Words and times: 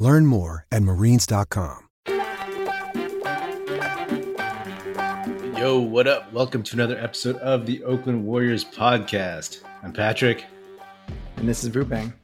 Learn 0.00 0.24
more 0.24 0.66
at 0.72 0.82
marines.com. 0.82 1.86
Yo, 5.58 5.78
what 5.78 6.06
up? 6.06 6.32
Welcome 6.32 6.62
to 6.62 6.74
another 6.74 6.98
episode 6.98 7.36
of 7.36 7.66
the 7.66 7.84
Oakland 7.84 8.24
Warriors 8.24 8.64
podcast. 8.64 9.60
I'm 9.82 9.92
Patrick. 9.92 10.46
And 11.36 11.46
this 11.46 11.62
is 11.62 11.68
Vu 11.68 11.84
Bang. 11.84 12.14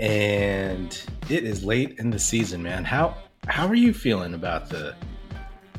And 0.00 1.00
it 1.30 1.44
is 1.44 1.62
late 1.62 2.00
in 2.00 2.10
the 2.10 2.18
season, 2.18 2.64
man. 2.64 2.84
How 2.84 3.16
how 3.46 3.68
are 3.68 3.76
you 3.76 3.94
feeling 3.94 4.34
about 4.34 4.68
the 4.68 4.96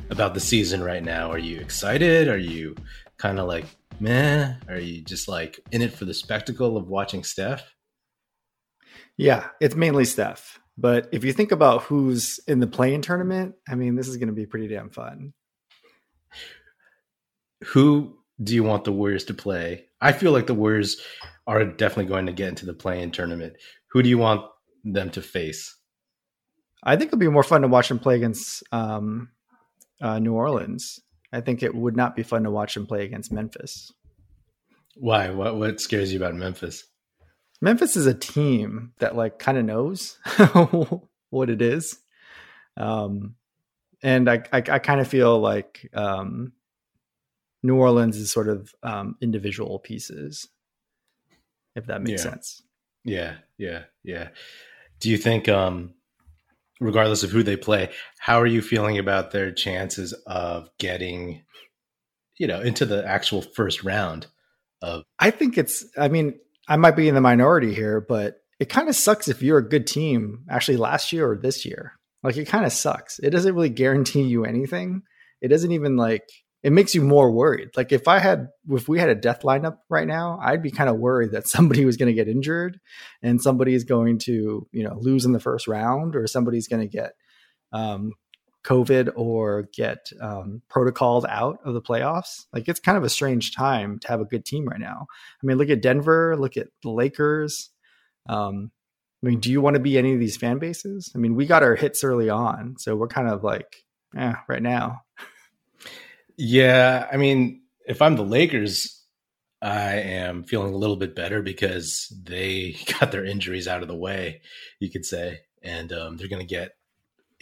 about 0.08 0.32
the 0.32 0.40
season 0.40 0.82
right 0.82 1.04
now? 1.04 1.30
Are 1.30 1.38
you 1.38 1.60
excited? 1.60 2.28
Are 2.28 2.38
you 2.38 2.74
kind 3.18 3.38
of 3.38 3.46
like 3.46 3.66
meh? 4.00 4.54
Are 4.70 4.80
you 4.80 5.02
just 5.02 5.28
like 5.28 5.60
in 5.70 5.82
it 5.82 5.92
for 5.92 6.06
the 6.06 6.14
spectacle 6.14 6.78
of 6.78 6.88
watching 6.88 7.24
Steph? 7.24 7.74
Yeah, 9.18 9.48
it's 9.60 9.74
mainly 9.74 10.06
Steph. 10.06 10.59
But 10.80 11.10
if 11.12 11.24
you 11.24 11.34
think 11.34 11.52
about 11.52 11.82
who's 11.82 12.40
in 12.48 12.58
the 12.58 12.66
play-in 12.66 13.02
tournament, 13.02 13.54
I 13.68 13.74
mean, 13.74 13.96
this 13.96 14.08
is 14.08 14.16
going 14.16 14.28
to 14.28 14.34
be 14.34 14.46
pretty 14.46 14.66
damn 14.66 14.88
fun. 14.88 15.34
Who 17.64 18.16
do 18.42 18.54
you 18.54 18.64
want 18.64 18.84
the 18.84 18.92
Warriors 18.92 19.24
to 19.24 19.34
play? 19.34 19.84
I 20.00 20.12
feel 20.12 20.32
like 20.32 20.46
the 20.46 20.54
Warriors 20.54 20.96
are 21.46 21.66
definitely 21.66 22.06
going 22.06 22.24
to 22.26 22.32
get 22.32 22.48
into 22.48 22.64
the 22.64 22.72
play-in 22.72 23.10
tournament. 23.10 23.56
Who 23.90 24.02
do 24.02 24.08
you 24.08 24.16
want 24.16 24.46
them 24.82 25.10
to 25.10 25.20
face? 25.20 25.76
I 26.82 26.96
think 26.96 27.08
it'll 27.08 27.18
be 27.18 27.28
more 27.28 27.42
fun 27.42 27.60
to 27.60 27.68
watch 27.68 27.88
them 27.88 27.98
play 27.98 28.16
against 28.16 28.62
um, 28.72 29.28
uh, 30.00 30.18
New 30.18 30.32
Orleans. 30.32 30.98
I 31.30 31.42
think 31.42 31.62
it 31.62 31.74
would 31.74 31.94
not 31.94 32.16
be 32.16 32.22
fun 32.22 32.44
to 32.44 32.50
watch 32.50 32.72
them 32.72 32.86
play 32.86 33.04
against 33.04 33.30
Memphis. 33.30 33.92
Why? 34.96 35.28
What 35.28 35.56
what 35.56 35.78
scares 35.78 36.10
you 36.10 36.18
about 36.18 36.34
Memphis? 36.34 36.84
Memphis 37.60 37.96
is 37.96 38.06
a 38.06 38.14
team 38.14 38.92
that 38.98 39.16
like 39.16 39.38
kind 39.38 39.58
of 39.58 39.64
knows 39.64 40.18
what 41.30 41.50
it 41.50 41.60
is. 41.60 41.98
Um, 42.76 43.34
and 44.02 44.30
I, 44.30 44.42
I, 44.52 44.58
I 44.58 44.78
kind 44.78 45.00
of 45.00 45.08
feel 45.08 45.38
like 45.38 45.88
um, 45.92 46.52
New 47.62 47.76
Orleans 47.76 48.16
is 48.16 48.32
sort 48.32 48.48
of 48.48 48.74
um, 48.82 49.16
individual 49.20 49.78
pieces, 49.78 50.48
if 51.76 51.86
that 51.86 52.00
makes 52.00 52.24
Yeah. 52.24 52.30
sense. 52.30 52.62
Yeah, 53.04 53.34
yeah, 53.58 53.84
yeah. 54.02 54.28
Do 55.00 55.10
you 55.10 55.16
think, 55.16 55.48
um, 55.48 55.94
regardless 56.80 57.22
of 57.22 57.30
who 57.30 57.42
they 57.42 57.56
play, 57.56 57.90
how 58.18 58.40
are 58.40 58.46
you 58.46 58.62
feeling 58.62 58.98
about 58.98 59.30
their 59.30 59.52
chances 59.52 60.12
of 60.26 60.70
getting, 60.78 61.42
you 62.38 62.46
know, 62.46 62.60
into 62.60 62.86
the 62.86 63.06
actual 63.06 63.42
first 63.42 63.82
round 63.84 64.26
of? 64.82 65.02
I 65.18 65.30
think 65.30 65.58
it's, 65.58 65.84
I 65.98 66.08
mean, 66.08 66.38
I 66.70 66.76
might 66.76 66.94
be 66.94 67.08
in 67.08 67.16
the 67.16 67.20
minority 67.20 67.74
here, 67.74 68.00
but 68.00 68.36
it 68.60 68.68
kind 68.68 68.88
of 68.88 68.94
sucks 68.94 69.26
if 69.26 69.42
you're 69.42 69.58
a 69.58 69.68
good 69.68 69.88
team 69.88 70.44
actually 70.48 70.76
last 70.76 71.12
year 71.12 71.32
or 71.32 71.36
this 71.36 71.66
year. 71.66 71.94
Like 72.22 72.36
it 72.36 72.46
kind 72.46 72.64
of 72.64 72.72
sucks. 72.72 73.18
It 73.18 73.30
doesn't 73.30 73.54
really 73.54 73.70
guarantee 73.70 74.22
you 74.22 74.44
anything. 74.44 75.02
It 75.40 75.48
doesn't 75.48 75.72
even 75.72 75.96
like, 75.96 76.22
it 76.62 76.72
makes 76.72 76.94
you 76.94 77.02
more 77.02 77.32
worried. 77.32 77.70
Like 77.76 77.90
if 77.90 78.06
I 78.06 78.20
had, 78.20 78.50
if 78.68 78.88
we 78.88 79.00
had 79.00 79.08
a 79.08 79.16
death 79.16 79.40
lineup 79.42 79.78
right 79.88 80.06
now, 80.06 80.38
I'd 80.40 80.62
be 80.62 80.70
kind 80.70 80.88
of 80.88 80.98
worried 80.98 81.32
that 81.32 81.48
somebody 81.48 81.84
was 81.84 81.96
going 81.96 82.06
to 82.06 82.14
get 82.14 82.28
injured 82.28 82.78
and 83.20 83.42
somebody 83.42 83.74
is 83.74 83.82
going 83.82 84.18
to, 84.20 84.68
you 84.70 84.84
know, 84.84 84.96
lose 85.00 85.24
in 85.24 85.32
the 85.32 85.40
first 85.40 85.66
round 85.66 86.14
or 86.14 86.28
somebody's 86.28 86.68
going 86.68 86.82
to 86.82 86.88
get, 86.88 87.14
um, 87.72 88.12
COVID 88.64 89.12
or 89.16 89.68
get 89.72 90.10
um, 90.20 90.62
protocoled 90.70 91.26
out 91.28 91.58
of 91.64 91.74
the 91.74 91.82
playoffs. 91.82 92.44
Like 92.52 92.68
it's 92.68 92.80
kind 92.80 92.98
of 92.98 93.04
a 93.04 93.08
strange 93.08 93.54
time 93.54 93.98
to 94.00 94.08
have 94.08 94.20
a 94.20 94.26
good 94.26 94.44
team 94.44 94.66
right 94.66 94.80
now. 94.80 95.06
I 95.42 95.46
mean, 95.46 95.56
look 95.56 95.70
at 95.70 95.82
Denver, 95.82 96.36
look 96.36 96.56
at 96.56 96.68
the 96.82 96.90
Lakers. 96.90 97.70
Um, 98.28 98.70
I 99.22 99.26
mean, 99.26 99.40
do 99.40 99.50
you 99.50 99.60
want 99.60 99.74
to 99.74 99.80
be 99.80 99.98
any 99.98 100.14
of 100.14 100.20
these 100.20 100.36
fan 100.36 100.58
bases? 100.58 101.12
I 101.14 101.18
mean, 101.18 101.34
we 101.34 101.46
got 101.46 101.62
our 101.62 101.76
hits 101.76 102.04
early 102.04 102.30
on, 102.30 102.76
so 102.78 102.96
we're 102.96 103.08
kind 103.08 103.28
of 103.28 103.44
like, 103.44 103.84
eh, 104.16 104.34
right 104.48 104.62
now. 104.62 105.02
Yeah, 106.36 107.06
I 107.12 107.18
mean, 107.18 107.62
if 107.86 108.00
I'm 108.00 108.16
the 108.16 108.22
Lakers, 108.22 109.04
I 109.60 109.96
am 109.96 110.44
feeling 110.44 110.72
a 110.72 110.76
little 110.76 110.96
bit 110.96 111.14
better 111.14 111.42
because 111.42 112.10
they 112.22 112.76
got 113.00 113.12
their 113.12 113.24
injuries 113.24 113.68
out 113.68 113.82
of 113.82 113.88
the 113.88 113.96
way, 113.96 114.40
you 114.78 114.90
could 114.90 115.04
say, 115.04 115.40
and 115.62 115.92
um, 115.92 116.16
they're 116.16 116.28
going 116.28 116.46
to 116.46 116.46
get 116.46 116.76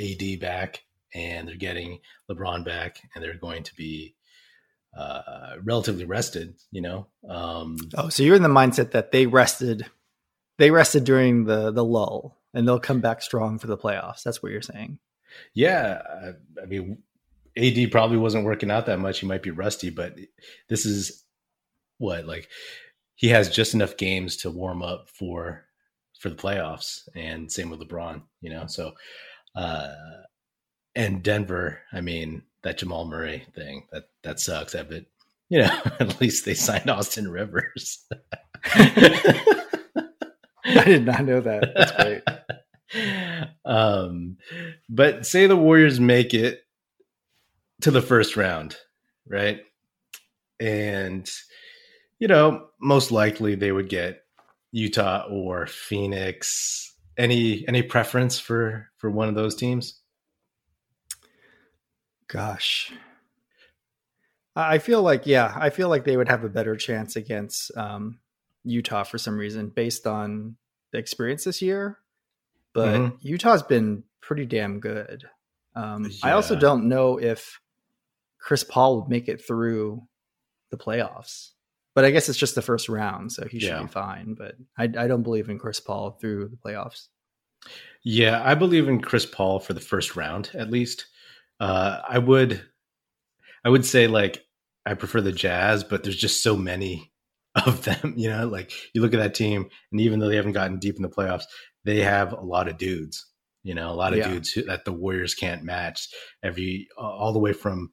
AD 0.00 0.40
back, 0.40 0.82
and 1.14 1.48
they're 1.48 1.56
getting 1.56 2.00
LeBron 2.30 2.64
back, 2.64 3.00
and 3.14 3.22
they're 3.24 3.34
going 3.34 3.62
to 3.64 3.74
be 3.74 4.14
uh, 4.96 5.56
relatively 5.62 6.04
rested. 6.04 6.54
You 6.70 6.82
know, 6.82 7.06
um, 7.28 7.76
Oh, 7.96 8.08
so 8.08 8.22
you're 8.22 8.36
in 8.36 8.42
the 8.42 8.48
mindset 8.48 8.90
that 8.92 9.12
they 9.12 9.26
rested, 9.26 9.86
they 10.58 10.70
rested 10.70 11.04
during 11.04 11.44
the 11.44 11.70
the 11.70 11.84
lull, 11.84 12.36
and 12.54 12.66
they'll 12.66 12.80
come 12.80 13.00
back 13.00 13.22
strong 13.22 13.58
for 13.58 13.66
the 13.66 13.78
playoffs. 13.78 14.22
That's 14.22 14.42
what 14.42 14.52
you're 14.52 14.62
saying. 14.62 14.98
yeah. 15.54 16.00
I, 16.08 16.62
I 16.62 16.66
mean, 16.66 16.98
AD 17.56 17.90
probably 17.90 18.16
wasn't 18.16 18.44
working 18.44 18.70
out 18.70 18.86
that 18.86 18.98
much. 19.00 19.20
He 19.20 19.26
might 19.26 19.42
be 19.42 19.50
rusty, 19.50 19.90
but 19.90 20.16
this 20.68 20.86
is 20.86 21.24
what 21.98 22.26
like 22.26 22.48
he 23.16 23.28
has 23.28 23.48
just 23.50 23.74
enough 23.74 23.96
games 23.96 24.36
to 24.38 24.50
warm 24.50 24.82
up 24.82 25.08
for 25.08 25.64
for 26.20 26.30
the 26.30 26.36
playoffs, 26.36 27.08
and 27.14 27.50
same 27.52 27.70
with 27.70 27.80
LeBron. 27.80 28.22
You 28.40 28.50
know, 28.50 28.66
so 28.66 28.92
uh, 29.54 29.88
and 30.98 31.22
Denver. 31.22 31.80
I 31.92 32.02
mean, 32.02 32.42
that 32.62 32.78
Jamal 32.78 33.06
Murray 33.06 33.46
thing 33.54 33.86
that 33.92 34.10
that 34.22 34.40
sucks. 34.40 34.74
I 34.74 34.82
bet 34.82 35.04
you 35.48 35.60
know 35.60 35.80
at 36.00 36.20
least 36.20 36.44
they 36.44 36.54
signed 36.54 36.90
Austin 36.90 37.30
Rivers. 37.30 38.04
I 38.64 39.44
did 40.84 41.06
not 41.06 41.24
know 41.24 41.40
that. 41.40 41.72
That's 41.74 41.92
great. 41.92 42.22
um, 43.64 44.36
but 44.90 45.24
say 45.24 45.46
the 45.46 45.56
Warriors 45.56 46.00
make 46.00 46.34
it 46.34 46.62
to 47.82 47.90
the 47.90 48.02
first 48.02 48.36
round, 48.36 48.76
right? 49.26 49.60
And 50.60 51.30
you 52.18 52.26
know, 52.26 52.66
most 52.80 53.12
likely 53.12 53.54
they 53.54 53.70
would 53.70 53.88
get 53.88 54.22
Utah 54.72 55.26
or 55.30 55.66
Phoenix. 55.66 56.92
Any 57.16 57.66
any 57.68 57.82
preference 57.82 58.38
for 58.38 58.88
for 58.96 59.10
one 59.10 59.28
of 59.28 59.36
those 59.36 59.54
teams? 59.54 59.97
Gosh. 62.28 62.92
I 64.56 64.78
feel 64.78 65.02
like, 65.02 65.26
yeah, 65.26 65.52
I 65.56 65.70
feel 65.70 65.88
like 65.88 66.04
they 66.04 66.16
would 66.16 66.28
have 66.28 66.44
a 66.44 66.48
better 66.48 66.76
chance 66.76 67.14
against 67.16 67.70
um, 67.76 68.18
Utah 68.64 69.04
for 69.04 69.18
some 69.18 69.38
reason 69.38 69.68
based 69.68 70.06
on 70.06 70.56
the 70.92 70.98
experience 70.98 71.44
this 71.44 71.62
year. 71.62 71.98
But 72.72 72.98
Mhm. 72.98 73.18
Utah's 73.20 73.62
been 73.62 74.04
pretty 74.20 74.46
damn 74.46 74.80
good. 74.80 75.24
Um, 75.74 76.10
I 76.22 76.32
also 76.32 76.56
don't 76.56 76.88
know 76.88 77.18
if 77.18 77.60
Chris 78.38 78.64
Paul 78.64 79.00
would 79.00 79.08
make 79.08 79.28
it 79.28 79.44
through 79.46 80.02
the 80.70 80.76
playoffs. 80.76 81.50
But 81.94 82.04
I 82.04 82.10
guess 82.10 82.28
it's 82.28 82.38
just 82.38 82.54
the 82.54 82.62
first 82.62 82.88
round, 82.88 83.32
so 83.32 83.46
he 83.46 83.58
should 83.58 83.70
Yeah. 83.70 83.82
be 83.82 83.88
fine. 83.88 84.34
But 84.34 84.54
I, 84.76 84.84
I 84.84 85.06
don't 85.08 85.22
believe 85.22 85.48
in 85.48 85.58
Chris 85.58 85.80
Paul 85.80 86.12
through 86.20 86.48
the 86.48 86.56
playoffs. 86.56 87.08
Yeah, 88.02 88.40
I 88.44 88.54
believe 88.54 88.88
in 88.88 89.00
Chris 89.00 89.26
Paul 89.26 89.58
for 89.60 89.72
the 89.72 89.80
first 89.80 90.14
round 90.16 90.50
at 90.54 90.70
least. 90.70 91.06
Uh, 91.60 92.00
I 92.08 92.18
would, 92.18 92.62
I 93.64 93.68
would 93.68 93.84
say 93.84 94.06
like 94.06 94.44
I 94.86 94.94
prefer 94.94 95.20
the 95.20 95.32
Jazz, 95.32 95.84
but 95.84 96.02
there's 96.02 96.16
just 96.16 96.42
so 96.42 96.56
many 96.56 97.12
of 97.66 97.84
them. 97.84 98.14
You 98.16 98.30
know, 98.30 98.46
like 98.46 98.72
you 98.94 99.00
look 99.02 99.14
at 99.14 99.20
that 99.20 99.34
team, 99.34 99.68
and 99.92 100.00
even 100.00 100.18
though 100.18 100.28
they 100.28 100.36
haven't 100.36 100.52
gotten 100.52 100.78
deep 100.78 100.96
in 100.96 101.02
the 101.02 101.08
playoffs, 101.08 101.44
they 101.84 101.98
have 102.00 102.32
a 102.32 102.40
lot 102.40 102.68
of 102.68 102.78
dudes. 102.78 103.26
You 103.64 103.74
know, 103.74 103.90
a 103.90 103.94
lot 103.94 104.12
of 104.12 104.18
Yeah. 104.20 104.28
dudes 104.30 104.50
who, 104.52 104.62
that 104.62 104.84
the 104.84 104.92
Warriors 104.92 105.34
can't 105.34 105.64
match. 105.64 106.08
Every 106.42 106.88
all 106.96 107.32
the 107.32 107.38
way 107.38 107.52
from 107.52 107.90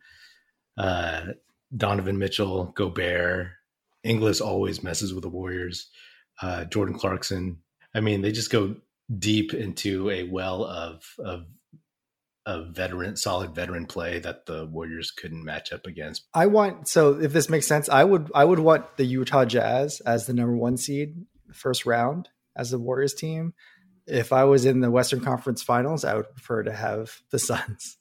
uh, 0.77 1.23
Donovan 1.75 2.17
Mitchell, 2.19 2.65
Gobert, 2.75 3.47
Ingles 4.03 4.39
always 4.41 4.83
messes 4.83 5.13
with 5.13 5.23
the 5.23 5.29
Warriors. 5.29 5.89
Uh, 6.41 6.65
Jordan 6.65 6.97
Clarkson. 6.97 7.57
I 7.93 8.01
mean, 8.01 8.21
they 8.21 8.31
just 8.31 8.51
go 8.51 8.75
deep 9.19 9.53
into 9.53 10.09
a 10.09 10.23
well 10.23 10.63
of 10.65 11.03
of 11.19 11.45
of 12.45 12.67
veteran, 12.75 13.15
solid 13.15 13.55
veteran 13.55 13.85
play 13.87 14.19
that 14.19 14.45
the 14.45 14.65
Warriors 14.65 15.11
couldn't 15.11 15.43
match 15.43 15.73
up 15.73 15.87
against. 15.87 16.25
I 16.33 16.45
want 16.45 16.87
so 16.87 17.19
if 17.19 17.33
this 17.33 17.49
makes 17.49 17.67
sense, 17.67 17.89
I 17.89 18.03
would 18.03 18.31
I 18.35 18.45
would 18.45 18.59
want 18.59 18.97
the 18.97 19.05
Utah 19.05 19.45
Jazz 19.45 20.01
as 20.05 20.27
the 20.27 20.33
number 20.33 20.55
one 20.55 20.77
seed 20.77 21.25
first 21.53 21.85
round 21.85 22.29
as 22.55 22.71
the 22.71 22.79
Warriors 22.79 23.13
team. 23.13 23.53
if 24.07 24.31
I 24.31 24.43
was 24.43 24.65
in 24.65 24.81
the 24.81 24.91
Western 24.91 25.21
Conference 25.21 25.63
Finals, 25.63 26.05
I 26.05 26.15
would 26.15 26.29
prefer 26.31 26.63
to 26.63 26.71
have 26.71 27.19
the 27.31 27.39
Suns. 27.39 27.97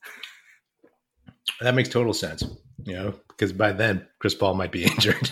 That 1.61 1.75
makes 1.75 1.89
total 1.89 2.13
sense. 2.15 2.43
You 2.85 2.95
know, 2.95 3.15
because 3.29 3.53
by 3.53 3.73
then 3.73 4.07
Chris 4.19 4.35
Paul 4.35 4.55
might 4.55 4.73
be 4.73 4.85
injured 4.91 5.31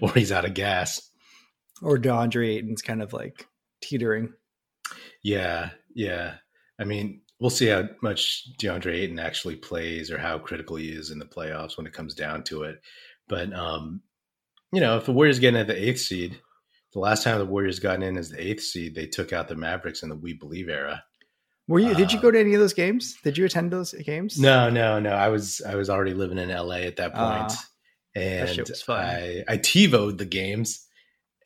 or 0.00 0.12
he's 0.12 0.32
out 0.32 0.44
of 0.44 0.54
gas. 0.54 1.10
Or 1.82 1.98
DeAndre 1.98 2.56
Ayton's 2.56 2.82
kind 2.82 3.02
of 3.02 3.12
like 3.12 3.46
teetering. 3.80 4.32
Yeah, 5.22 5.70
yeah. 5.94 6.34
I 6.78 6.84
mean, 6.84 7.20
we'll 7.44 7.50
see 7.50 7.66
how 7.66 7.86
much 8.00 8.48
DeAndre 8.58 8.94
Ayton 8.94 9.18
actually 9.18 9.56
plays 9.56 10.10
or 10.10 10.16
how 10.16 10.38
critical 10.38 10.76
he 10.76 10.88
is 10.88 11.10
in 11.10 11.18
the 11.18 11.26
playoffs 11.26 11.76
when 11.76 11.86
it 11.86 11.92
comes 11.92 12.14
down 12.14 12.42
to 12.44 12.62
it. 12.62 12.80
But 13.28 13.52
um, 13.52 14.00
you 14.72 14.80
know, 14.80 14.96
if 14.96 15.04
the 15.04 15.12
Warriors 15.12 15.38
get 15.40 15.52
in 15.52 15.60
at 15.60 15.66
the 15.66 15.88
eighth 15.88 16.00
seed, 16.00 16.40
the 16.94 17.00
last 17.00 17.22
time 17.22 17.38
the 17.38 17.44
Warriors 17.44 17.80
got 17.80 18.02
in 18.02 18.16
as 18.16 18.30
the 18.30 18.42
eighth 18.42 18.62
seed, 18.62 18.94
they 18.94 19.06
took 19.06 19.34
out 19.34 19.48
the 19.48 19.56
Mavericks 19.56 20.02
in 20.02 20.08
the 20.08 20.16
We 20.16 20.32
Believe 20.32 20.70
era. 20.70 21.04
Were 21.68 21.80
you? 21.80 21.94
did 21.94 22.14
you 22.14 22.18
go 22.18 22.30
to 22.30 22.40
any 22.40 22.54
of 22.54 22.60
those 22.60 22.72
games? 22.72 23.14
Did 23.22 23.36
you 23.36 23.44
attend 23.44 23.70
those 23.70 23.92
games? 23.92 24.40
No, 24.40 24.70
no, 24.70 24.98
no. 24.98 25.10
I 25.10 25.28
was 25.28 25.60
I 25.60 25.74
was 25.74 25.90
already 25.90 26.14
living 26.14 26.38
in 26.38 26.48
LA 26.48 26.76
at 26.76 26.96
that 26.96 27.12
point, 27.12 27.52
uh, 27.52 28.20
and 28.20 28.48
that 28.48 28.84
I 28.88 29.44
I 29.46 29.58
TiVoed 29.58 30.16
the 30.16 30.24
games, 30.24 30.86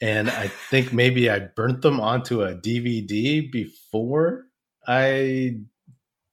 and 0.01 0.31
I 0.31 0.47
think 0.47 0.93
maybe 0.93 1.29
I 1.29 1.41
burnt 1.41 1.83
them 1.83 1.99
onto 1.99 2.43
a 2.43 2.55
DVD 2.55 3.51
before 3.51 4.45
I 4.87 5.59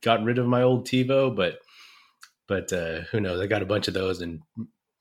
got 0.06 0.24
rid 0.24 0.38
of 0.38 0.46
my 0.46 0.62
old 0.62 0.88
TiVo, 0.88 1.36
but 1.36 1.58
but 2.48 2.72
uh, 2.72 3.02
who 3.12 3.20
knows? 3.20 3.42
I 3.42 3.48
got 3.48 3.64
a 3.64 3.66
bunch 3.66 3.88
of 3.88 3.96
those 3.96 4.22
and 4.22 4.42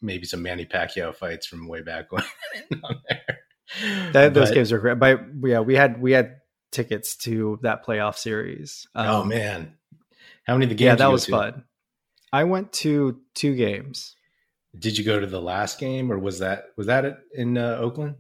maybe 0.01 0.25
some 0.25 0.43
Manny 0.43 0.65
Pacquiao 0.65 1.15
fights 1.15 1.47
from 1.47 1.69
way 1.69 1.83
back 1.83 2.11
when. 2.11 2.25
that, 4.13 4.35
those 4.35 4.51
games 4.51 4.73
are 4.73 4.79
great. 4.79 4.99
But 4.99 5.21
yeah, 5.43 5.61
we 5.61 5.77
had 5.77 6.01
we 6.01 6.13
had 6.13 6.37
tickets 6.73 7.17
to 7.19 7.59
that 7.63 7.85
playoff 7.85 8.17
series. 8.17 8.89
Oh, 8.95 9.01
um, 9.03 9.09
oh 9.09 9.25
man, 9.25 9.75
how 10.47 10.55
many 10.55 10.65
of 10.65 10.71
the 10.71 10.75
games? 10.75 10.87
Yeah, 10.87 10.95
that 10.97 11.13
was 11.13 11.27
to? 11.27 11.31
fun. 11.31 11.65
I 12.33 12.45
went 12.45 12.73
to 12.75 13.21
two 13.35 13.55
games. 13.55 14.17
Did 14.77 14.99
you 14.99 15.05
go 15.05 15.21
to 15.21 15.27
the 15.27 15.41
last 15.41 15.79
game, 15.79 16.11
or 16.11 16.19
was 16.19 16.39
that 16.39 16.67
was 16.77 16.87
that 16.87 17.05
it 17.05 17.17
in 17.35 17.59
uh, 17.59 17.77
Oakland? 17.79 18.17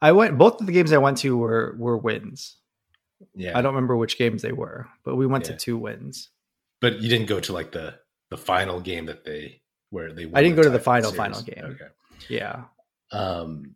I 0.00 0.12
went. 0.12 0.38
Both 0.38 0.60
of 0.60 0.66
the 0.66 0.72
games 0.72 0.92
I 0.92 0.98
went 0.98 1.18
to 1.18 1.36
were 1.36 1.74
were 1.76 1.98
wins. 1.98 2.56
Yeah, 3.34 3.56
I 3.56 3.62
don't 3.62 3.74
remember 3.74 3.96
which 3.96 4.18
games 4.18 4.42
they 4.42 4.52
were, 4.52 4.88
but 5.04 5.16
we 5.16 5.26
went 5.26 5.46
yeah. 5.46 5.52
to 5.52 5.58
two 5.58 5.76
wins. 5.76 6.30
But 6.80 7.00
you 7.00 7.08
didn't 7.08 7.26
go 7.26 7.40
to 7.40 7.52
like 7.52 7.72
the 7.72 7.94
the 8.30 8.36
final 8.36 8.80
game 8.80 9.06
that 9.06 9.24
they 9.24 9.62
where 9.90 10.12
they. 10.12 10.30
I 10.32 10.42
didn't 10.42 10.56
go 10.56 10.62
to 10.62 10.70
the 10.70 10.80
final 10.80 11.10
series. 11.10 11.16
final 11.16 11.42
game. 11.42 11.64
Okay. 11.64 11.88
Yeah. 12.28 12.64
Um, 13.10 13.74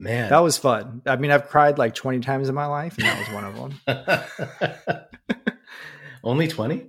Man, 0.00 0.30
that 0.30 0.38
was 0.38 0.56
fun. 0.56 1.02
I 1.06 1.16
mean, 1.16 1.32
I've 1.32 1.48
cried 1.48 1.76
like 1.76 1.94
20 1.94 2.20
times 2.20 2.48
in 2.48 2.54
my 2.54 2.66
life, 2.66 2.96
and 2.98 3.06
that 3.06 3.18
was 3.18 3.34
one 3.34 3.44
of 3.44 4.86
them. 4.86 5.04
Only 6.24 6.46
20? 6.46 6.86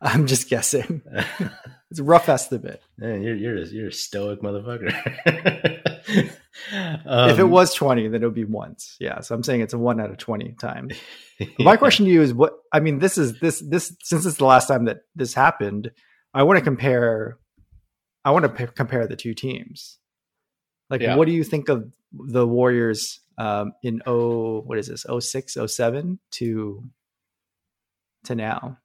I'm 0.00 0.26
just 0.26 0.48
guessing. 0.48 1.02
it's 1.90 2.00
a 2.00 2.04
rough 2.04 2.30
estimate. 2.30 2.82
Man, 2.96 3.22
you're 3.22 3.36
you're 3.36 3.56
a, 3.58 3.66
you're 3.66 3.88
a 3.88 3.92
stoic 3.92 4.40
motherfucker. 4.40 5.82
um, 6.08 6.30
if 7.30 7.38
it 7.38 7.44
was 7.44 7.74
20, 7.74 8.08
then 8.08 8.22
it 8.22 8.26
would 8.26 8.34
be 8.34 8.44
once. 8.44 8.96
Yeah, 9.00 9.20
so 9.20 9.34
I'm 9.34 9.42
saying 9.42 9.60
it's 9.60 9.74
a 9.74 9.78
one 9.78 10.00
out 10.00 10.10
of 10.10 10.18
20 10.18 10.52
times. 10.60 10.94
yeah. 11.38 11.46
My 11.58 11.76
question 11.76 12.06
to 12.06 12.10
you 12.10 12.22
is 12.22 12.34
what 12.34 12.54
I 12.72 12.80
mean, 12.80 12.98
this 12.98 13.18
is 13.18 13.38
this 13.40 13.60
this 13.60 13.94
since 14.02 14.26
it's 14.26 14.36
the 14.36 14.44
last 14.44 14.66
time 14.66 14.84
that 14.86 14.98
this 15.14 15.34
happened, 15.34 15.90
I 16.34 16.42
want 16.42 16.58
to 16.58 16.64
compare 16.64 17.38
I 18.24 18.30
want 18.30 18.44
to 18.44 18.48
p- 18.48 18.72
compare 18.74 19.06
the 19.06 19.16
two 19.16 19.34
teams. 19.34 19.98
Like, 20.90 21.00
yeah. 21.00 21.16
what 21.16 21.26
do 21.26 21.32
you 21.32 21.44
think 21.44 21.68
of 21.68 21.90
the 22.12 22.46
Warriors 22.46 23.20
um, 23.38 23.72
in 23.82 24.02
oh 24.06 24.60
what 24.60 24.78
is 24.78 24.88
this 24.88 25.06
06, 25.18 25.56
07 25.66 26.18
to 26.32 26.84
to 28.24 28.34
now? 28.34 28.78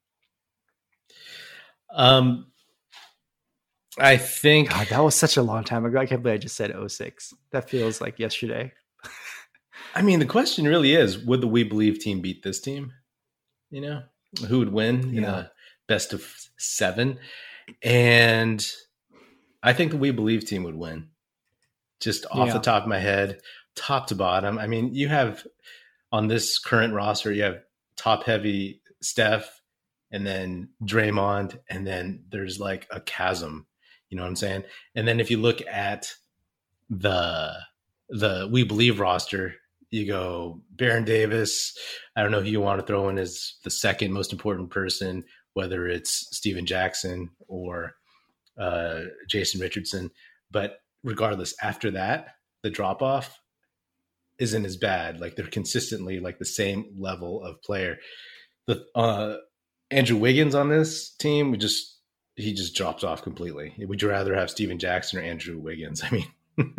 Um, 1.93 2.47
I 3.99 4.17
think 4.17 4.69
God, 4.69 4.87
that 4.87 4.99
was 4.99 5.15
such 5.15 5.37
a 5.37 5.41
long 5.41 5.63
time 5.63 5.85
ago. 5.85 5.99
I 5.99 6.05
can't 6.05 6.21
believe 6.21 6.35
I 6.35 6.37
just 6.37 6.55
said 6.55 6.73
06. 6.87 7.33
That 7.51 7.69
feels 7.69 7.99
like 7.99 8.19
yesterday. 8.19 8.71
I 9.95 10.01
mean, 10.01 10.19
the 10.19 10.25
question 10.25 10.67
really 10.67 10.93
is: 10.93 11.17
Would 11.17 11.41
the 11.41 11.47
We 11.47 11.63
Believe 11.63 11.99
team 11.99 12.21
beat 12.21 12.43
this 12.43 12.59
team? 12.59 12.93
You 13.69 13.81
know, 13.81 14.03
who 14.47 14.59
would 14.59 14.71
win 14.71 15.13
yeah. 15.13 15.17
in 15.17 15.23
a 15.23 15.51
best 15.87 16.13
of 16.13 16.25
seven? 16.57 17.19
And 17.81 18.65
I 19.63 19.73
think 19.73 19.91
the 19.91 19.97
We 19.97 20.11
Believe 20.11 20.45
team 20.45 20.63
would 20.63 20.75
win 20.75 21.09
just 21.99 22.25
off 22.31 22.47
yeah. 22.47 22.53
the 22.53 22.59
top 22.59 22.83
of 22.83 22.89
my 22.89 22.99
head, 22.99 23.39
top 23.75 24.07
to 24.07 24.15
bottom. 24.15 24.57
I 24.57 24.67
mean, 24.67 24.93
you 24.93 25.07
have 25.07 25.45
on 26.11 26.27
this 26.27 26.59
current 26.59 26.93
roster, 26.93 27.31
you 27.31 27.43
have 27.43 27.61
top 27.95 28.23
heavy 28.23 28.81
Steph 29.01 29.61
and 30.11 30.25
then 30.25 30.69
Draymond, 30.83 31.59
and 31.69 31.85
then 31.85 32.23
there's 32.29 32.59
like 32.59 32.87
a 32.91 33.01
chasm. 33.01 33.65
You 34.09 34.17
know 34.17 34.23
what 34.23 34.29
I'm 34.29 34.35
saying? 34.35 34.63
And 34.95 35.07
then 35.07 35.19
if 35.19 35.29
you 35.29 35.37
look 35.37 35.61
at 35.67 36.13
the 36.89 37.53
the 38.09 38.47
We 38.51 38.63
Believe 38.63 38.99
roster, 38.99 39.55
you 39.91 40.07
go 40.07 40.61
Baron 40.71 41.05
Davis. 41.05 41.77
I 42.15 42.21
don't 42.21 42.31
know 42.31 42.41
who 42.41 42.49
you 42.49 42.61
want 42.61 42.79
to 42.79 42.85
throw 42.85 43.09
in 43.09 43.17
as 43.17 43.55
the 43.63 43.69
second 43.69 44.13
most 44.13 44.31
important 44.31 44.69
person, 44.69 45.23
whether 45.53 45.87
it's 45.87 46.27
Stephen 46.31 46.65
Jackson 46.65 47.29
or 47.47 47.95
uh, 48.57 49.01
Jason 49.29 49.61
Richardson. 49.61 50.11
But 50.51 50.79
regardless, 51.03 51.53
after 51.61 51.91
that, 51.91 52.35
the 52.63 52.69
drop 52.69 53.01
off 53.01 53.39
isn't 54.39 54.65
as 54.65 54.77
bad. 54.77 55.19
Like 55.19 55.35
they're 55.35 55.47
consistently 55.47 56.19
like 56.19 56.39
the 56.39 56.45
same 56.45 56.93
level 56.97 57.43
of 57.43 57.61
player. 57.61 57.97
The 58.67 58.85
uh, 58.95 59.37
Andrew 59.91 60.17
Wiggins 60.17 60.55
on 60.55 60.69
this 60.69 61.09
team 61.15 61.51
we 61.51 61.57
just 61.57 61.96
he 62.37 62.53
just 62.53 62.75
drops 62.75 63.03
off 63.03 63.23
completely. 63.23 63.73
Would 63.79 64.01
you 64.01 64.09
rather 64.09 64.35
have 64.35 64.51
Stephen 64.51 64.77
Jackson 64.77 65.19
or 65.19 65.23
Andrew 65.23 65.57
Wiggins? 65.57 66.03
I 66.03 66.11
mean, 66.11 66.27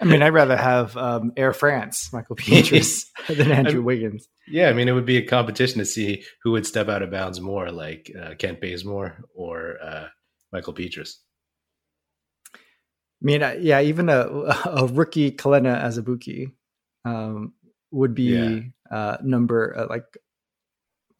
I 0.00 0.04
mean, 0.04 0.22
I'd 0.22 0.28
rather 0.28 0.56
have 0.56 0.96
um, 0.96 1.32
Air 1.36 1.52
France, 1.52 2.12
Michael 2.12 2.36
Pietrus, 2.36 3.10
than 3.28 3.50
Andrew 3.50 3.82
Wiggins. 3.82 4.28
Yeah, 4.46 4.68
I 4.68 4.72
mean, 4.72 4.88
it 4.88 4.92
would 4.92 5.04
be 5.04 5.16
a 5.16 5.26
competition 5.26 5.78
to 5.80 5.84
see 5.84 6.22
who 6.42 6.52
would 6.52 6.64
step 6.64 6.88
out 6.88 7.02
of 7.02 7.10
bounds 7.10 7.40
more, 7.40 7.70
like 7.70 8.10
uh, 8.18 8.34
Kent 8.38 8.60
Bazemore 8.60 9.24
or 9.34 9.76
uh, 9.82 10.06
Michael 10.52 10.72
Pietrus. 10.72 11.20
I 12.54 12.58
mean, 13.20 13.40
yeah, 13.60 13.80
even 13.80 14.08
a, 14.08 14.28
a 14.66 14.86
rookie 14.86 15.32
Kelenna 15.32 15.82
Azubuike 15.82 16.52
um, 17.04 17.54
would 17.90 18.14
be 18.14 18.24
yeah. 18.24 18.60
uh, 18.96 19.16
number 19.22 19.76
uh, 19.76 19.86
like 19.88 20.04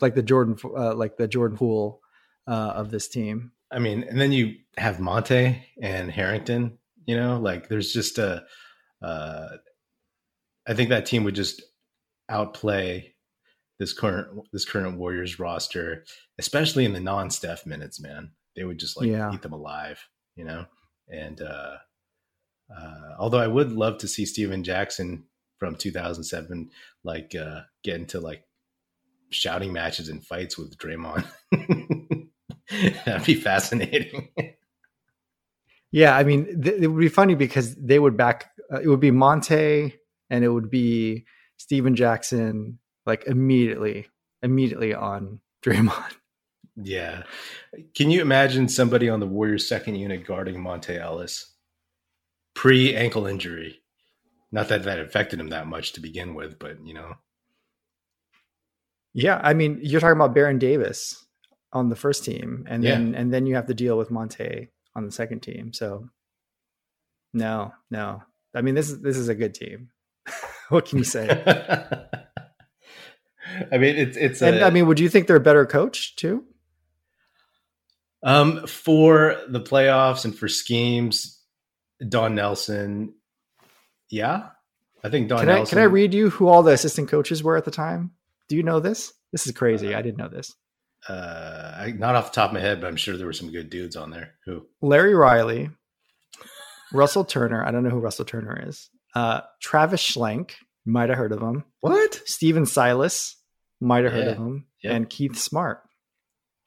like 0.00 0.14
the 0.14 0.22
Jordan 0.22 0.56
uh, 0.76 0.94
like 0.94 1.16
the 1.16 1.26
Jordan 1.26 1.56
Poole 1.56 2.00
uh, 2.46 2.72
of 2.76 2.90
this 2.90 3.08
team. 3.08 3.52
I 3.74 3.78
mean, 3.78 4.04
and 4.04 4.20
then 4.20 4.32
you 4.32 4.56
have 4.78 4.98
Monta 4.98 5.60
and 5.82 6.10
Harrington. 6.10 6.78
You 7.06 7.16
know, 7.16 7.38
like 7.38 7.68
there's 7.68 7.92
just 7.92 8.18
a. 8.18 8.44
Uh, 9.02 9.48
I 10.66 10.74
think 10.74 10.88
that 10.88 11.06
team 11.06 11.24
would 11.24 11.34
just 11.34 11.60
outplay 12.28 13.14
this 13.78 13.92
current 13.92 14.28
this 14.52 14.64
current 14.64 14.98
Warriors 14.98 15.38
roster, 15.38 16.04
especially 16.38 16.84
in 16.84 16.92
the 16.92 17.00
non 17.00 17.30
Steph 17.30 17.66
minutes. 17.66 18.00
Man, 18.00 18.30
they 18.56 18.64
would 18.64 18.78
just 18.78 18.96
like 18.96 19.08
yeah. 19.08 19.32
eat 19.34 19.42
them 19.42 19.52
alive. 19.52 19.98
You 20.36 20.44
know, 20.44 20.66
and 21.08 21.40
uh, 21.42 21.76
uh, 22.74 23.14
although 23.18 23.38
I 23.38 23.48
would 23.48 23.72
love 23.72 23.98
to 23.98 24.08
see 24.08 24.24
Stephen 24.24 24.64
Jackson 24.64 25.24
from 25.58 25.76
2007 25.76 26.70
like 27.04 27.34
uh, 27.34 27.62
get 27.82 27.96
into 27.96 28.20
like 28.20 28.44
shouting 29.30 29.72
matches 29.72 30.08
and 30.08 30.24
fights 30.24 30.56
with 30.56 30.76
Draymond. 30.78 31.26
That'd 33.06 33.26
be 33.26 33.34
fascinating. 33.34 34.28
yeah, 35.92 36.16
I 36.16 36.24
mean, 36.24 36.62
th- 36.62 36.80
it 36.80 36.86
would 36.88 37.00
be 37.00 37.08
funny 37.08 37.34
because 37.34 37.74
they 37.76 37.98
would 37.98 38.16
back. 38.16 38.50
Uh, 38.72 38.80
it 38.80 38.88
would 38.88 39.00
be 39.00 39.10
Monta 39.10 39.92
and 40.30 40.44
it 40.44 40.48
would 40.48 40.70
be 40.70 41.24
Stephen 41.56 41.94
Jackson 41.94 42.78
like 43.06 43.24
immediately, 43.26 44.06
immediately 44.42 44.94
on 44.94 45.40
Draymond. 45.64 46.12
Yeah. 46.76 47.22
Can 47.94 48.10
you 48.10 48.20
imagine 48.20 48.68
somebody 48.68 49.08
on 49.08 49.20
the 49.20 49.28
Warriors 49.28 49.68
second 49.68 49.94
unit 49.94 50.26
guarding 50.26 50.56
Monta 50.56 50.98
Ellis? 50.98 51.54
pre 52.54 52.94
ankle 52.94 53.26
injury. 53.26 53.82
Not 54.50 54.68
that 54.68 54.84
that 54.84 55.00
affected 55.00 55.40
him 55.40 55.50
that 55.50 55.66
much 55.66 55.92
to 55.92 56.00
begin 56.00 56.34
with, 56.34 56.58
but 56.58 56.84
you 56.84 56.94
know. 56.94 57.14
Yeah, 59.12 59.40
I 59.42 59.54
mean, 59.54 59.78
you're 59.82 60.00
talking 60.00 60.16
about 60.16 60.34
Baron 60.34 60.58
Davis 60.58 61.23
on 61.74 61.88
the 61.88 61.96
first 61.96 62.24
team, 62.24 62.64
and 62.68 62.82
then 62.82 63.14
and 63.14 63.34
then 63.34 63.46
you 63.46 63.56
have 63.56 63.66
to 63.66 63.74
deal 63.74 63.98
with 63.98 64.08
Monta 64.08 64.68
on 64.94 65.04
the 65.04 65.12
second 65.12 65.40
team. 65.40 65.72
So, 65.72 66.08
no, 67.32 67.74
no. 67.90 68.22
I 68.54 68.62
mean, 68.62 68.76
this 68.76 68.88
is 68.88 69.02
this 69.02 69.16
is 69.16 69.28
a 69.28 69.34
good 69.34 69.54
team. 69.54 69.90
what 70.68 70.86
can 70.86 70.98
you 70.98 71.04
say? 71.04 71.28
I 73.72 73.78
mean, 73.78 73.96
it's 73.96 74.16
it's. 74.16 74.40
And 74.40 74.56
a, 74.56 74.64
I 74.64 74.70
mean, 74.70 74.86
would 74.86 75.00
you 75.00 75.08
think 75.08 75.26
they're 75.26 75.36
a 75.36 75.40
better 75.40 75.66
coach 75.66 76.16
too? 76.16 76.44
Um, 78.22 78.66
for 78.66 79.36
the 79.48 79.60
playoffs 79.60 80.24
and 80.24 80.34
for 80.34 80.48
schemes, 80.48 81.42
Don 82.08 82.34
Nelson. 82.36 83.14
Yeah, 84.08 84.50
I 85.02 85.08
think 85.10 85.28
Don. 85.28 85.40
Can 85.40 85.48
Nelson, 85.48 85.66
I 85.66 85.68
can 85.68 85.78
I 85.78 85.92
read 85.92 86.14
you 86.14 86.30
who 86.30 86.48
all 86.48 86.62
the 86.62 86.72
assistant 86.72 87.08
coaches 87.08 87.42
were 87.42 87.56
at 87.56 87.64
the 87.64 87.70
time? 87.70 88.12
Do 88.48 88.56
you 88.56 88.62
know 88.62 88.80
this? 88.80 89.12
This 89.32 89.46
is 89.46 89.52
crazy. 89.52 89.92
Uh, 89.92 89.98
I 89.98 90.02
didn't 90.02 90.18
know 90.18 90.28
this. 90.28 90.54
Uh, 91.08 91.74
I, 91.76 91.92
not 91.92 92.14
off 92.14 92.32
the 92.32 92.34
top 92.34 92.50
of 92.50 92.54
my 92.54 92.60
head, 92.60 92.80
but 92.80 92.86
I'm 92.86 92.96
sure 92.96 93.16
there 93.16 93.26
were 93.26 93.32
some 93.32 93.52
good 93.52 93.70
dudes 93.70 93.96
on 93.96 94.10
there. 94.10 94.34
Who? 94.46 94.66
Larry 94.80 95.14
Riley, 95.14 95.70
Russell 96.92 97.24
Turner. 97.24 97.64
I 97.64 97.70
don't 97.70 97.84
know 97.84 97.90
who 97.90 97.98
Russell 97.98 98.24
Turner 98.24 98.68
is. 98.68 98.88
Uh, 99.14 99.42
Travis 99.60 100.02
Schlenk. 100.02 100.52
Might 100.86 101.08
have 101.08 101.16
heard 101.16 101.32
of 101.32 101.40
him. 101.40 101.64
What? 101.80 102.20
Stephen 102.26 102.66
Silas. 102.66 103.36
Might 103.80 104.04
have 104.04 104.12
heard 104.12 104.26
yeah. 104.26 104.32
of 104.32 104.36
him. 104.36 104.66
Yeah. 104.82 104.92
And 104.92 105.08
Keith 105.08 105.36
Smart. 105.38 105.80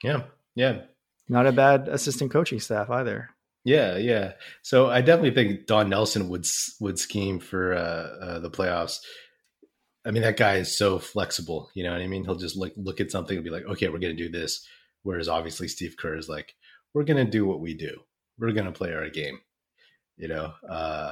Yeah. 0.04 0.24
Yeah. 0.56 0.82
Not 1.30 1.46
a 1.46 1.52
bad 1.52 1.88
assistant 1.88 2.32
coaching 2.32 2.60
staff 2.60 2.90
either. 2.90 3.30
Yeah, 3.64 3.98
yeah. 3.98 4.32
So 4.62 4.90
I 4.90 5.02
definitely 5.02 5.36
think 5.36 5.68
Don 5.68 5.90
Nelson 5.90 6.30
would 6.30 6.46
would 6.80 6.98
scheme 6.98 7.40
for 7.40 7.76
uh, 7.76 8.26
uh, 8.26 8.40
the 8.40 8.50
playoffs. 8.50 9.00
I 10.08 10.12
mean, 10.12 10.24
that 10.24 10.38
guy 10.38 10.56
is 10.56 10.78
so 10.78 11.00
flexible. 11.00 11.70
You 11.74 11.84
know 11.84 11.92
what 11.92 12.02
I 12.02 12.08
mean? 12.08 12.24
He'll 12.24 12.36
just 12.36 12.56
look 12.56 12.72
look 12.78 13.02
at 13.02 13.12
something 13.12 13.36
and 13.36 13.44
be 13.44 13.50
like, 13.50 13.66
"Okay, 13.66 13.90
we're 13.90 14.00
going 14.00 14.16
to 14.16 14.24
do 14.24 14.30
this." 14.30 14.66
Whereas 15.04 15.28
obviously 15.28 15.68
Steve 15.68 15.98
Kerr 15.98 16.16
is 16.16 16.30
like, 16.30 16.56
"We're 16.94 17.04
going 17.04 17.24
to 17.24 17.30
do 17.30 17.46
what 17.46 17.60
we 17.60 17.74
do. 17.74 18.00
We're 18.40 18.54
going 18.54 18.68
to 18.68 18.72
play 18.72 18.94
our 18.94 19.10
game." 19.10 19.42
You 20.16 20.30
know, 20.30 20.54
uh, 20.68 21.12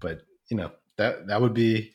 but 0.00 0.22
you 0.50 0.56
know 0.56 0.72
that 0.98 1.28
that 1.28 1.40
would 1.40 1.54
be 1.54 1.94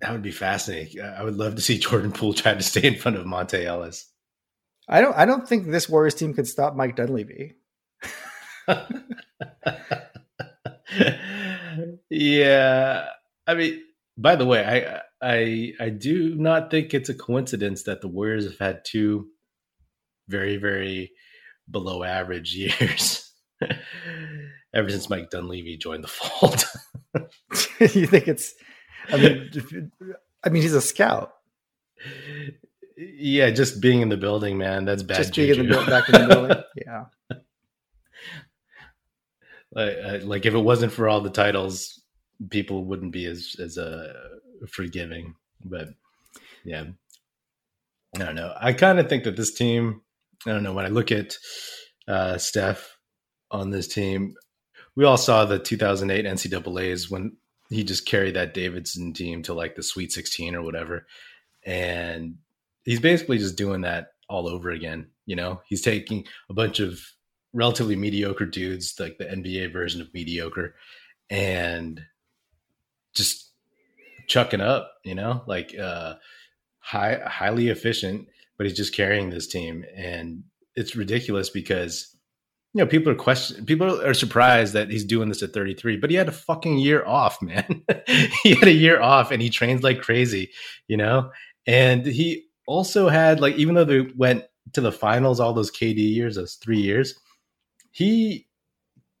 that 0.00 0.10
would 0.10 0.22
be 0.22 0.32
fascinating. 0.32 1.00
I 1.00 1.22
would 1.22 1.36
love 1.36 1.54
to 1.54 1.62
see 1.62 1.78
Jordan 1.84 2.10
Poole 2.10 2.34
try 2.34 2.54
to 2.54 2.62
stay 2.62 2.84
in 2.84 2.96
front 2.96 3.16
of 3.16 3.24
Monta 3.24 3.64
Ellis. 3.64 4.10
I 4.88 5.00
don't. 5.00 5.16
I 5.16 5.26
don't 5.26 5.48
think 5.48 5.66
this 5.66 5.88
Warriors 5.88 6.16
team 6.16 6.34
could 6.34 6.48
stop 6.48 6.74
Mike 6.74 6.96
Dunleavy. 6.96 7.54
yeah, 12.10 13.06
I 13.46 13.54
mean, 13.54 13.83
by 14.16 14.36
the 14.36 14.46
way, 14.46 14.64
I 14.64 15.00
I 15.20 15.72
I 15.80 15.88
do 15.90 16.34
not 16.34 16.70
think 16.70 16.94
it's 16.94 17.08
a 17.08 17.14
coincidence 17.14 17.84
that 17.84 18.00
the 18.00 18.08
Warriors 18.08 18.44
have 18.44 18.58
had 18.58 18.84
two 18.84 19.28
very 20.28 20.56
very 20.56 21.12
below 21.70 22.02
average 22.02 22.54
years 22.56 23.30
ever 24.74 24.90
since 24.90 25.08
Mike 25.08 25.30
Dunleavy 25.30 25.76
joined 25.76 26.04
the 26.04 26.08
fold. 26.08 26.64
you 27.94 28.06
think 28.06 28.28
it's? 28.28 28.54
I 29.08 29.16
mean, 29.16 29.90
I 30.44 30.48
mean, 30.48 30.62
he's 30.62 30.74
a 30.74 30.80
scout. 30.80 31.32
Yeah, 32.96 33.50
just 33.50 33.80
being 33.80 34.00
in 34.00 34.08
the 34.08 34.16
building, 34.16 34.58
man. 34.58 34.84
That's 34.84 35.02
bad. 35.02 35.18
Just 35.18 35.34
being 35.34 35.58
in 35.58 35.68
the, 35.68 35.84
back 35.86 36.08
in 36.08 36.20
the 36.20 36.26
building. 36.28 36.62
Yeah. 36.76 37.04
Like, 39.72 39.96
uh, 40.04 40.18
like 40.24 40.46
if 40.46 40.54
it 40.54 40.58
wasn't 40.58 40.92
for 40.92 41.08
all 41.08 41.20
the 41.20 41.30
titles, 41.30 42.00
people 42.50 42.84
wouldn't 42.84 43.12
be 43.12 43.26
as 43.26 43.56
as 43.58 43.78
uh, 43.78 44.12
forgiving. 44.68 45.34
But 45.64 45.88
yeah, 46.64 46.84
I 48.16 48.18
don't 48.18 48.34
know. 48.34 48.54
I 48.58 48.72
kind 48.72 48.98
of 48.98 49.08
think 49.08 49.24
that 49.24 49.36
this 49.36 49.54
team. 49.54 50.02
I 50.46 50.50
don't 50.50 50.62
know 50.62 50.74
when 50.74 50.84
I 50.84 50.88
look 50.88 51.10
at 51.10 51.36
uh, 52.06 52.38
Steph 52.38 52.98
on 53.50 53.70
this 53.70 53.88
team. 53.88 54.34
We 54.94 55.04
all 55.04 55.16
saw 55.16 55.44
the 55.44 55.58
2008 55.58 56.24
NCAA's 56.24 57.10
when 57.10 57.36
he 57.70 57.82
just 57.82 58.06
carried 58.06 58.36
that 58.36 58.54
Davidson 58.54 59.12
team 59.12 59.42
to 59.44 59.54
like 59.54 59.74
the 59.74 59.82
Sweet 59.82 60.12
16 60.12 60.54
or 60.54 60.62
whatever, 60.62 61.06
and 61.64 62.36
he's 62.84 63.00
basically 63.00 63.38
just 63.38 63.56
doing 63.56 63.82
that 63.82 64.12
all 64.28 64.48
over 64.48 64.70
again. 64.70 65.08
You 65.26 65.36
know, 65.36 65.62
he's 65.66 65.82
taking 65.82 66.26
a 66.50 66.54
bunch 66.54 66.80
of 66.80 67.00
relatively 67.54 67.96
mediocre 67.96 68.46
dudes, 68.46 68.94
like 68.98 69.16
the 69.18 69.24
NBA 69.24 69.72
version 69.72 70.00
of 70.00 70.12
mediocre, 70.12 70.74
and 71.30 72.02
just 73.14 73.50
chucking 74.26 74.60
up, 74.60 74.92
you 75.04 75.14
know, 75.14 75.42
like 75.46 75.76
uh 75.78 76.14
high 76.80 77.20
highly 77.26 77.68
efficient, 77.68 78.28
but 78.56 78.66
he's 78.66 78.76
just 78.76 78.94
carrying 78.94 79.30
this 79.30 79.46
team. 79.46 79.84
And 79.96 80.44
it's 80.74 80.96
ridiculous 80.96 81.50
because 81.50 82.14
you 82.74 82.80
know, 82.82 82.86
people 82.86 83.12
are 83.12 83.16
question 83.16 83.64
people 83.66 84.04
are 84.04 84.14
surprised 84.14 84.72
that 84.72 84.90
he's 84.90 85.04
doing 85.04 85.28
this 85.28 85.42
at 85.42 85.52
33, 85.52 85.96
but 85.96 86.10
he 86.10 86.16
had 86.16 86.28
a 86.28 86.32
fucking 86.32 86.78
year 86.78 87.04
off, 87.06 87.40
man. 87.40 87.84
he 88.42 88.54
had 88.54 88.68
a 88.68 88.72
year 88.72 89.00
off 89.00 89.30
and 89.30 89.40
he 89.40 89.48
trains 89.48 89.82
like 89.82 90.00
crazy, 90.00 90.50
you 90.88 90.96
know? 90.96 91.30
And 91.66 92.04
he 92.04 92.46
also 92.66 93.08
had 93.08 93.40
like 93.40 93.54
even 93.54 93.74
though 93.74 93.84
they 93.84 94.00
went 94.16 94.44
to 94.72 94.80
the 94.80 94.92
finals 94.92 95.38
all 95.38 95.52
those 95.52 95.70
KD 95.70 95.98
years, 95.98 96.34
those 96.34 96.54
three 96.54 96.80
years, 96.80 97.14
he 97.92 98.48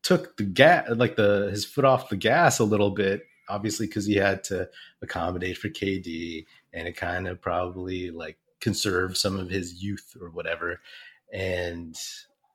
took 0.02 0.36
the 0.36 0.42
gas 0.42 0.88
like 0.90 1.16
the 1.16 1.48
his 1.50 1.64
foot 1.64 1.84
off 1.84 2.08
the 2.08 2.16
gas 2.16 2.58
a 2.58 2.64
little 2.64 2.90
bit 2.90 3.22
obviously 3.48 3.86
because 3.86 4.06
he 4.06 4.16
had 4.16 4.44
to 4.44 4.68
accommodate 5.02 5.58
for 5.58 5.68
KD 5.68 6.46
and 6.72 6.88
it 6.88 6.96
kind 6.96 7.28
of 7.28 7.40
probably 7.40 8.10
like 8.10 8.38
conserve 8.60 9.16
some 9.16 9.38
of 9.38 9.50
his 9.50 9.82
youth 9.82 10.16
or 10.20 10.30
whatever 10.30 10.80
and 11.32 11.94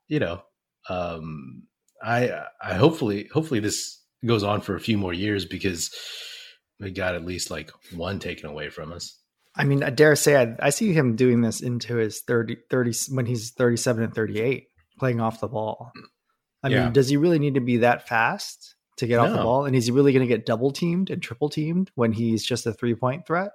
you 0.07 0.19
know 0.19 0.41
um 0.89 1.63
I 2.01 2.45
I 2.61 2.73
hopefully 2.75 3.29
hopefully 3.31 3.59
this 3.59 4.01
goes 4.25 4.43
on 4.43 4.61
for 4.61 4.75
a 4.75 4.79
few 4.79 4.97
more 4.97 5.13
years 5.13 5.45
because 5.45 5.93
we 6.79 6.91
got 6.91 7.15
at 7.15 7.25
least 7.25 7.51
like 7.51 7.71
one 7.93 8.19
taken 8.19 8.49
away 8.49 8.69
from 8.69 8.91
us. 8.91 9.17
I 9.55 9.65
mean, 9.65 9.83
I 9.83 9.89
dare 9.89 10.15
say 10.15 10.41
I, 10.41 10.55
I 10.59 10.69
see 10.69 10.93
him 10.93 11.15
doing 11.15 11.41
this 11.41 11.61
into 11.61 11.95
his 11.95 12.21
30, 12.21 12.57
30 12.69 12.93
when 13.11 13.25
he's 13.25 13.51
37 13.51 14.03
and 14.03 14.13
38 14.13 14.67
playing 14.97 15.19
off 15.19 15.41
the 15.41 15.47
ball. 15.47 15.91
I 16.63 16.69
yeah. 16.69 16.85
mean, 16.85 16.93
does 16.93 17.09
he 17.09 17.17
really 17.17 17.39
need 17.39 17.55
to 17.55 17.61
be 17.61 17.77
that 17.77 18.07
fast 18.07 18.75
to 18.99 19.07
get 19.07 19.17
no. 19.17 19.25
off 19.25 19.31
the 19.31 19.43
ball? 19.43 19.65
And 19.65 19.75
is 19.75 19.85
he 19.85 19.91
really 19.91 20.13
going 20.13 20.27
to 20.27 20.33
get 20.33 20.45
double 20.45 20.71
teamed 20.71 21.09
and 21.09 21.21
triple 21.21 21.49
teamed 21.49 21.91
when 21.95 22.11
he's 22.11 22.45
just 22.45 22.65
a 22.65 22.73
three 22.73 22.95
point 22.95 23.25
threat? 23.27 23.51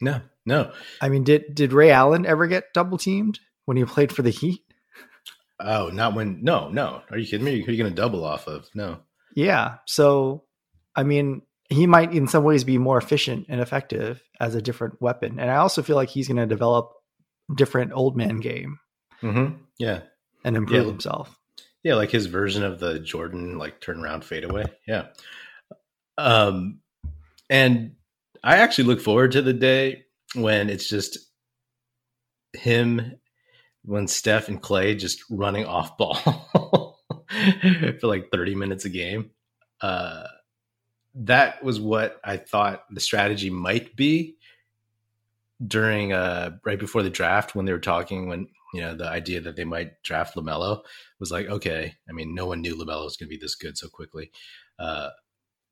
No, 0.00 0.20
no. 0.46 0.72
I 1.00 1.08
mean, 1.08 1.24
did 1.24 1.54
did 1.54 1.72
Ray 1.72 1.90
Allen 1.90 2.26
ever 2.26 2.46
get 2.46 2.72
double 2.74 2.98
teamed 2.98 3.40
when 3.64 3.76
he 3.76 3.84
played 3.84 4.12
for 4.12 4.22
the 4.22 4.30
Heat? 4.30 4.62
Oh, 5.58 5.88
not 5.88 6.14
when. 6.14 6.42
No, 6.42 6.68
no. 6.68 7.02
Are 7.10 7.18
you 7.18 7.26
kidding 7.26 7.44
me? 7.44 7.60
Who 7.60 7.68
are 7.68 7.74
you 7.74 7.82
going 7.82 7.94
to 7.94 8.00
double 8.00 8.24
off 8.24 8.46
of? 8.46 8.68
No. 8.74 9.00
Yeah. 9.34 9.76
So, 9.86 10.44
I 10.96 11.02
mean, 11.02 11.42
he 11.68 11.86
might 11.86 12.14
in 12.14 12.26
some 12.26 12.44
ways 12.44 12.64
be 12.64 12.78
more 12.78 12.96
efficient 12.98 13.46
and 13.48 13.60
effective 13.60 14.22
as 14.40 14.54
a 14.54 14.62
different 14.62 15.00
weapon. 15.02 15.38
And 15.38 15.50
I 15.50 15.56
also 15.56 15.82
feel 15.82 15.96
like 15.96 16.08
he's 16.08 16.28
going 16.28 16.38
to 16.38 16.46
develop 16.46 16.92
different 17.54 17.92
old 17.92 18.16
man 18.16 18.40
game. 18.40 18.78
Mm-hmm. 19.22 19.56
Yeah 19.78 20.00
and 20.44 20.56
improve 20.56 20.84
yeah. 20.84 20.90
himself. 20.90 21.38
Yeah, 21.82 21.94
like 21.94 22.10
his 22.10 22.26
version 22.26 22.62
of 22.62 22.78
the 22.78 22.98
Jordan 22.98 23.58
like 23.58 23.80
turnaround 23.80 24.24
fadeaway. 24.24 24.64
Yeah. 24.86 25.06
Um 26.18 26.80
and 27.48 27.92
I 28.44 28.58
actually 28.58 28.84
look 28.84 29.00
forward 29.00 29.32
to 29.32 29.42
the 29.42 29.52
day 29.52 30.04
when 30.34 30.70
it's 30.70 30.88
just 30.88 31.18
him 32.52 33.18
when 33.82 34.06
Steph 34.06 34.48
and 34.48 34.60
Clay 34.60 34.94
just 34.94 35.24
running 35.30 35.64
off 35.64 35.96
ball 35.96 36.16
for 38.00 38.06
like 38.06 38.30
30 38.30 38.54
minutes 38.54 38.84
a 38.84 38.90
game. 38.90 39.30
Uh 39.80 40.24
that 41.14 41.64
was 41.64 41.80
what 41.80 42.20
I 42.22 42.36
thought 42.36 42.84
the 42.90 43.00
strategy 43.00 43.50
might 43.50 43.96
be 43.96 44.36
during 45.66 46.12
uh 46.12 46.52
right 46.64 46.78
before 46.78 47.02
the 47.02 47.10
draft 47.10 47.54
when 47.54 47.64
they 47.64 47.72
were 47.72 47.78
talking 47.78 48.28
when 48.28 48.48
you 48.72 48.80
know, 48.80 48.94
the 48.94 49.08
idea 49.08 49.40
that 49.40 49.56
they 49.56 49.64
might 49.64 50.02
draft 50.02 50.36
LaMelo 50.36 50.82
was 51.18 51.30
like, 51.30 51.46
okay. 51.46 51.94
I 52.08 52.12
mean, 52.12 52.34
no 52.34 52.46
one 52.46 52.60
knew 52.60 52.76
LaMelo 52.76 53.04
was 53.04 53.16
going 53.16 53.28
to 53.28 53.36
be 53.36 53.40
this 53.40 53.54
good 53.54 53.76
so 53.76 53.88
quickly. 53.88 54.30
Uh, 54.78 55.10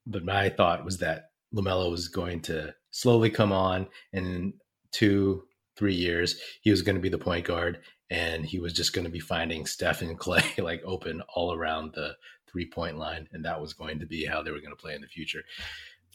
but 0.07 0.25
my 0.25 0.49
thought 0.49 0.85
was 0.85 0.99
that 0.99 1.31
LaMelo 1.55 1.91
was 1.91 2.09
going 2.09 2.41
to 2.43 2.75
slowly 2.91 3.31
come 3.31 3.53
on, 3.53 3.87
and 4.13 4.27
in 4.27 4.53
two, 4.91 5.45
three 5.77 5.95
years, 5.95 6.41
he 6.61 6.71
was 6.71 6.83
going 6.83 6.97
to 6.97 7.03
be 7.03 7.09
the 7.09 7.19
point 7.19 7.47
guard, 7.47 7.81
and 8.11 8.45
he 8.45 8.59
was 8.59 8.73
just 8.73 8.93
going 8.93 9.05
to 9.05 9.11
be 9.11 9.21
finding 9.21 9.67
Steph 9.67 10.03
and 10.03 10.19
Clay 10.19 10.43
like 10.59 10.83
open 10.85 11.23
all 11.35 11.55
around 11.55 11.93
the 11.95 12.17
three 12.51 12.67
point 12.69 12.99
line, 12.99 13.29
and 13.33 13.45
that 13.45 13.61
was 13.61 13.73
going 13.73 14.01
to 14.01 14.07
be 14.07 14.25
how 14.25 14.43
they 14.43 14.51
were 14.51 14.61
going 14.61 14.75
to 14.75 14.77
play 14.77 14.95
in 14.95 15.01
the 15.01 15.07
future. 15.07 15.43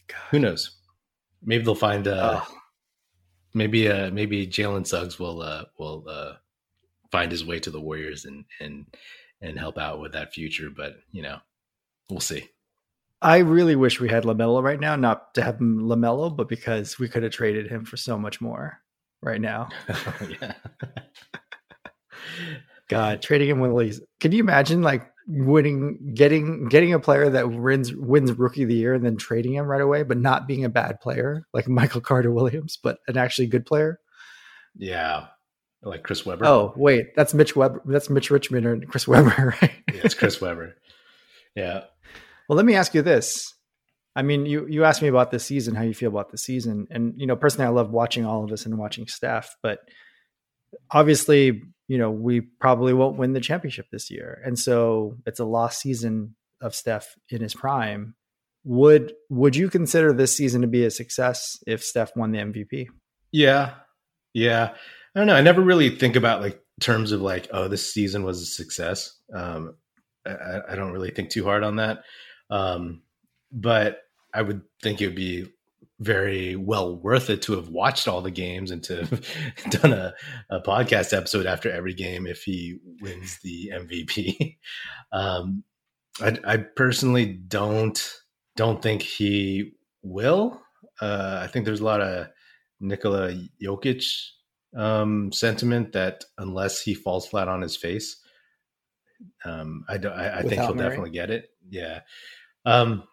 God. 0.07 0.17
Who 0.31 0.39
knows? 0.39 0.77
Maybe 1.41 1.63
they'll 1.63 1.75
find. 1.75 2.07
Uh, 2.07 2.41
oh. 2.43 2.55
Maybe 3.55 3.87
uh, 3.87 4.09
maybe 4.09 4.47
Jalen 4.47 4.87
Suggs 4.87 5.19
will 5.19 5.43
uh, 5.43 5.65
will 5.77 6.05
uh, 6.09 6.33
find 7.13 7.31
his 7.31 7.45
way 7.45 7.59
to 7.59 7.69
the 7.69 7.79
Warriors 7.79 8.25
and 8.25 8.43
and 8.59 8.87
and 9.39 9.59
help 9.59 9.77
out 9.77 10.01
with 10.01 10.13
that 10.13 10.33
future. 10.33 10.69
But 10.75 10.95
you 11.11 11.21
know, 11.21 11.37
we'll 12.09 12.19
see. 12.19 12.49
I 13.21 13.37
really 13.37 13.77
wish 13.77 14.01
we 14.01 14.09
had 14.09 14.23
Lamelo 14.23 14.61
right 14.61 14.79
now, 14.79 14.97
not 14.97 15.33
to 15.35 15.43
have 15.43 15.61
him 15.61 15.83
Lamelo, 15.83 16.35
but 16.35 16.49
because 16.49 16.99
we 16.99 17.07
could 17.07 17.23
have 17.23 17.31
traded 17.31 17.69
him 17.69 17.85
for 17.85 17.95
so 17.95 18.17
much 18.17 18.41
more 18.41 18.79
right 19.21 19.39
now. 19.39 19.69
yeah. 20.41 20.55
God, 22.89 23.21
trading 23.21 23.47
him 23.47 23.59
with 23.59 23.71
Lee's. 23.71 24.01
Can 24.19 24.33
you 24.33 24.39
imagine 24.39 24.81
like 24.81 25.09
winning, 25.27 26.13
getting 26.15 26.67
getting 26.67 26.93
a 26.93 26.99
player 26.99 27.29
that 27.29 27.49
wins 27.49 27.93
wins 27.93 28.33
Rookie 28.33 28.63
of 28.63 28.69
the 28.69 28.75
Year 28.75 28.93
and 28.95 29.05
then 29.05 29.17
trading 29.17 29.53
him 29.53 29.67
right 29.67 29.81
away, 29.81 30.03
but 30.03 30.17
not 30.17 30.47
being 30.47 30.65
a 30.65 30.69
bad 30.69 30.99
player 30.99 31.47
like 31.53 31.67
Michael 31.67 32.01
Carter 32.01 32.31
Williams, 32.31 32.77
but 32.81 32.97
an 33.07 33.17
actually 33.17 33.47
good 33.47 33.65
player? 33.65 33.99
Yeah, 34.75 35.27
like 35.83 36.03
Chris 36.03 36.25
Webber. 36.25 36.45
Oh, 36.45 36.73
wait, 36.75 37.15
that's 37.15 37.33
Mitch 37.33 37.55
Webber. 37.55 37.81
That's 37.85 38.09
Mitch 38.09 38.31
Richmond 38.31 38.65
or 38.65 38.79
Chris 38.81 39.07
Webber, 39.07 39.55
right? 39.61 39.71
yeah, 39.93 40.01
it's 40.03 40.13
Chris 40.15 40.39
Webber. 40.41 40.75
Yeah. 41.55 41.81
Well, 42.47 42.57
let 42.57 42.65
me 42.65 42.75
ask 42.75 42.93
you 42.93 43.01
this. 43.01 43.53
I 44.15 44.21
mean, 44.21 44.45
you 44.45 44.67
you 44.67 44.83
asked 44.83 45.01
me 45.01 45.07
about 45.07 45.31
this 45.31 45.45
season, 45.45 45.75
how 45.75 45.83
you 45.83 45.93
feel 45.93 46.09
about 46.09 46.31
the 46.31 46.37
season, 46.37 46.87
and 46.91 47.13
you 47.17 47.25
know, 47.25 47.35
personally, 47.35 47.65
I 47.65 47.69
love 47.69 47.91
watching 47.91 48.25
all 48.25 48.43
of 48.43 48.49
this 48.49 48.65
and 48.65 48.77
watching 48.77 49.07
Steph, 49.07 49.55
but 49.63 49.79
obviously, 50.91 51.63
you 51.87 51.97
know, 51.97 52.11
we 52.11 52.41
probably 52.41 52.93
won't 52.93 53.17
win 53.17 53.33
the 53.33 53.39
championship 53.39 53.87
this 53.91 54.11
year, 54.11 54.41
and 54.45 54.57
so 54.57 55.17
it's 55.25 55.39
a 55.39 55.45
lost 55.45 55.81
season 55.81 56.35
of 56.61 56.75
Steph 56.75 57.15
in 57.29 57.41
his 57.41 57.55
prime. 57.55 58.15
Would 58.65 59.13
would 59.29 59.55
you 59.55 59.69
consider 59.69 60.13
this 60.13 60.37
season 60.37 60.61
to 60.61 60.67
be 60.67 60.85
a 60.85 60.91
success 60.91 61.57
if 61.65 61.83
Steph 61.83 62.15
won 62.15 62.31
the 62.31 62.39
MVP? 62.39 62.87
Yeah, 63.31 63.73
yeah. 64.33 64.75
I 65.15 65.19
don't 65.19 65.27
know. 65.27 65.35
I 65.35 65.41
never 65.41 65.61
really 65.61 65.89
think 65.89 66.15
about 66.15 66.41
like 66.41 66.59
terms 66.81 67.11
of 67.11 67.21
like, 67.21 67.47
oh, 67.51 67.67
this 67.67 67.93
season 67.93 68.23
was 68.23 68.41
a 68.41 68.45
success. 68.45 69.19
Um, 69.33 69.75
I, 70.25 70.59
I 70.69 70.75
don't 70.75 70.91
really 70.91 71.11
think 71.11 71.29
too 71.29 71.43
hard 71.43 71.63
on 71.63 71.75
that. 71.77 72.03
Um, 72.49 73.03
but 73.51 73.99
I 74.33 74.41
would 74.41 74.61
think 74.81 75.01
it 75.01 75.07
would 75.07 75.15
be 75.15 75.47
very 75.99 76.55
well 76.55 76.95
worth 76.97 77.29
it 77.29 77.41
to 77.43 77.53
have 77.53 77.69
watched 77.69 78.07
all 78.07 78.21
the 78.21 78.31
games 78.31 78.71
and 78.71 78.83
to 78.83 79.05
have 79.05 79.21
done 79.69 79.93
a, 79.93 80.13
a 80.49 80.59
podcast 80.61 81.15
episode 81.15 81.45
after 81.45 81.71
every 81.71 81.93
game 81.93 82.27
if 82.27 82.43
he 82.43 82.77
wins 83.01 83.39
the 83.43 83.71
MVP. 83.73 84.57
Um, 85.11 85.63
I, 86.19 86.35
I, 86.43 86.57
personally 86.57 87.27
don't 87.27 88.03
don't 88.55 88.81
think 88.81 89.03
he 89.03 89.73
will. 90.01 90.59
Uh, 90.99 91.39
I 91.43 91.45
think 91.45 91.65
there's 91.65 91.81
a 91.81 91.85
lot 91.85 92.01
of 92.01 92.29
Nikola 92.79 93.39
Jokic 93.63 94.03
um, 94.75 95.31
sentiment 95.31 95.93
that 95.93 96.23
unless 96.37 96.81
he 96.81 96.93
falls 96.93 97.27
flat 97.27 97.47
on 97.47 97.61
his 97.61 97.75
face, 97.75 98.21
um, 99.45 99.85
I, 99.87 99.97
do, 99.97 100.09
I, 100.09 100.39
I 100.39 100.41
think 100.41 100.61
he'll 100.61 100.73
Murray. 100.73 100.89
definitely 100.89 101.11
get 101.11 101.29
it. 101.29 101.49
Yeah. 101.69 102.01
Um, 102.65 103.03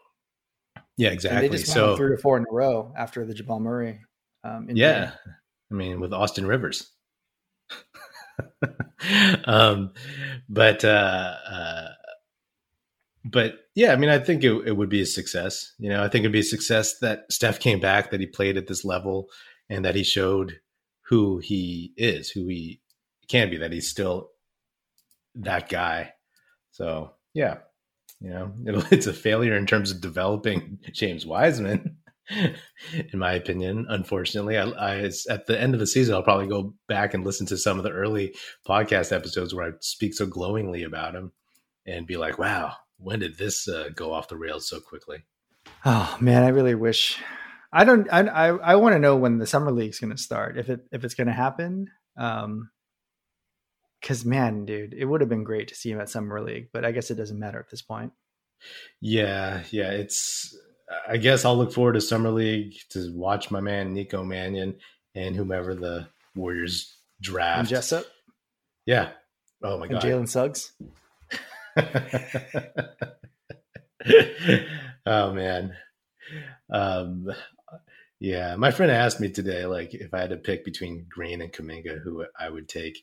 yeah, 0.96 1.10
exactly. 1.10 1.46
And 1.46 1.52
they 1.52 1.56
just 1.56 1.72
so 1.72 1.96
three 1.96 2.12
or 2.12 2.18
four 2.18 2.36
in 2.36 2.44
a 2.48 2.52
row 2.52 2.92
after 2.96 3.24
the 3.24 3.34
Jamal 3.34 3.60
Murray. 3.60 4.00
Um, 4.44 4.68
yeah, 4.70 5.12
I 5.70 5.74
mean 5.74 6.00
with 6.00 6.12
Austin 6.12 6.46
Rivers. 6.46 6.90
um, 9.44 9.92
but 10.48 10.84
uh, 10.84 11.34
uh, 11.50 11.88
but 13.24 13.54
yeah, 13.74 13.92
I 13.92 13.96
mean, 13.96 14.10
I 14.10 14.18
think 14.18 14.44
it, 14.44 14.52
it 14.66 14.76
would 14.76 14.88
be 14.88 15.00
a 15.00 15.06
success. 15.06 15.72
You 15.78 15.90
know, 15.90 16.02
I 16.02 16.08
think 16.08 16.22
it'd 16.22 16.32
be 16.32 16.40
a 16.40 16.44
success 16.44 16.98
that 16.98 17.24
Steph 17.30 17.60
came 17.60 17.80
back, 17.80 18.10
that 18.10 18.20
he 18.20 18.26
played 18.26 18.56
at 18.56 18.66
this 18.66 18.84
level, 18.84 19.28
and 19.68 19.84
that 19.84 19.94
he 19.94 20.02
showed 20.02 20.58
who 21.10 21.38
he 21.38 21.92
is, 21.96 22.30
who 22.30 22.46
he 22.46 22.80
can 23.28 23.50
be, 23.50 23.58
that 23.58 23.72
he's 23.72 23.90
still 23.90 24.30
that 25.34 25.68
guy. 25.68 26.12
So 26.70 27.14
yeah, 27.34 27.58
you 28.20 28.30
know, 28.30 28.54
it's 28.90 29.06
a 29.06 29.12
failure 29.12 29.56
in 29.56 29.66
terms 29.66 29.90
of 29.90 30.00
developing 30.00 30.78
James 30.92 31.26
Wiseman, 31.26 31.96
in 32.30 33.18
my 33.18 33.32
opinion. 33.32 33.86
Unfortunately, 33.88 34.56
I, 34.56 34.68
I, 34.68 35.10
at 35.28 35.46
the 35.46 35.60
end 35.60 35.74
of 35.74 35.80
the 35.80 35.86
season, 35.86 36.14
I'll 36.14 36.22
probably 36.22 36.46
go 36.46 36.74
back 36.86 37.12
and 37.12 37.24
listen 37.24 37.46
to 37.46 37.58
some 37.58 37.76
of 37.76 37.82
the 37.82 37.90
early 37.90 38.34
podcast 38.66 39.12
episodes 39.12 39.52
where 39.52 39.66
I 39.66 39.72
speak 39.80 40.14
so 40.14 40.26
glowingly 40.26 40.84
about 40.84 41.16
him, 41.16 41.32
and 41.86 42.06
be 42.06 42.18
like, 42.18 42.38
"Wow, 42.38 42.74
when 42.98 43.18
did 43.18 43.36
this 43.36 43.66
uh, 43.68 43.88
go 43.96 44.12
off 44.12 44.28
the 44.28 44.36
rails 44.36 44.68
so 44.68 44.78
quickly?" 44.78 45.24
Oh 45.84 46.16
man, 46.20 46.44
I 46.44 46.48
really 46.48 46.76
wish. 46.76 47.20
I 47.72 47.84
don't. 47.84 48.08
I 48.12 48.20
I, 48.20 48.46
I 48.48 48.76
want 48.76 48.94
to 48.94 48.98
know 48.98 49.16
when 49.16 49.38
the 49.38 49.46
summer 49.46 49.70
league's 49.70 50.00
going 50.00 50.10
to 50.10 50.22
start. 50.22 50.58
If 50.58 50.68
it 50.68 50.80
if 50.92 51.04
it's 51.04 51.14
going 51.14 51.28
to 51.28 51.32
happen. 51.32 51.88
Um, 52.16 52.70
because 54.00 54.24
man, 54.24 54.64
dude, 54.64 54.94
it 54.94 55.04
would 55.04 55.20
have 55.20 55.28
been 55.28 55.44
great 55.44 55.68
to 55.68 55.74
see 55.74 55.90
him 55.90 56.00
at 56.00 56.08
summer 56.08 56.40
league, 56.40 56.68
but 56.72 56.86
I 56.86 56.92
guess 56.92 57.10
it 57.10 57.16
doesn't 57.16 57.38
matter 57.38 57.58
at 57.58 57.68
this 57.70 57.82
point. 57.82 58.12
Yeah, 59.00 59.62
yeah, 59.70 59.90
it's. 59.90 60.56
I 61.06 61.18
guess 61.18 61.44
I'll 61.44 61.56
look 61.56 61.72
forward 61.72 61.92
to 61.92 62.00
summer 62.00 62.30
league 62.30 62.74
to 62.90 63.12
watch 63.14 63.50
my 63.50 63.60
man 63.60 63.92
Nico 63.92 64.24
Mannion 64.24 64.76
and 65.14 65.36
whomever 65.36 65.74
the 65.74 66.08
Warriors 66.34 66.96
draft. 67.20 67.60
And 67.60 67.68
Jessup. 67.68 68.06
Yeah. 68.86 69.10
Oh 69.62 69.78
my 69.78 69.86
and 69.86 69.92
god. 69.92 70.02
Jalen 70.02 70.28
Suggs. 70.28 70.72
oh 75.06 75.32
man. 75.32 75.74
Um, 76.72 77.28
yeah, 78.20 78.54
my 78.56 78.70
friend 78.70 78.92
asked 78.92 79.18
me 79.18 79.30
today, 79.30 79.64
like, 79.64 79.94
if 79.94 80.12
I 80.12 80.20
had 80.20 80.30
to 80.30 80.36
pick 80.36 80.62
between 80.62 81.06
Green 81.08 81.40
and 81.40 81.50
Kuminga, 81.50 82.02
who 82.02 82.26
I 82.38 82.50
would 82.50 82.68
take. 82.68 83.02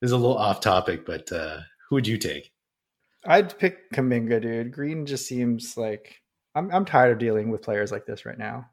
This 0.00 0.08
is 0.08 0.12
a 0.12 0.16
little 0.18 0.36
off 0.36 0.60
topic, 0.60 1.06
but 1.06 1.32
uh, 1.32 1.60
who 1.88 1.96
would 1.96 2.06
you 2.06 2.18
take? 2.18 2.52
I'd 3.24 3.58
pick 3.58 3.90
Kuminga, 3.92 4.40
dude. 4.42 4.72
Green 4.72 5.06
just 5.06 5.26
seems 5.26 5.76
like 5.76 6.20
I'm. 6.54 6.70
I'm 6.70 6.84
tired 6.84 7.12
of 7.12 7.18
dealing 7.18 7.50
with 7.50 7.62
players 7.62 7.90
like 7.90 8.06
this 8.06 8.24
right 8.24 8.38
now. 8.38 8.70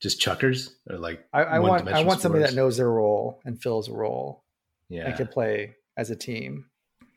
Just 0.00 0.20
chuckers, 0.20 0.74
or 0.88 0.96
like 0.96 1.26
I, 1.32 1.42
I 1.42 1.58
want. 1.58 1.88
I 1.88 2.04
want 2.04 2.20
somebody 2.20 2.44
that 2.44 2.54
knows 2.54 2.78
their 2.78 2.90
role 2.90 3.40
and 3.44 3.60
fills 3.60 3.88
a 3.88 3.92
role. 3.92 4.44
Yeah, 4.88 5.06
and 5.06 5.16
can 5.16 5.26
play 5.26 5.76
as 5.96 6.10
a 6.10 6.16
team. 6.16 6.66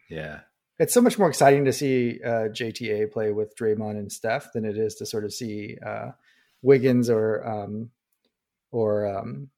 Yeah, 0.09 0.41
it's 0.79 0.93
so 0.93 1.01
much 1.01 1.17
more 1.17 1.29
exciting 1.29 1.65
to 1.65 1.73
see 1.73 2.19
uh, 2.23 2.49
JTA 2.49 3.11
play 3.11 3.31
with 3.31 3.55
Draymond 3.55 3.97
and 3.97 4.11
Steph 4.11 4.51
than 4.53 4.65
it 4.65 4.77
is 4.77 4.95
to 4.95 5.05
sort 5.05 5.23
of 5.23 5.33
see 5.33 5.77
uh, 5.85 6.11
Wiggins 6.61 7.09
or 7.09 7.45
um, 7.47 7.91
or 8.71 9.07
um, 9.07 9.49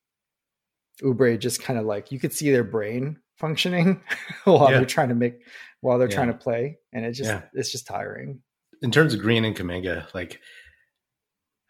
Oubre 1.02 1.40
just 1.40 1.62
kind 1.62 1.80
of 1.80 1.86
like 1.86 2.12
you 2.12 2.20
could 2.20 2.34
see 2.34 2.52
their 2.52 2.64
brain 2.64 3.18
functioning 3.38 4.02
while 4.44 4.72
yeah. 4.72 4.78
they're 4.78 4.86
trying 4.86 5.10
to 5.10 5.16
make 5.16 5.42
while 5.82 5.98
they're 5.98 6.10
yeah. 6.10 6.16
trying 6.16 6.28
to 6.28 6.34
play, 6.34 6.78
and 6.94 7.06
it 7.06 7.14
just 7.14 7.30
yeah. 7.30 7.44
it's 7.54 7.72
just 7.72 7.88
tiring. 7.88 8.42
In 8.82 8.92
terms 8.92 9.14
of 9.14 9.22
Green 9.22 9.46
and 9.46 9.56
Kuminga, 9.56 10.14
like 10.14 10.40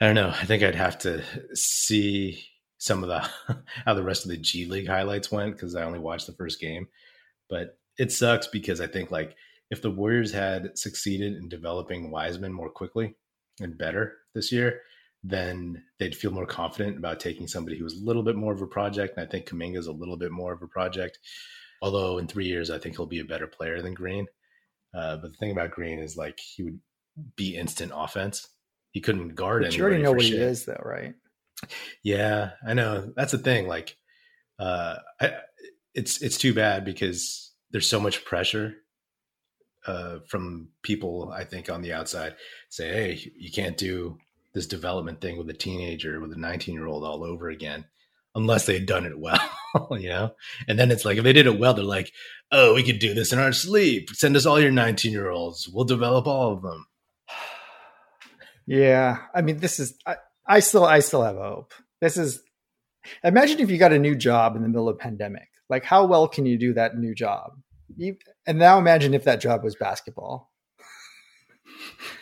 I 0.02 0.06
don't 0.06 0.16
know, 0.16 0.30
I 0.30 0.46
think 0.46 0.64
I'd 0.64 0.76
have 0.76 0.98
to 1.00 1.24
see 1.56 2.44
some 2.78 3.04
of 3.04 3.10
the 3.10 3.20
how 3.86 3.94
the 3.94 4.04
rest 4.04 4.26
of 4.26 4.32
the 4.32 4.38
G 4.38 4.66
League 4.66 4.88
highlights 4.88 5.32
went 5.32 5.54
because 5.54 5.76
I 5.76 5.84
only 5.84 6.00
watched 6.00 6.28
the 6.28 6.34
first 6.34 6.60
game, 6.60 6.88
but 7.50 7.78
it 7.98 8.12
sucks 8.12 8.48
because 8.48 8.82
I 8.82 8.88
think 8.88 9.12
like 9.12 9.36
if 9.70 9.82
the 9.82 9.92
Warriors 9.92 10.32
had 10.32 10.78
succeeded 10.78 11.36
in 11.36 11.50
developing 11.50 12.10
Wiseman 12.10 12.54
more 12.54 12.70
quickly 12.70 13.16
and 13.60 13.78
better 13.78 14.18
this 14.34 14.52
year, 14.52 14.82
then 15.24 15.84
they'd 16.00 16.16
feel 16.16 16.32
more 16.32 16.46
confident 16.46 16.98
about 16.98 17.20
taking 17.20 17.48
somebody 17.48 17.78
who 17.78 17.84
was 17.84 17.96
a 18.00 18.06
little 18.06 18.24
bit 18.24 18.36
more 18.36 18.54
of 18.54 18.62
a 18.62 18.68
project. 18.68 19.18
And 19.18 19.28
I 19.28 19.30
think 19.30 19.48
Kuminga 19.48 19.78
is 19.78 19.88
a 19.88 19.92
little 19.92 20.18
bit 20.18 20.32
more 20.32 20.54
of 20.54 20.62
a 20.62 20.68
project. 20.68 21.20
Although 21.82 22.18
in 22.18 22.28
three 22.28 22.46
years, 22.46 22.70
I 22.70 22.78
think 22.78 22.96
he'll 22.96 23.06
be 23.06 23.20
a 23.20 23.26
better 23.26 23.48
player 23.48 23.82
than 23.82 23.94
Green. 23.94 24.28
Uh, 24.94 25.18
but 25.18 25.32
the 25.32 25.38
thing 25.38 25.52
about 25.52 25.72
Green 25.72 26.00
is 26.00 26.18
like 26.18 26.40
he 26.40 26.64
would 26.64 26.80
be 27.36 27.56
instant 27.56 27.92
offense. 27.94 28.48
He 28.92 29.02
couldn't 29.02 29.36
guard 29.36 29.64
but 29.64 29.76
You 29.76 29.84
already 29.84 30.02
know 30.02 30.12
what 30.14 30.24
shit. 30.24 30.34
he 30.34 30.40
is, 30.40 30.66
though, 30.66 30.82
right? 30.84 31.14
Yeah, 32.04 32.52
I 32.66 32.74
know. 32.74 33.12
That's 33.16 33.34
the 33.34 33.38
thing. 33.38 33.68
Like, 33.68 33.98
uh, 34.58 34.96
I, 35.22 35.34
it's 35.94 36.22
it's 36.22 36.38
too 36.38 36.54
bad 36.54 36.86
because 36.86 37.54
there's 37.72 37.90
so 37.90 38.00
much 38.00 38.24
pressure 38.26 38.76
uh, 39.86 40.20
from 40.28 40.70
people. 40.82 41.32
I 41.36 41.44
think 41.44 41.70
on 41.70 41.82
the 41.82 41.94
outside 41.94 42.36
say, 42.70 42.88
"Hey, 42.90 43.32
you 43.38 43.52
can't 43.52 43.78
do 43.78 44.18
this 44.60 44.68
development 44.68 45.22
thing 45.22 45.38
with 45.38 45.50
a 45.50 45.54
teenager 45.54 46.20
with 46.20 46.34
a 46.34 46.40
19 46.40 46.76
year 46.76 46.86
old 46.86 47.04
all 47.04 47.24
over 47.24 47.50
again." 47.50 47.86
unless 48.36 48.66
they'd 48.66 48.86
done 48.86 49.06
it 49.06 49.18
well, 49.18 49.40
you 49.92 50.10
know? 50.10 50.34
And 50.68 50.78
then 50.78 50.92
it's 50.92 51.06
like, 51.06 51.18
if 51.18 51.24
they 51.24 51.34
did 51.34 51.48
it 51.48 51.60
well, 51.60 51.74
they're 51.74 51.84
like, 51.84 52.12
oh, 52.52 52.76
we 52.76 52.84
could 52.84 53.00
do 53.00 53.14
this 53.14 53.34
in 53.34 53.40
our 53.40 53.52
sleep. 53.52 54.10
Send 54.12 54.36
us 54.36 54.46
all 54.46 54.60
your 54.60 54.72
19 54.72 55.12
year 55.12 55.30
olds. 55.30 55.68
We'll 55.68 55.86
develop 55.86 56.28
all 56.28 56.54
of 56.54 56.62
them. 56.62 56.86
Yeah. 58.66 59.18
I 59.34 59.42
mean, 59.42 59.58
this 59.58 59.80
is, 59.80 59.98
I, 60.06 60.18
I 60.48 60.60
still, 60.60 60.86
I 60.86 61.00
still 61.00 61.24
have 61.24 61.38
hope. 61.38 61.74
This 62.02 62.18
is, 62.18 62.42
imagine 63.24 63.60
if 63.60 63.72
you 63.72 63.78
got 63.78 63.94
a 63.94 64.00
new 64.00 64.16
job 64.16 64.56
in 64.56 64.62
the 64.62 64.70
middle 64.70 64.90
of 64.90 65.00
pandemic. 65.00 65.50
Like, 65.70 65.84
how 65.84 66.06
well 66.06 66.28
can 66.28 66.46
you 66.46 66.58
do 66.58 66.74
that 66.74 66.98
new 66.98 67.14
job? 67.14 67.52
And 68.48 68.60
now 68.60 68.78
imagine 68.78 69.14
if 69.14 69.24
that 69.24 69.42
job 69.42 69.64
was 69.64 69.76
basketball. 69.76 70.52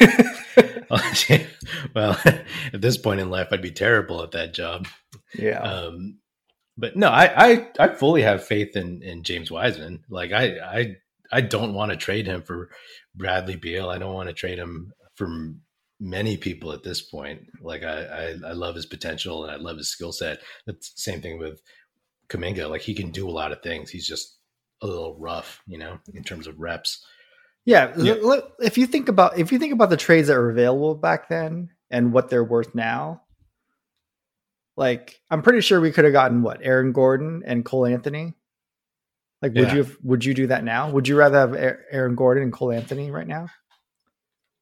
well, 1.94 2.18
at 2.24 2.80
this 2.80 2.98
point 2.98 3.20
in 3.20 3.30
life, 3.30 3.48
I'd 3.50 3.62
be 3.62 3.70
terrible 3.70 4.22
at 4.22 4.32
that 4.32 4.54
job. 4.54 4.86
Yeah. 5.34 5.60
Um, 5.60 6.18
but 6.78 6.96
no, 6.96 7.08
I, 7.08 7.46
I, 7.46 7.68
I 7.78 7.88
fully 7.88 8.22
have 8.22 8.44
faith 8.44 8.76
in, 8.76 9.02
in 9.02 9.22
James 9.22 9.50
Wiseman. 9.50 10.04
Like 10.10 10.32
I, 10.32 10.58
I, 10.58 10.96
I 11.32 11.40
don't 11.40 11.74
want 11.74 11.90
to 11.90 11.96
trade 11.96 12.26
him 12.26 12.42
for 12.42 12.70
Bradley 13.14 13.56
Beal. 13.56 13.88
I 13.88 13.98
don't 13.98 14.14
want 14.14 14.28
to 14.28 14.34
trade 14.34 14.58
him 14.58 14.92
for 15.14 15.28
many 15.98 16.36
people 16.36 16.72
at 16.72 16.82
this 16.82 17.00
point. 17.00 17.46
Like 17.60 17.82
I, 17.82 18.04
I, 18.04 18.48
I 18.48 18.52
love 18.52 18.74
his 18.74 18.86
potential 18.86 19.44
and 19.44 19.52
I 19.52 19.56
love 19.56 19.78
his 19.78 19.90
skill 19.90 20.12
set. 20.12 20.40
That's 20.66 20.92
the 20.92 21.00
same 21.00 21.22
thing 21.22 21.38
with 21.38 21.60
Kuminga. 22.28 22.68
Like 22.68 22.82
he 22.82 22.94
can 22.94 23.10
do 23.10 23.28
a 23.28 23.32
lot 23.32 23.52
of 23.52 23.62
things. 23.62 23.90
He's 23.90 24.06
just 24.06 24.36
a 24.82 24.86
little 24.86 25.16
rough, 25.18 25.62
you 25.66 25.78
know, 25.78 25.98
in 26.12 26.22
terms 26.22 26.46
of 26.46 26.60
reps. 26.60 27.04
Yeah, 27.66 27.92
yeah. 27.96 28.14
if 28.60 28.78
you 28.78 28.86
think 28.86 29.08
about 29.08 29.38
if 29.38 29.50
you 29.50 29.58
think 29.58 29.72
about 29.72 29.90
the 29.90 29.96
trades 29.96 30.28
that 30.28 30.36
were 30.36 30.50
available 30.50 30.94
back 30.94 31.28
then 31.28 31.70
and 31.90 32.12
what 32.12 32.30
they're 32.30 32.44
worth 32.44 32.76
now, 32.76 33.22
like 34.76 35.20
I'm 35.30 35.42
pretty 35.42 35.60
sure 35.62 35.80
we 35.80 35.90
could 35.90 36.04
have 36.04 36.12
gotten 36.12 36.42
what 36.42 36.60
Aaron 36.62 36.92
Gordon 36.92 37.42
and 37.44 37.64
Cole 37.64 37.86
Anthony. 37.86 38.34
Like, 39.42 39.52
would 39.54 39.68
yeah. 39.68 39.72
you 39.74 39.82
have, 39.82 39.96
would 40.02 40.24
you 40.24 40.32
do 40.32 40.46
that 40.46 40.64
now? 40.64 40.90
Would 40.90 41.08
you 41.08 41.16
rather 41.16 41.38
have 41.38 41.54
Aaron 41.90 42.14
Gordon 42.14 42.44
and 42.44 42.52
Cole 42.52 42.70
Anthony 42.70 43.10
right 43.10 43.26
now? 43.26 43.48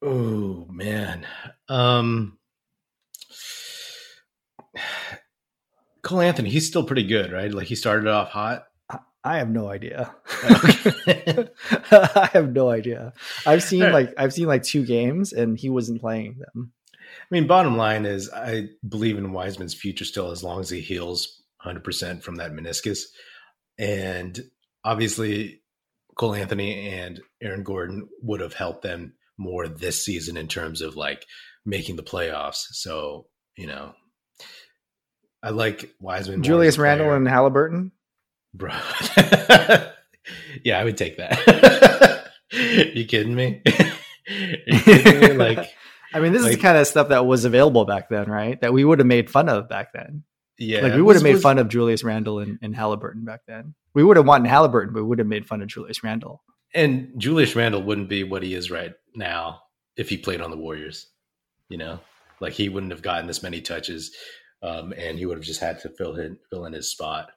Oh 0.01 0.65
man. 0.69 1.27
Um 1.69 2.39
Cole 6.01 6.21
Anthony, 6.21 6.49
he's 6.49 6.67
still 6.67 6.83
pretty 6.83 7.03
good, 7.03 7.31
right? 7.31 7.53
Like 7.53 7.67
he 7.67 7.75
started 7.75 8.07
off 8.07 8.29
hot. 8.29 8.65
I 9.25 9.39
have 9.39 9.49
no 9.49 9.67
idea. 9.67 10.15
I 11.91 12.29
have 12.31 12.53
no 12.53 12.69
idea. 12.69 13.13
I've 13.45 13.63
seen 13.63 13.81
right. 13.81 13.93
like 13.93 14.13
I've 14.17 14.33
seen 14.33 14.45
like 14.45 14.61
two 14.61 14.85
games 14.85 15.33
and 15.33 15.57
he 15.57 15.69
wasn't 15.69 15.99
playing 15.99 16.37
them. 16.37 16.71
I 17.01 17.27
mean, 17.31 17.47
bottom 17.47 17.75
line 17.75 18.05
is 18.05 18.31
I 18.31 18.67
believe 18.87 19.17
in 19.17 19.31
Wiseman's 19.31 19.73
future 19.73 20.05
still 20.05 20.29
as 20.29 20.43
long 20.43 20.59
as 20.59 20.69
he 20.69 20.79
heals 20.79 21.41
100% 21.65 22.21
from 22.21 22.35
that 22.35 22.51
meniscus. 22.51 22.99
And 23.79 24.39
obviously 24.83 25.63
Cole 26.15 26.35
Anthony 26.35 26.89
and 26.89 27.19
Aaron 27.41 27.63
Gordon 27.63 28.07
would 28.21 28.41
have 28.41 28.53
helped 28.53 28.83
them 28.83 29.13
more 29.37 29.67
this 29.67 30.05
season 30.05 30.37
in 30.37 30.47
terms 30.47 30.81
of 30.81 30.95
like 30.95 31.25
making 31.65 31.95
the 31.95 32.03
playoffs. 32.03 32.67
So, 32.71 33.25
you 33.57 33.65
know, 33.65 33.93
I 35.41 35.49
like 35.49 35.89
Wiseman. 35.99 36.43
Julius 36.43 36.77
Randle 36.77 37.11
and 37.13 37.27
Halliburton. 37.27 37.91
Bro. 38.55 38.71
yeah, 40.63 40.79
I 40.79 40.83
would 40.83 40.97
take 40.97 41.17
that. 41.17 42.31
you 42.51 43.05
kidding 43.05 43.35
me? 43.35 43.61
you 44.27 44.79
kidding 44.79 45.19
me? 45.19 45.33
Like, 45.33 45.69
I 46.13 46.19
mean, 46.19 46.31
this 46.31 46.43
like, 46.43 46.51
is 46.51 46.57
the 46.57 46.61
kind 46.61 46.77
of 46.77 46.87
stuff 46.87 47.09
that 47.09 47.25
was 47.25 47.43
available 47.43 47.85
back 47.85 48.09
then, 48.09 48.29
right? 48.29 48.59
That 48.61 48.71
we 48.71 48.85
would 48.85 48.99
have 48.99 49.07
made 49.07 49.29
fun 49.29 49.49
of 49.49 49.67
back 49.67 49.91
then. 49.93 50.23
Yeah. 50.57 50.81
Like 50.81 50.93
we 50.93 51.01
would 51.01 51.15
have 51.15 51.23
made 51.23 51.33
was, 51.33 51.43
fun 51.43 51.59
of 51.59 51.67
Julius 51.67 52.03
Randle 52.03 52.39
and, 52.39 52.57
and 52.61 52.73
Halliburton 52.73 53.25
back 53.25 53.41
then. 53.45 53.75
We 53.93 54.03
would 54.03 54.15
have 54.15 54.25
wanted 54.25 54.47
Halliburton, 54.47 54.93
but 54.93 55.03
we 55.03 55.09
would 55.09 55.19
have 55.19 55.27
made 55.27 55.45
fun 55.45 55.61
of 55.61 55.67
Julius 55.67 56.01
Randle. 56.01 56.41
And 56.73 57.11
Julius 57.17 57.55
Randle 57.55 57.83
wouldn't 57.83 58.07
be 58.07 58.23
what 58.23 58.43
he 58.43 58.53
is 58.53 58.71
right 58.71 58.93
now 59.15 59.61
if 59.97 60.07
he 60.09 60.17
played 60.17 60.39
on 60.39 60.51
the 60.51 60.57
Warriors. 60.57 61.07
You 61.67 61.77
know, 61.77 61.99
like 62.39 62.53
he 62.53 62.69
wouldn't 62.69 62.93
have 62.93 63.01
gotten 63.01 63.27
this 63.27 63.43
many 63.43 63.59
touches, 63.59 64.15
um, 64.61 64.93
and 64.95 65.17
he 65.17 65.25
would 65.25 65.37
have 65.37 65.45
just 65.45 65.59
had 65.59 65.79
to 65.81 65.89
fill 65.89 66.15
in 66.15 66.37
fill 66.49 66.65
in 66.65 66.73
his 66.73 66.91
spot. 66.91 67.31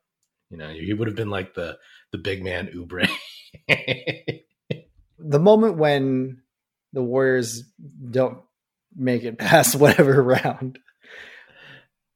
You 0.50 0.56
know, 0.56 0.70
he 0.70 0.94
would 0.94 1.08
have 1.08 1.16
been 1.16 1.30
like 1.30 1.54
the 1.54 1.78
the 2.12 2.18
big 2.18 2.42
man 2.42 2.68
Oubre. 2.74 3.08
the 5.18 5.38
moment 5.38 5.76
when 5.76 6.42
the 6.92 7.02
Warriors 7.02 7.64
don't 8.10 8.38
make 8.94 9.24
it 9.24 9.38
past 9.38 9.76
whatever 9.76 10.22
round, 10.22 10.78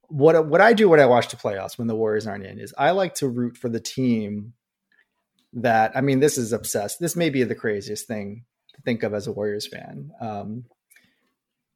what 0.09 0.47
what 0.47 0.61
I 0.61 0.73
do 0.73 0.89
when 0.89 1.01
I 1.01 1.07
watch 1.07 1.29
the 1.29 1.37
playoffs 1.37 1.79
when 1.79 1.89
the 1.89 1.97
Warriors 1.97 2.27
aren't 2.27 2.47
in 2.47 2.59
is 2.59 2.75
I 2.77 2.91
like 2.91 3.15
to 3.17 3.29
root 3.29 3.57
for 3.57 3.69
the 3.69 3.81
team 3.81 4.55
that 5.55 5.93
I 5.95 6.01
mean 6.01 6.21
this 6.21 6.39
is 6.39 6.53
obsessed. 6.53 7.01
This 7.01 7.17
may 7.17 7.31
be 7.31 7.45
the 7.45 7.55
craziest 7.55 8.07
thing 8.07 8.45
to 8.75 8.83
think 8.83 9.03
of 9.03 9.15
as 9.15 9.27
a 9.27 9.33
Warriors 9.33 9.67
fan. 9.67 10.11
Um, 10.21 10.65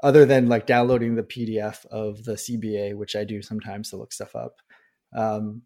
other 0.02 0.26
than 0.26 0.48
like 0.48 0.66
downloading 0.66 1.14
the 1.14 1.22
PDF 1.22 1.86
of 1.86 2.24
the 2.24 2.34
CBA, 2.34 2.94
which 2.94 3.16
I 3.16 3.24
do 3.24 3.42
sometimes 3.42 3.90
to 3.90 3.96
look 3.96 4.12
stuff 4.12 4.36
up, 4.36 4.56
um, 5.14 5.62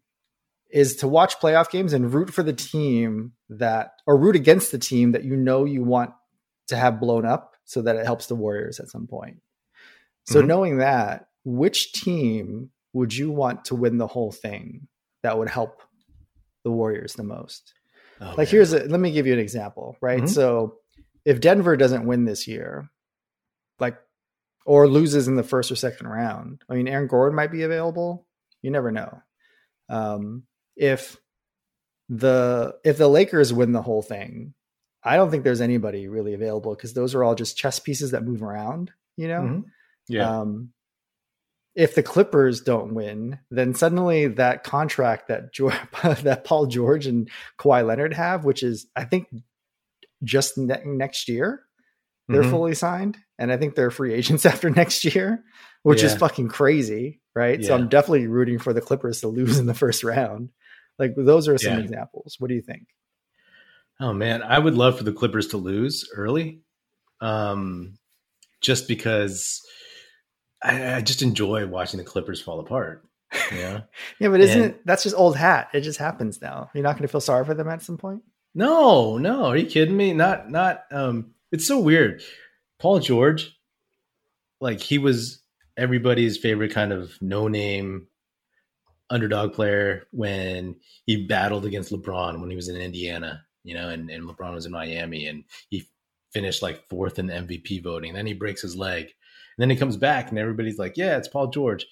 is 0.71 0.97
to 0.97 1.07
watch 1.07 1.39
playoff 1.39 1.69
games 1.69 1.93
and 1.93 2.13
root 2.13 2.33
for 2.33 2.43
the 2.43 2.53
team 2.53 3.33
that, 3.49 3.91
or 4.07 4.17
root 4.17 4.35
against 4.35 4.71
the 4.71 4.79
team 4.79 5.11
that 5.11 5.23
you 5.23 5.35
know 5.35 5.65
you 5.65 5.83
want 5.83 6.11
to 6.67 6.75
have 6.75 6.99
blown 6.99 7.25
up 7.25 7.55
so 7.65 7.81
that 7.81 7.95
it 7.95 8.05
helps 8.05 8.27
the 8.27 8.35
Warriors 8.35 8.79
at 8.79 8.89
some 8.89 9.07
point. 9.07 9.37
So 10.25 10.39
mm-hmm. 10.39 10.47
knowing 10.47 10.77
that, 10.77 11.27
which 11.43 11.93
team 11.93 12.69
would 12.93 13.15
you 13.15 13.31
want 13.31 13.65
to 13.65 13.75
win 13.75 13.97
the 13.97 14.07
whole 14.07 14.31
thing 14.31 14.87
that 15.23 15.37
would 15.37 15.49
help 15.49 15.81
the 16.63 16.71
Warriors 16.71 17.13
the 17.13 17.23
most? 17.23 17.73
Oh, 18.19 18.27
like 18.29 18.37
man. 18.37 18.47
here's 18.47 18.73
a 18.73 18.83
let 18.83 18.99
me 18.99 19.11
give 19.11 19.27
you 19.27 19.33
an 19.33 19.39
example, 19.39 19.97
right? 20.01 20.19
Mm-hmm. 20.19 20.27
So 20.27 20.75
if 21.25 21.41
Denver 21.41 21.75
doesn't 21.75 22.05
win 22.05 22.25
this 22.25 22.47
year, 22.47 22.89
like 23.79 23.97
or 24.65 24.87
loses 24.87 25.27
in 25.27 25.35
the 25.35 25.43
first 25.43 25.71
or 25.71 25.75
second 25.75 26.07
round, 26.07 26.61
I 26.69 26.75
mean 26.75 26.87
Aaron 26.87 27.07
Gordon 27.07 27.35
might 27.35 27.51
be 27.51 27.63
available. 27.63 28.27
You 28.61 28.71
never 28.71 28.91
know. 28.91 29.21
Um, 29.89 30.43
if 30.75 31.17
the 32.09 32.75
if 32.83 32.97
the 32.97 33.07
Lakers 33.07 33.53
win 33.53 33.71
the 33.71 33.81
whole 33.81 34.01
thing, 34.01 34.53
I 35.03 35.15
don't 35.15 35.31
think 35.31 35.43
there's 35.43 35.61
anybody 35.61 36.07
really 36.07 36.33
available 36.33 36.75
because 36.75 36.93
those 36.93 37.15
are 37.15 37.23
all 37.23 37.35
just 37.35 37.57
chess 37.57 37.79
pieces 37.79 38.11
that 38.11 38.23
move 38.23 38.43
around, 38.43 38.91
you 39.17 39.27
know? 39.27 39.41
Mm-hmm. 39.41 39.59
Yeah. 40.07 40.39
Um, 40.39 40.73
if 41.73 41.95
the 41.95 42.03
Clippers 42.03 42.61
don't 42.61 42.93
win, 42.93 43.39
then 43.49 43.73
suddenly 43.73 44.27
that 44.27 44.63
contract 44.63 45.29
that 45.29 45.53
George, 45.53 45.75
that 46.03 46.43
Paul 46.43 46.67
George 46.67 47.07
and 47.07 47.29
Kawhi 47.57 47.85
Leonard 47.85 48.13
have, 48.13 48.43
which 48.43 48.61
is 48.61 48.87
I 48.95 49.05
think 49.05 49.27
just 50.23 50.57
ne- 50.57 50.83
next 50.85 51.29
year, 51.29 51.63
they're 52.27 52.41
mm-hmm. 52.41 52.51
fully 52.51 52.75
signed, 52.75 53.17
and 53.39 53.51
I 53.51 53.57
think 53.57 53.75
they're 53.75 53.91
free 53.91 54.13
agents 54.13 54.45
after 54.45 54.69
next 54.69 55.05
year, 55.05 55.43
which 55.83 56.01
yeah. 56.01 56.07
is 56.07 56.15
fucking 56.15 56.49
crazy, 56.49 57.21
right? 57.35 57.59
Yeah. 57.59 57.67
So 57.67 57.75
I'm 57.75 57.87
definitely 57.87 58.27
rooting 58.27 58.59
for 58.59 58.73
the 58.73 58.81
Clippers 58.81 59.21
to 59.21 59.29
lose 59.29 59.57
in 59.57 59.65
the 59.65 59.73
first 59.73 60.03
round. 60.03 60.49
Like 61.01 61.15
those 61.17 61.47
are 61.47 61.57
some 61.57 61.79
yeah. 61.79 61.83
examples. 61.83 62.35
What 62.37 62.49
do 62.49 62.53
you 62.53 62.61
think? 62.61 62.83
Oh 63.99 64.13
man, 64.13 64.43
I 64.43 64.59
would 64.59 64.75
love 64.75 64.99
for 64.99 65.03
the 65.03 65.11
Clippers 65.11 65.47
to 65.47 65.57
lose 65.57 66.07
early, 66.15 66.61
um, 67.21 67.95
just 68.61 68.87
because 68.87 69.61
I, 70.61 70.97
I 70.97 71.01
just 71.01 71.23
enjoy 71.23 71.65
watching 71.65 71.97
the 71.97 72.03
Clippers 72.03 72.39
fall 72.39 72.59
apart. 72.59 73.03
Yeah. 73.51 73.81
yeah, 74.19 74.27
but 74.27 74.41
isn't 74.41 74.61
and, 74.61 74.71
it, 74.73 74.85
that's 74.85 75.01
just 75.01 75.15
old 75.15 75.35
hat? 75.35 75.69
It 75.73 75.81
just 75.81 75.97
happens 75.97 76.39
now. 76.39 76.69
You're 76.75 76.83
not 76.83 76.97
going 76.97 77.07
to 77.07 77.11
feel 77.11 77.19
sorry 77.19 77.45
for 77.45 77.55
them 77.55 77.67
at 77.67 77.81
some 77.81 77.97
point. 77.97 78.21
No, 78.53 79.17
no. 79.17 79.45
Are 79.45 79.57
you 79.57 79.65
kidding 79.65 79.97
me? 79.97 80.13
Not, 80.13 80.51
not. 80.51 80.83
Um, 80.91 81.31
it's 81.51 81.65
so 81.65 81.79
weird. 81.79 82.21
Paul 82.77 82.99
George, 82.99 83.57
like 84.59 84.81
he 84.81 84.99
was 84.99 85.41
everybody's 85.75 86.37
favorite 86.37 86.73
kind 86.73 86.93
of 86.93 87.19
no 87.21 87.47
name 87.47 88.05
underdog 89.11 89.53
player 89.53 90.07
when 90.11 90.75
he 91.05 91.27
battled 91.27 91.65
against 91.65 91.91
LeBron 91.91 92.39
when 92.39 92.49
he 92.49 92.55
was 92.55 92.69
in 92.69 92.77
Indiana, 92.77 93.43
you 93.63 93.75
know, 93.75 93.89
and, 93.89 94.09
and 94.09 94.27
LeBron 94.27 94.53
was 94.53 94.65
in 94.65 94.71
Miami 94.71 95.27
and 95.27 95.43
he 95.69 95.87
finished 96.33 96.61
like 96.61 96.87
fourth 96.89 97.19
in 97.19 97.27
MVP 97.27 97.83
voting. 97.83 98.13
Then 98.13 98.25
he 98.25 98.33
breaks 98.33 98.61
his 98.61 98.75
leg 98.75 99.03
and 99.03 99.61
then 99.61 99.69
he 99.69 99.75
comes 99.75 99.97
back 99.97 100.29
and 100.29 100.39
everybody's 100.39 100.79
like, 100.79 100.97
yeah, 100.97 101.17
it's 101.17 101.27
Paul 101.27 101.47
George. 101.47 101.85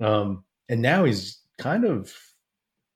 Um, 0.00 0.44
and 0.68 0.80
now 0.80 1.04
he's 1.04 1.40
kind 1.58 1.84
of, 1.84 2.12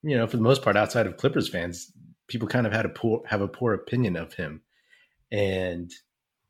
you 0.03 0.17
know, 0.17 0.27
for 0.27 0.37
the 0.37 0.43
most 0.43 0.63
part, 0.63 0.77
outside 0.77 1.07
of 1.07 1.17
Clippers 1.17 1.49
fans, 1.49 1.93
people 2.29 2.49
kind 2.49 2.67
of 2.67 2.73
had 2.73 2.87
a 2.87 2.91
poor 2.91 3.23
have 3.27 3.43
a 3.43 3.49
poor 3.49 3.75
opinion 3.75 4.17
of 4.17 4.35
him. 4.35 4.63
And 5.31 5.91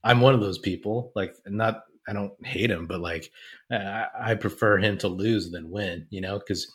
I'm 0.02 0.20
one 0.20 0.34
of 0.34 0.40
those 0.40 0.58
people. 0.58 1.12
Like, 1.16 1.34
not 1.46 1.84
I 2.06 2.12
don't 2.12 2.32
hate 2.46 2.70
him, 2.70 2.86
but 2.86 3.00
like 3.00 3.30
I, 3.70 4.06
I 4.18 4.34
prefer 4.34 4.78
him 4.78 4.98
to 4.98 5.08
lose 5.08 5.50
than 5.50 5.70
win. 5.70 6.06
You 6.10 6.20
know, 6.20 6.38
because 6.38 6.70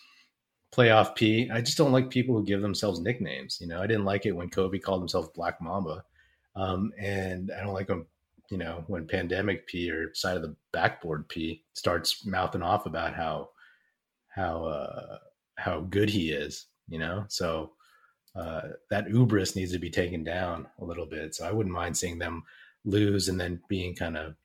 playoff 0.72 1.16
P, 1.16 1.50
I 1.52 1.62
just 1.62 1.78
don't 1.78 1.92
like 1.92 2.10
people 2.10 2.36
who 2.36 2.44
give 2.46 2.62
themselves 2.62 3.00
nicknames. 3.00 3.58
You 3.60 3.68
know, 3.68 3.82
I 3.82 3.88
didn't 3.88 4.06
like 4.06 4.26
it 4.26 4.34
when 4.34 4.50
Kobe 4.50 4.80
called 4.80 5.02
himself 5.02 5.34
Black 5.34 5.62
Mamba, 5.62 6.04
um, 6.56 6.92
and 7.00 7.52
I 7.52 7.64
don't 7.64 7.74
like 7.74 7.90
when 7.90 8.06
you 8.50 8.58
know, 8.58 8.84
when 8.88 9.08
pandemic 9.08 9.68
P 9.68 9.92
or 9.92 10.14
side 10.14 10.36
of 10.36 10.42
the 10.42 10.56
backboard 10.72 11.30
P 11.30 11.64
starts 11.74 12.26
mouthing 12.26 12.64
off 12.64 12.86
about 12.86 13.14
how 13.14 13.50
how 14.28 14.66
uh, 14.66 15.18
how 15.56 15.82
good 15.82 16.10
he 16.10 16.32
is, 16.32 16.66
you 16.88 16.98
know. 16.98 17.26
So 17.28 17.74
uh, 18.36 18.62
that 18.90 19.10
ubris 19.10 19.56
needs 19.56 19.72
to 19.74 19.80
be 19.80 19.90
taken 19.90 20.24
down 20.24 20.68
a 20.80 20.86
little 20.86 21.06
bit. 21.06 21.36
So 21.36 21.48
I 21.48 21.52
wouldn't 21.52 21.76
mind 21.76 21.98
seeing 21.98 22.18
them 22.18 22.44
lose 22.86 23.30
and 23.30 23.40
then 23.40 23.62
being 23.68 23.96
kind 23.96 24.18
of 24.18 24.36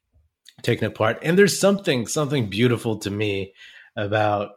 taken 0.62 0.86
apart. 0.86 1.18
And 1.22 1.38
there's 1.38 1.58
something 1.58 2.06
something 2.06 2.48
beautiful 2.50 2.98
to 2.98 3.10
me 3.10 3.54
about 3.96 4.52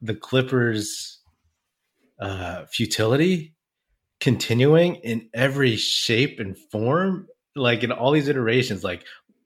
the 0.00 0.14
Clippers' 0.14 1.18
uh, 2.20 2.64
futility 2.66 3.54
continuing 4.20 4.96
in 4.96 5.28
every 5.32 5.76
shape 5.76 6.40
and 6.40 6.58
form 6.58 7.28
like 7.54 7.82
in 7.82 7.92
all 7.92 8.12
these 8.12 8.28
iterations, 8.28 8.84
like, 8.84 9.04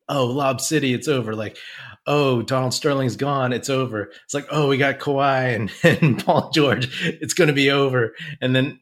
oh, 0.08 0.26
Lob 0.26 0.60
City, 0.60 0.92
it's 0.92 1.08
over. 1.08 1.34
Like, 1.34 1.56
oh, 2.06 2.42
Donald 2.42 2.74
Sterling's 2.74 3.16
gone, 3.16 3.52
it's 3.52 3.70
over. 3.70 4.10
It's 4.24 4.34
like, 4.34 4.46
oh, 4.50 4.68
we 4.68 4.76
got 4.76 4.98
Kawhi 4.98 5.54
and, 5.54 5.72
and 6.02 6.24
Paul 6.24 6.50
George, 6.50 6.88
it's 7.20 7.34
going 7.34 7.48
to 7.48 7.54
be 7.54 7.70
over. 7.70 8.14
And 8.40 8.54
then, 8.54 8.80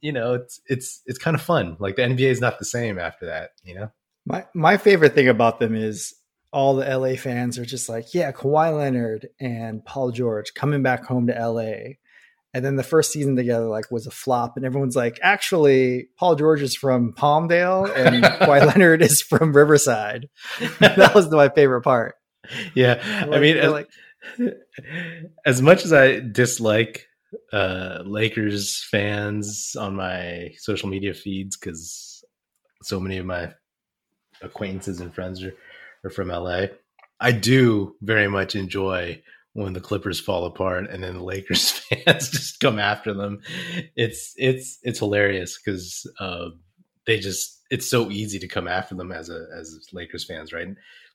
you 0.00 0.12
know, 0.12 0.34
it's 0.34 0.60
it's 0.66 1.02
it's 1.06 1.18
kind 1.18 1.34
of 1.34 1.42
fun. 1.42 1.76
Like 1.80 1.96
the 1.96 2.02
NBA 2.02 2.30
is 2.30 2.40
not 2.40 2.60
the 2.60 2.64
same 2.64 3.00
after 3.00 3.26
that. 3.26 3.50
You 3.64 3.74
know, 3.74 3.92
my 4.24 4.46
my 4.54 4.76
favorite 4.76 5.14
thing 5.14 5.28
about 5.28 5.58
them 5.58 5.74
is 5.74 6.14
all 6.52 6.76
the 6.76 6.86
LA 6.86 7.14
fans 7.14 7.58
are 7.58 7.64
just 7.64 7.88
like, 7.88 8.14
yeah, 8.14 8.32
Kawhi 8.32 8.76
Leonard 8.76 9.28
and 9.38 9.84
Paul 9.84 10.10
George 10.10 10.54
coming 10.54 10.82
back 10.82 11.04
home 11.04 11.26
to 11.26 11.34
LA 11.34 11.94
and 12.54 12.64
then 12.64 12.76
the 12.76 12.82
first 12.82 13.12
season 13.12 13.36
together 13.36 13.66
like 13.66 13.90
was 13.90 14.06
a 14.06 14.10
flop 14.10 14.56
and 14.56 14.64
everyone's 14.64 14.96
like 14.96 15.18
actually 15.22 16.08
paul 16.18 16.34
george 16.34 16.62
is 16.62 16.74
from 16.74 17.12
palmdale 17.12 17.90
and 17.94 18.24
Kawhi 18.40 18.66
leonard 18.66 19.02
is 19.02 19.20
from 19.20 19.54
riverside. 19.54 20.28
That 20.80 21.14
was 21.14 21.30
my 21.30 21.48
favorite 21.48 21.82
part. 21.82 22.14
Yeah 22.74 22.94
like, 23.26 23.38
i 23.38 23.40
mean 23.40 23.56
as, 23.58 23.72
like, 23.72 23.88
as 25.46 25.62
much 25.62 25.84
as 25.84 25.92
i 25.92 26.20
dislike 26.20 27.06
uh 27.52 28.02
lakers 28.06 28.82
fans 28.90 29.76
on 29.78 29.94
my 29.94 30.50
social 30.56 30.88
media 30.88 31.12
feeds 31.14 31.56
because 31.56 32.24
so 32.82 32.98
many 32.98 33.18
of 33.18 33.26
my 33.26 33.52
acquaintances 34.40 35.00
and 35.00 35.14
friends 35.14 35.42
are, 35.42 35.52
are 36.08 36.10
from 36.10 36.28
LA. 36.28 36.66
I 37.20 37.32
do 37.32 37.96
very 38.02 38.28
much 38.28 38.54
enjoy 38.54 39.22
when 39.52 39.72
the 39.72 39.80
Clippers 39.80 40.20
fall 40.20 40.44
apart 40.44 40.88
and 40.90 41.02
then 41.02 41.14
the 41.14 41.22
Lakers 41.22 41.70
fans 41.70 42.30
just 42.30 42.60
come 42.60 42.78
after 42.78 43.12
them. 43.12 43.40
It's 43.96 44.34
it's 44.36 44.78
it's 44.82 44.98
hilarious 44.98 45.58
because 45.58 46.10
uh, 46.20 46.50
they 47.06 47.18
just 47.18 47.60
it's 47.70 47.90
so 47.90 48.10
easy 48.10 48.38
to 48.38 48.48
come 48.48 48.68
after 48.68 48.94
them 48.94 49.12
as 49.12 49.30
a 49.30 49.46
as 49.56 49.88
Lakers 49.92 50.24
fans, 50.24 50.52
right? 50.52 50.68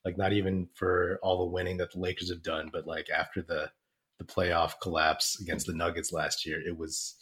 Like 0.05 0.17
not 0.17 0.33
even 0.33 0.67
for 0.73 1.19
all 1.23 1.39
the 1.39 1.51
winning 1.51 1.77
that 1.77 1.91
the 1.93 1.99
Lakers 1.99 2.29
have 2.29 2.43
done, 2.43 2.69
but 2.71 2.87
like 2.87 3.09
after 3.09 3.41
the 3.41 3.71
the 4.19 4.25
playoff 4.25 4.73
collapse 4.81 5.39
against 5.39 5.65
the 5.65 5.73
Nuggets 5.73 6.11
last 6.11 6.45
year, 6.45 6.61
it 6.65 6.77
was 6.77 7.15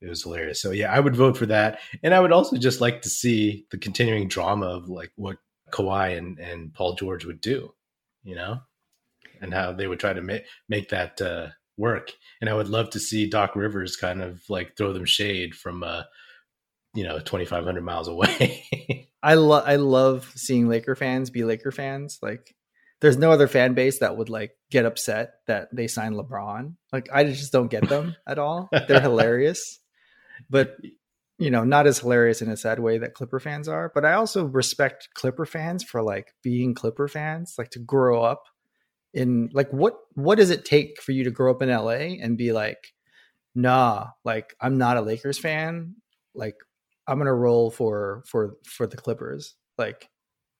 it 0.00 0.08
was 0.08 0.22
hilarious. 0.22 0.60
So 0.60 0.70
yeah, 0.70 0.92
I 0.92 1.00
would 1.00 1.16
vote 1.16 1.36
for 1.36 1.46
that, 1.46 1.80
and 2.02 2.12
I 2.12 2.20
would 2.20 2.32
also 2.32 2.56
just 2.56 2.80
like 2.80 3.02
to 3.02 3.08
see 3.08 3.66
the 3.70 3.78
continuing 3.78 4.28
drama 4.28 4.66
of 4.66 4.88
like 4.88 5.12
what 5.16 5.36
Kawhi 5.74 6.16
and 6.16 6.38
and 6.38 6.72
Paul 6.72 6.94
George 6.94 7.24
would 7.24 7.40
do, 7.40 7.74
you 8.22 8.34
know 8.34 8.60
and 9.40 9.52
how 9.52 9.72
they 9.72 9.86
would 9.86 10.00
try 10.00 10.12
to 10.12 10.22
make 10.22 10.44
make 10.68 10.88
that 10.88 11.20
uh, 11.20 11.48
work. 11.76 12.12
And 12.40 12.50
I 12.50 12.54
would 12.54 12.68
love 12.68 12.90
to 12.90 13.00
see 13.00 13.28
Doc 13.28 13.54
Rivers 13.54 13.96
kind 13.96 14.22
of 14.22 14.42
like 14.48 14.76
throw 14.76 14.92
them 14.92 15.04
shade 15.04 15.54
from 15.54 15.82
uh, 15.82 16.02
you 16.94 17.04
know 17.04 17.18
2,500 17.18 17.82
miles 17.82 18.08
away. 18.14 19.08
I 19.22 19.34
love 19.34 19.64
I 19.66 19.76
love 19.76 20.32
seeing 20.34 20.68
Laker 20.68 20.96
fans 20.96 21.30
be 21.30 21.44
Laker 21.44 21.72
fans. 21.72 22.18
Like, 22.22 22.54
there's 23.00 23.16
no 23.16 23.30
other 23.30 23.48
fan 23.48 23.74
base 23.74 24.00
that 24.00 24.16
would 24.16 24.30
like 24.30 24.52
get 24.70 24.86
upset 24.86 25.34
that 25.46 25.68
they 25.72 25.86
signed 25.88 26.14
LeBron. 26.14 26.74
Like, 26.92 27.08
I 27.12 27.24
just 27.24 27.52
don't 27.52 27.70
get 27.70 27.88
them 27.88 28.16
at 28.26 28.38
all. 28.38 28.68
They're 28.72 29.00
hilarious, 29.00 29.80
but 30.48 30.76
you 31.38 31.50
know, 31.50 31.64
not 31.64 31.86
as 31.86 31.98
hilarious 31.98 32.42
in 32.42 32.48
a 32.48 32.56
sad 32.56 32.78
way 32.78 32.98
that 32.98 33.14
Clipper 33.14 33.40
fans 33.40 33.68
are. 33.68 33.90
But 33.94 34.04
I 34.04 34.12
also 34.12 34.44
respect 34.44 35.08
Clipper 35.14 35.46
fans 35.46 35.82
for 35.82 36.02
like 36.02 36.32
being 36.42 36.74
Clipper 36.74 37.08
fans, 37.08 37.54
like 37.58 37.70
to 37.70 37.80
grow 37.80 38.22
up 38.22 38.44
in 39.12 39.50
like 39.52 39.72
what 39.72 39.96
what 40.14 40.36
does 40.36 40.50
it 40.50 40.64
take 40.64 41.00
for 41.00 41.12
you 41.12 41.24
to 41.24 41.30
grow 41.30 41.50
up 41.50 41.62
in 41.62 41.68
LA 41.68 42.18
and 42.22 42.38
be 42.38 42.52
like, 42.52 42.92
nah, 43.54 44.08
like 44.24 44.54
I'm 44.60 44.78
not 44.78 44.96
a 44.96 45.02
Lakers 45.02 45.38
fan. 45.38 45.96
Like 46.34 46.56
I'm 47.06 47.18
gonna 47.18 47.34
roll 47.34 47.70
for 47.70 48.22
for 48.26 48.56
for 48.64 48.86
the 48.86 48.96
Clippers. 48.96 49.54
Like 49.76 50.08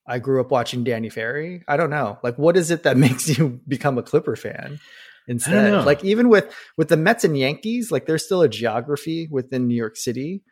I 0.06 0.18
grew 0.18 0.40
up 0.40 0.50
watching 0.50 0.84
Danny 0.84 1.08
Ferry. 1.08 1.62
I 1.68 1.76
don't 1.76 1.90
know. 1.90 2.18
Like 2.22 2.37
what 2.37 2.56
is 2.56 2.70
it 2.70 2.82
that 2.82 2.96
makes 3.06 3.38
you 3.38 3.60
become 3.68 3.98
a 3.98 4.02
Clipper 4.02 4.37
fan? 4.37 4.80
Instead, 5.26 5.87
like 5.87 6.04
even 6.04 6.28
with 6.28 6.52
with 6.76 6.88
the 6.88 6.96
Mets 6.96 7.24
and 7.24 7.38
Yankees, 7.38 7.90
like 7.90 8.06
there's 8.06 8.24
still 8.24 8.42
a 8.42 8.48
geography 8.48 9.26
within 9.30 9.66
New 9.66 9.74
York 9.74 9.96
City. 9.96 10.42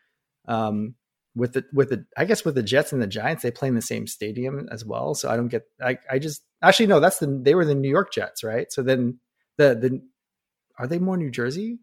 Um, 0.47 0.95
with 1.35 1.53
the 1.53 1.65
with 1.73 1.89
the 1.89 2.05
I 2.15 2.25
guess 2.25 2.45
with 2.45 2.55
the 2.55 2.63
Jets 2.63 2.93
and 2.93 3.01
the 3.01 3.07
Giants, 3.07 3.41
they 3.43 3.51
play 3.51 3.67
in 3.67 3.75
the 3.75 3.81
same 3.81 4.05
stadium 4.07 4.67
as 4.71 4.85
well. 4.85 5.15
So 5.15 5.29
I 5.29 5.35
don't 5.35 5.47
get 5.47 5.63
I 5.81 5.97
I 6.09 6.19
just 6.19 6.43
actually 6.61 6.87
no, 6.87 6.99
that's 6.99 7.17
the 7.19 7.27
they 7.27 7.55
were 7.55 7.65
the 7.65 7.73
New 7.75 7.89
York 7.89 8.13
Jets, 8.13 8.43
right? 8.43 8.71
So 8.71 8.83
then 8.83 9.19
the 9.57 9.73
the 9.75 10.01
are 10.77 10.85
they 10.87 10.99
more 10.99 11.17
New 11.17 11.31
Jersey? 11.31 11.79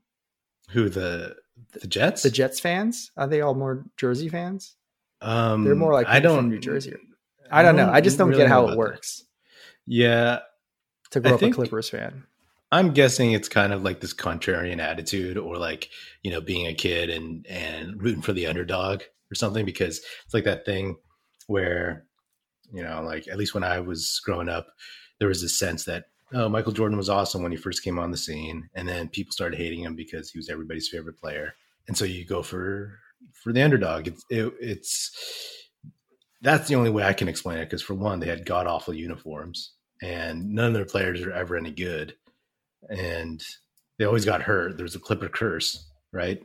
Who 0.71 0.89
the 0.89 1.37
the 1.73 1.87
Jets? 1.89 2.23
The 2.23 2.31
Jets 2.31 2.61
fans? 2.61 3.11
Are 3.17 3.27
they 3.27 3.41
all 3.41 3.55
more 3.55 3.85
Jersey 3.97 4.29
fans? 4.29 4.77
Um 5.21 5.65
They're 5.65 5.75
more 5.75 5.93
like 5.93 6.07
I 6.07 6.21
don't 6.21 6.37
from 6.37 6.49
New 6.51 6.61
Jersey. 6.61 6.95
I 7.51 7.63
don't, 7.63 7.75
know. 7.75 7.91
I 7.91 8.01
just 8.01 8.17
don't 8.17 8.29
really 8.29 8.43
get 8.43 8.49
how 8.49 8.69
it 8.69 8.79
works 8.79 9.19
that. 9.19 9.25
Yeah, 9.87 10.39
to 11.11 11.19
grow 11.21 11.33
I 11.33 11.35
up 11.35 11.41
think- 11.41 11.55
a 11.55 11.57
Clippers 11.57 11.91
fan. 11.91 12.25
I'm 12.73 12.93
guessing 12.93 13.33
it's 13.33 13.49
kind 13.49 13.73
of 13.73 13.83
like 13.83 14.01
this 14.01 14.15
contrarian 14.15 14.79
attitude 14.79 15.37
or 15.37 15.57
like, 15.57 15.89
you 16.23 16.31
know, 16.31 16.41
being 16.41 16.67
a 16.67 16.75
kid 16.75 17.11
and 17.11 17.47
and 17.49 18.01
rooting 18.01 18.23
for 18.23 18.33
the 18.33 18.47
underdog 18.47 19.03
or 19.31 19.35
something 19.35 19.65
because 19.65 20.01
it's 20.25 20.35
like 20.35 20.45
that 20.45 20.65
thing 20.65 20.97
where, 21.49 22.05
you 22.73 22.83
know, 22.83 23.03
like 23.03 23.27
at 23.29 23.39
least 23.39 23.55
when 23.55 23.65
I 23.65 23.81
was 23.81 24.21
growing 24.25 24.49
up, 24.49 24.69
there 25.19 25.29
was 25.29 25.43
this 25.43 25.59
sense 25.59 25.85
that 25.85 26.07
oh, 26.33 26.49
Michael 26.49 26.73
Jordan 26.73 26.97
was 26.97 27.09
awesome 27.09 27.43
when 27.43 27.51
he 27.51 27.59
first 27.59 27.83
came 27.83 27.99
on 27.99 28.13
the 28.13 28.17
scene 28.17 28.69
and 28.75 28.89
then 28.89 29.09
people 29.09 29.33
started 29.33 29.59
hating 29.59 29.81
him 29.81 29.97
because 29.97 30.31
he 30.31 30.39
was 30.39 30.49
everybody's 30.49 30.89
favorite 30.89 31.19
player. 31.19 31.55
And 31.89 31.97
so 31.99 32.05
you 32.05 32.25
go 32.25 32.43
for 32.43 32.99
for 33.33 33.53
the 33.53 33.63
underdog. 33.63 34.07
It's 34.07 34.25
it, 34.31 34.53
it's 34.61 35.69
that's 36.41 36.69
the 36.69 36.77
only 36.77 36.91
way 36.91 37.03
I 37.03 37.15
can 37.15 37.29
explain 37.29 37.59
it 37.59 37.65
because 37.65 37.83
for 37.83 37.95
one, 37.95 38.21
they 38.21 38.29
had 38.29 38.47
god 38.47 38.69
awful 38.69 38.95
uniforms 38.95 39.73
and 40.03 40.51
none 40.55 40.69
of 40.69 40.75
their 40.75 40.85
players 40.85 41.21
are 41.23 41.33
ever 41.33 41.57
any 41.57 41.71
good 41.71 42.15
and 42.89 43.43
they 43.99 44.05
always 44.05 44.25
got 44.25 44.43
hurt. 44.43 44.77
There 44.77 44.85
was 44.85 44.95
a 44.95 45.01
Clipper 45.01 45.29
curse, 45.29 45.87
right? 46.13 46.43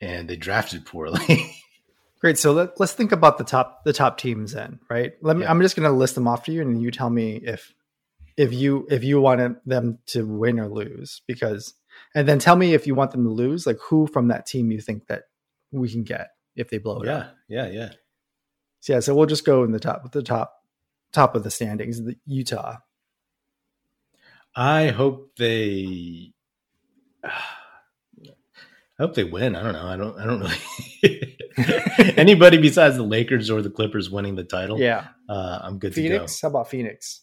And 0.00 0.28
they 0.28 0.36
drafted 0.36 0.86
poorly. 0.86 1.52
Great. 2.20 2.38
So 2.38 2.52
let, 2.52 2.78
let's 2.80 2.92
think 2.92 3.12
about 3.12 3.38
the 3.38 3.44
top 3.44 3.84
the 3.84 3.92
top 3.92 4.18
teams 4.18 4.52
then, 4.52 4.80
right? 4.90 5.12
Let 5.22 5.36
me. 5.36 5.42
Yeah. 5.42 5.50
I'm 5.50 5.60
just 5.60 5.76
going 5.76 5.88
to 5.88 5.96
list 5.96 6.14
them 6.14 6.26
off 6.26 6.44
to 6.44 6.52
you, 6.52 6.62
and 6.62 6.80
you 6.82 6.90
tell 6.90 7.10
me 7.10 7.36
if 7.36 7.72
if 8.36 8.52
you 8.52 8.86
if 8.90 9.04
you 9.04 9.20
want 9.20 9.64
them 9.66 9.98
to 10.06 10.22
win 10.24 10.58
or 10.58 10.68
lose, 10.68 11.22
because 11.26 11.74
and 12.14 12.26
then 12.26 12.38
tell 12.38 12.56
me 12.56 12.74
if 12.74 12.86
you 12.86 12.94
want 12.94 13.12
them 13.12 13.24
to 13.24 13.30
lose, 13.30 13.66
like 13.66 13.78
who 13.88 14.06
from 14.06 14.28
that 14.28 14.46
team 14.46 14.70
you 14.70 14.80
think 14.80 15.06
that 15.06 15.24
we 15.70 15.88
can 15.88 16.02
get 16.02 16.30
if 16.56 16.70
they 16.70 16.78
blow 16.78 17.02
it 17.02 17.08
up. 17.08 17.34
yeah, 17.48 17.66
yeah, 17.66 17.72
yeah. 17.72 17.90
So 18.80 18.92
yeah. 18.94 19.00
So 19.00 19.14
we'll 19.14 19.26
just 19.26 19.44
go 19.44 19.62
in 19.62 19.72
the 19.72 19.80
top 19.80 20.10
the 20.10 20.22
top 20.22 20.54
top 21.12 21.36
of 21.36 21.44
the 21.44 21.50
standings. 21.50 22.02
The 22.02 22.16
Utah. 22.26 22.78
I 24.54 24.88
hope 24.88 25.30
they. 25.36 26.32
I 29.00 29.04
hope 29.04 29.14
they 29.14 29.24
win. 29.24 29.54
I 29.54 29.62
don't 29.62 29.74
know. 29.74 29.86
I 29.86 29.96
don't. 29.96 30.18
I 30.18 30.26
don't 30.26 30.40
really. 30.40 31.36
Anybody 32.16 32.58
besides 32.58 32.96
the 32.96 33.02
Lakers 33.02 33.50
or 33.50 33.62
the 33.62 33.70
Clippers 33.70 34.10
winning 34.10 34.34
the 34.36 34.44
title, 34.44 34.78
Yeah. 34.78 35.08
uh, 35.28 35.58
I'm 35.62 35.78
good 35.78 35.94
Phoenix. 35.94 36.40
How 36.40 36.48
about 36.48 36.68
Phoenix? 36.68 37.22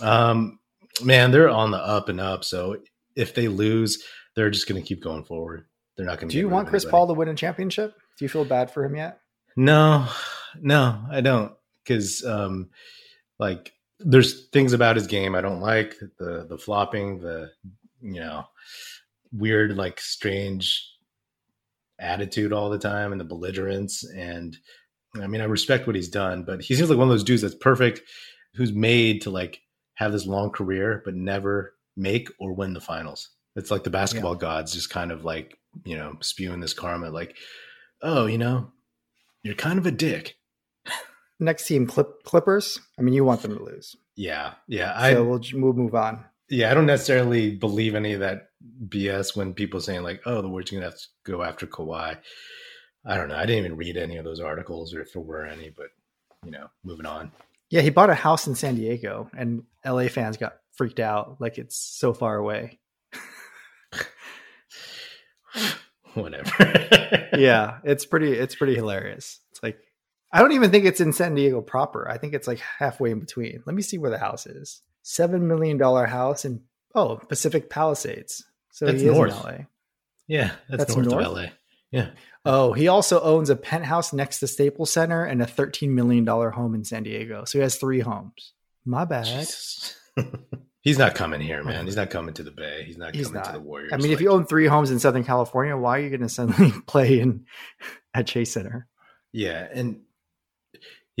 Um, 0.00 0.58
man, 1.02 1.30
they're 1.30 1.48
on 1.48 1.70
the 1.70 1.78
up 1.78 2.08
and 2.08 2.20
up. 2.20 2.44
So 2.44 2.78
if 3.16 3.34
they 3.34 3.48
lose, 3.48 4.02
they're 4.36 4.50
just 4.50 4.68
going 4.68 4.80
to 4.80 4.86
keep 4.86 5.02
going 5.02 5.24
forward. 5.24 5.66
They're 5.96 6.06
not 6.06 6.18
going 6.18 6.28
to. 6.28 6.32
Do 6.32 6.38
you 6.38 6.48
want 6.48 6.68
Chris 6.68 6.84
Paul 6.84 7.06
to 7.08 7.14
win 7.14 7.28
a 7.28 7.34
championship? 7.34 7.94
Do 8.18 8.24
you 8.24 8.28
feel 8.28 8.44
bad 8.44 8.70
for 8.70 8.84
him 8.84 8.96
yet? 8.96 9.20
No, 9.56 10.06
no, 10.60 11.02
I 11.10 11.20
don't. 11.20 11.52
Because, 11.84 12.24
um, 12.24 12.70
like, 13.38 13.72
there's 14.00 14.48
things 14.48 14.72
about 14.72 14.96
his 14.96 15.06
game 15.06 15.34
I 15.34 15.40
don't 15.40 15.60
like 15.60 15.96
the 16.18 16.46
the 16.48 16.58
flopping, 16.58 17.20
the 17.20 17.50
you 18.02 18.20
know, 18.20 18.44
weird, 19.32 19.76
like, 19.76 20.00
strange 20.00 20.90
attitude 21.98 22.52
all 22.52 22.70
the 22.70 22.78
time, 22.78 23.12
and 23.12 23.20
the 23.20 23.24
belligerence. 23.26 24.04
And 24.04 24.56
I 25.20 25.26
mean, 25.26 25.40
I 25.40 25.44
respect 25.44 25.86
what 25.86 25.96
he's 25.96 26.08
done, 26.08 26.44
but 26.44 26.62
he 26.62 26.74
seems 26.74 26.88
like 26.88 26.98
one 26.98 27.08
of 27.08 27.12
those 27.12 27.24
dudes 27.24 27.42
that's 27.42 27.54
perfect, 27.54 28.00
who's 28.54 28.72
made 28.72 29.22
to 29.22 29.30
like 29.30 29.60
have 29.94 30.12
this 30.12 30.26
long 30.26 30.50
career, 30.50 31.02
but 31.04 31.14
never 31.14 31.74
make 31.96 32.28
or 32.38 32.52
win 32.52 32.72
the 32.72 32.80
finals. 32.80 33.28
It's 33.56 33.70
like 33.70 33.84
the 33.84 33.90
basketball 33.90 34.34
gods 34.34 34.72
just 34.72 34.90
kind 34.90 35.12
of 35.12 35.24
like 35.24 35.58
you 35.84 35.96
know 35.96 36.16
spewing 36.20 36.60
this 36.60 36.74
karma, 36.74 37.10
like, 37.10 37.36
oh, 38.02 38.26
you 38.26 38.38
know, 38.38 38.72
you're 39.42 39.54
kind 39.54 39.78
of 39.78 39.86
a 39.86 39.90
dick. 39.90 40.36
Next 41.40 41.66
team, 41.66 41.86
Clip, 41.86 42.22
Clippers. 42.24 42.78
I 42.98 43.02
mean, 43.02 43.14
you 43.14 43.24
want 43.24 43.40
them 43.42 43.56
to 43.56 43.64
lose, 43.64 43.96
Yeah, 44.14 44.52
yeah. 44.68 44.92
I 44.94 45.14
so 45.14 45.24
we'll, 45.24 45.40
we'll 45.54 45.72
move 45.72 45.94
on. 45.94 46.24
yeah, 46.50 46.70
I 46.70 46.74
don't 46.74 46.86
necessarily 46.86 47.56
believe 47.56 47.94
any 47.94 48.12
of 48.12 48.20
that 48.20 48.48
BS 48.88 49.34
when 49.34 49.54
people 49.54 49.80
saying 49.80 50.02
like, 50.02 50.20
"Oh, 50.26 50.42
the 50.42 50.48
Warriors 50.48 50.70
are 50.72 50.76
gonna 50.76 50.86
have 50.86 50.98
to 50.98 51.06
go 51.24 51.42
after 51.42 51.66
Kawhi." 51.66 52.18
I 53.06 53.16
don't 53.16 53.28
know. 53.28 53.36
I 53.36 53.46
didn't 53.46 53.64
even 53.64 53.76
read 53.78 53.96
any 53.96 54.18
of 54.18 54.24
those 54.24 54.40
articles, 54.40 54.92
or 54.94 55.00
if 55.00 55.14
there 55.14 55.22
were 55.22 55.46
any. 55.46 55.70
But 55.70 55.86
you 56.44 56.50
know, 56.50 56.66
moving 56.84 57.06
on. 57.06 57.32
Yeah, 57.70 57.80
he 57.80 57.88
bought 57.90 58.10
a 58.10 58.14
house 58.14 58.46
in 58.46 58.54
San 58.54 58.74
Diego, 58.74 59.30
and 59.34 59.62
LA 59.86 60.08
fans 60.08 60.36
got 60.36 60.56
freaked 60.72 61.00
out 61.00 61.40
like 61.40 61.56
it's 61.56 61.76
so 61.76 62.12
far 62.12 62.36
away. 62.36 62.78
Whatever. 66.14 66.50
yeah, 67.38 67.78
it's 67.84 68.04
pretty. 68.04 68.32
It's 68.32 68.56
pretty 68.56 68.74
hilarious. 68.74 69.39
Like 70.32 70.40
I 70.40 70.42
don't 70.42 70.52
even 70.52 70.70
think 70.70 70.84
it's 70.84 71.00
in 71.00 71.12
San 71.12 71.34
Diego 71.34 71.60
proper. 71.60 72.08
I 72.08 72.18
think 72.18 72.34
it's 72.34 72.46
like 72.48 72.58
halfway 72.60 73.10
in 73.10 73.20
between. 73.20 73.62
Let 73.66 73.74
me 73.74 73.82
see 73.82 73.98
where 73.98 74.10
the 74.10 74.18
house 74.18 74.46
is. 74.46 74.80
Seven 75.02 75.48
million 75.48 75.76
dollar 75.78 76.06
house 76.06 76.44
in 76.44 76.62
oh 76.94 77.16
Pacific 77.16 77.70
Palisades. 77.70 78.44
So 78.70 78.86
That's 78.86 79.00
he 79.00 79.08
is 79.08 79.14
north. 79.14 79.32
in 79.32 79.36
LA. 79.42 79.58
yeah, 80.28 80.52
that's, 80.68 80.84
That's 80.84 80.96
north, 80.96 81.08
north? 81.08 81.26
of 81.26 81.32
LA. 81.32 81.46
Yeah. 81.90 82.10
Oh, 82.44 82.72
he 82.72 82.86
also 82.88 83.20
owns 83.20 83.50
a 83.50 83.56
penthouse 83.56 84.12
next 84.12 84.38
to 84.40 84.46
Staples 84.46 84.90
Center 84.92 85.24
and 85.24 85.42
a 85.42 85.46
thirteen 85.46 85.94
million 85.94 86.24
dollar 86.24 86.50
home 86.50 86.74
in 86.74 86.84
San 86.84 87.02
Diego. 87.02 87.44
So 87.44 87.58
he 87.58 87.62
has 87.62 87.76
three 87.76 88.00
homes. 88.00 88.52
My 88.84 89.04
bad. 89.04 89.48
He's 90.82 90.96
not 90.96 91.14
coming 91.14 91.42
here, 91.42 91.62
man. 91.62 91.84
He's 91.84 91.96
not 91.96 92.08
coming 92.08 92.32
to 92.34 92.42
the 92.42 92.50
Bay. 92.50 92.84
He's 92.86 92.96
not 92.96 93.14
He's 93.14 93.26
coming 93.26 93.42
to 93.42 93.48
not. 93.48 93.54
the 93.54 93.60
Warriors. 93.60 93.92
I 93.92 93.98
mean, 93.98 94.12
if 94.12 94.20
you 94.22 94.30
own 94.30 94.46
three 94.46 94.66
homes 94.66 94.90
in 94.90 94.98
Southern 94.98 95.24
California, 95.24 95.76
why 95.76 95.98
are 95.98 96.02
you 96.02 96.08
going 96.08 96.22
to 96.22 96.28
suddenly 96.30 96.72
play 96.86 97.20
in 97.20 97.44
at 98.14 98.26
Chase 98.26 98.52
Center? 98.52 98.86
yeah, 99.32 99.68
and 99.72 100.00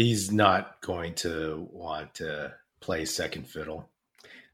he's 0.00 0.32
not 0.32 0.80
going 0.80 1.14
to 1.14 1.68
want 1.72 2.14
to 2.14 2.54
play 2.80 3.04
second 3.04 3.46
fiddle. 3.46 3.88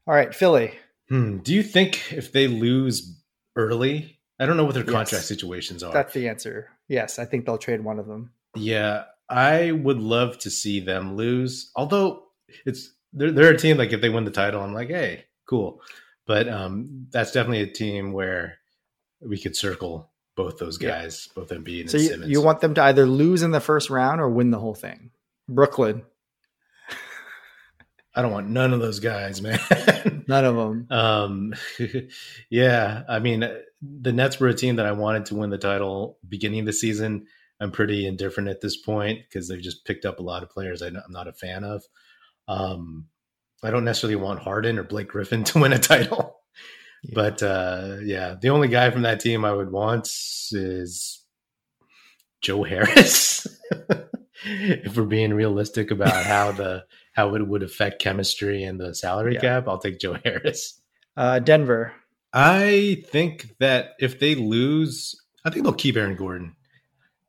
All 0.05 0.13
right, 0.13 0.33
Philly. 0.35 0.73
Hmm. 1.09 1.37
Do 1.37 1.53
you 1.53 1.63
think 1.63 2.11
if 2.11 2.31
they 2.33 2.47
lose 2.47 3.17
early, 3.55 4.19
I 4.39 4.45
don't 4.45 4.57
know 4.57 4.65
what 4.65 4.73
their 4.73 4.83
Yes. 4.83 4.91
contract 4.93 5.25
situations 5.25 5.83
are. 5.83 5.93
That's 5.93 6.13
the 6.13 6.27
answer. 6.27 6.69
Yes, 6.89 7.17
I 7.19 7.25
think 7.25 7.45
they'll 7.45 7.57
trade 7.57 7.83
one 7.83 7.99
of 7.99 8.07
them. 8.07 8.31
yeah, 8.55 9.05
I 9.29 9.71
would 9.71 9.99
love 9.99 10.37
to 10.39 10.49
see 10.49 10.79
them 10.79 11.15
lose. 11.17 11.71
Although 11.75 12.23
it's 12.65 12.93
they're, 13.13 13.31
they're 13.31 13.53
a 13.53 13.57
team 13.57 13.77
like 13.77 13.91
if 13.91 13.99
they 14.01 14.09
win 14.09 14.23
the 14.25 14.31
title, 14.31 14.61
I'm 14.61 14.73
like, 14.73 14.87
hey, 14.89 15.25
cool. 15.45 15.81
But 16.25 16.47
um, 16.47 17.07
that's 17.09 17.31
definitely 17.33 17.61
a 17.61 17.67
team 17.71 18.11
where 18.13 18.57
we 19.21 19.37
could 19.37 19.55
circle 19.55 20.09
both 20.35 20.59
those 20.59 20.77
guys, 20.77 21.27
yeah. 21.27 21.33
both 21.41 21.49
Embiid 21.49 21.81
and 21.81 21.91
so 21.91 21.97
you, 21.97 22.07
Simmons. 22.07 22.31
you 22.31 22.41
want 22.41 22.61
them 22.61 22.73
to 22.75 22.83
either 22.83 23.05
lose 23.05 23.43
in 23.43 23.51
the 23.51 23.59
first 23.59 23.89
round 23.89 24.21
or 24.21 24.29
win 24.29 24.51
the 24.51 24.59
whole 24.59 24.75
thing. 24.75 25.11
Brooklyn. 25.47 26.03
I 28.15 28.23
don't 28.23 28.31
want 28.31 28.49
none 28.49 28.73
of 28.73 28.79
those 28.79 28.99
guys, 28.99 29.43
man. 29.43 29.59
none 30.27 30.43
of 30.43 30.55
them. 30.55 30.87
Um, 30.89 31.53
yeah, 32.49 33.03
I 33.07 33.19
mean, 33.19 33.47
the 33.81 34.11
Nets 34.11 34.39
were 34.39 34.47
a 34.47 34.55
team 34.55 34.77
that 34.77 34.87
I 34.87 34.91
wanted 34.93 35.27
to 35.27 35.35
win 35.35 35.51
the 35.51 35.57
title 35.59 36.17
beginning 36.27 36.61
of 36.61 36.65
the 36.65 36.73
season. 36.73 37.27
I'm 37.59 37.71
pretty 37.71 38.07
indifferent 38.07 38.49
at 38.49 38.59
this 38.59 38.77
point 38.77 39.19
because 39.21 39.47
they've 39.47 39.61
just 39.61 39.85
picked 39.85 40.05
up 40.05 40.19
a 40.19 40.23
lot 40.23 40.41
of 40.41 40.49
players 40.49 40.81
I'm 40.81 40.97
not 41.09 41.27
a 41.27 41.33
fan 41.33 41.63
of. 41.63 41.83
Um, 42.47 43.05
I 43.63 43.71
don't 43.71 43.85
necessarily 43.85 44.15
want 44.15 44.39
Harden 44.39 44.79
or 44.79 44.83
Blake 44.83 45.09
Griffin 45.09 45.43
to 45.45 45.59
win 45.59 45.73
a 45.73 45.79
title. 45.79 46.39
Yeah. 47.03 47.11
But 47.13 47.43
uh, 47.43 47.97
yeah, 48.01 48.35
the 48.41 48.49
only 48.49 48.67
guy 48.67 48.89
from 48.89 49.03
that 49.03 49.19
team 49.19 49.45
I 49.45 49.53
would 49.53 49.71
want 49.71 50.07
is 50.07 51.23
Joe 52.41 52.63
Harris. 52.63 53.45
if 54.45 54.95
we're 54.95 55.05
being 55.05 55.33
realistic 55.33 55.91
about 55.91 56.25
how 56.25 56.51
the 56.51 56.85
how 57.13 57.35
it 57.35 57.47
would 57.47 57.63
affect 57.63 58.01
chemistry 58.01 58.63
and 58.63 58.79
the 58.79 58.93
salary 58.93 59.35
yeah. 59.35 59.41
cap, 59.41 59.67
I'll 59.67 59.79
take 59.79 59.99
Joe 59.99 60.17
Harris. 60.25 60.79
Uh, 61.15 61.39
Denver. 61.39 61.93
I 62.33 63.03
think 63.07 63.55
that 63.59 63.95
if 63.99 64.19
they 64.19 64.35
lose, 64.35 65.15
I 65.43 65.49
think 65.49 65.63
they'll 65.63 65.73
keep 65.73 65.95
Aaron 65.95 66.15
Gordon. 66.15 66.55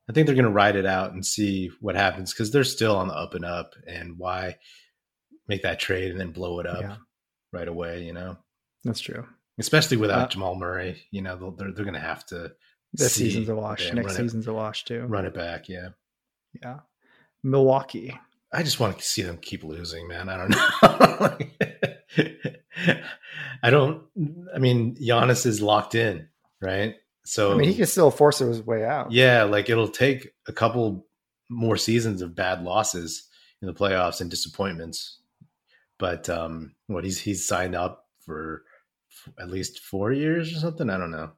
I 0.09 0.13
think 0.13 0.25
they're 0.25 0.35
going 0.35 0.45
to 0.45 0.51
ride 0.51 0.75
it 0.75 0.85
out 0.85 1.13
and 1.13 1.25
see 1.25 1.71
what 1.81 1.95
happens 1.95 2.33
because 2.33 2.51
they're 2.51 2.63
still 2.63 2.95
on 2.95 3.07
the 3.07 3.13
up 3.13 3.35
and 3.35 3.45
up. 3.45 3.73
And 3.87 4.17
why 4.17 4.57
make 5.47 5.63
that 5.63 5.79
trade 5.79 6.11
and 6.11 6.19
then 6.19 6.31
blow 6.31 6.59
it 6.59 6.67
up 6.67 6.81
yeah. 6.81 6.95
right 7.51 7.67
away? 7.67 8.03
You 8.03 8.13
know, 8.13 8.37
that's 8.83 8.99
true. 8.99 9.25
Especially 9.59 9.97
without 9.97 10.25
uh, 10.25 10.27
Jamal 10.27 10.55
Murray, 10.55 11.03
you 11.11 11.21
know 11.21 11.55
they're 11.57 11.71
they're 11.71 11.85
going 11.85 11.93
to 11.93 11.99
have 11.99 12.25
to. 12.27 12.51
This 12.93 13.13
season's 13.13 13.49
a 13.49 13.55
wash. 13.55 13.91
Next 13.93 14.15
season's 14.15 14.47
it, 14.47 14.51
a 14.51 14.53
wash 14.53 14.83
too. 14.85 15.05
Run 15.05 15.25
it 15.25 15.33
back, 15.33 15.69
yeah. 15.69 15.89
Yeah. 16.61 16.79
Milwaukee. 17.43 18.17
I 18.51 18.63
just 18.63 18.79
want 18.79 18.97
to 18.97 19.05
see 19.05 19.21
them 19.21 19.37
keep 19.37 19.63
losing, 19.63 20.07
man. 20.07 20.29
I 20.29 20.37
don't 20.37 20.49
know. 22.19 22.97
I 23.61 23.69
don't. 23.69 24.03
I 24.53 24.57
mean, 24.59 24.95
Giannis 24.95 25.45
is 25.45 25.61
locked 25.61 25.95
in, 25.95 26.27
right? 26.61 26.95
So 27.25 27.53
I 27.53 27.55
mean, 27.55 27.69
he 27.69 27.75
can 27.75 27.85
still 27.85 28.09
force 28.11 28.39
his 28.39 28.65
way 28.65 28.83
out. 28.85 29.11
Yeah, 29.11 29.43
like 29.43 29.69
it'll 29.69 29.87
take 29.87 30.31
a 30.47 30.53
couple 30.53 31.05
more 31.49 31.77
seasons 31.77 32.21
of 32.21 32.35
bad 32.35 32.63
losses 32.63 33.27
in 33.61 33.67
the 33.67 33.73
playoffs 33.73 34.21
and 34.21 34.31
disappointments. 34.31 35.19
But 35.99 36.29
um, 36.29 36.75
what 36.87 37.03
he's 37.03 37.19
he's 37.19 37.45
signed 37.45 37.75
up 37.75 38.07
for 38.25 38.63
at 39.39 39.49
least 39.49 39.79
four 39.79 40.11
years 40.11 40.55
or 40.55 40.59
something. 40.59 40.89
I 40.89 40.97
don't 40.97 41.11
know. 41.11 41.31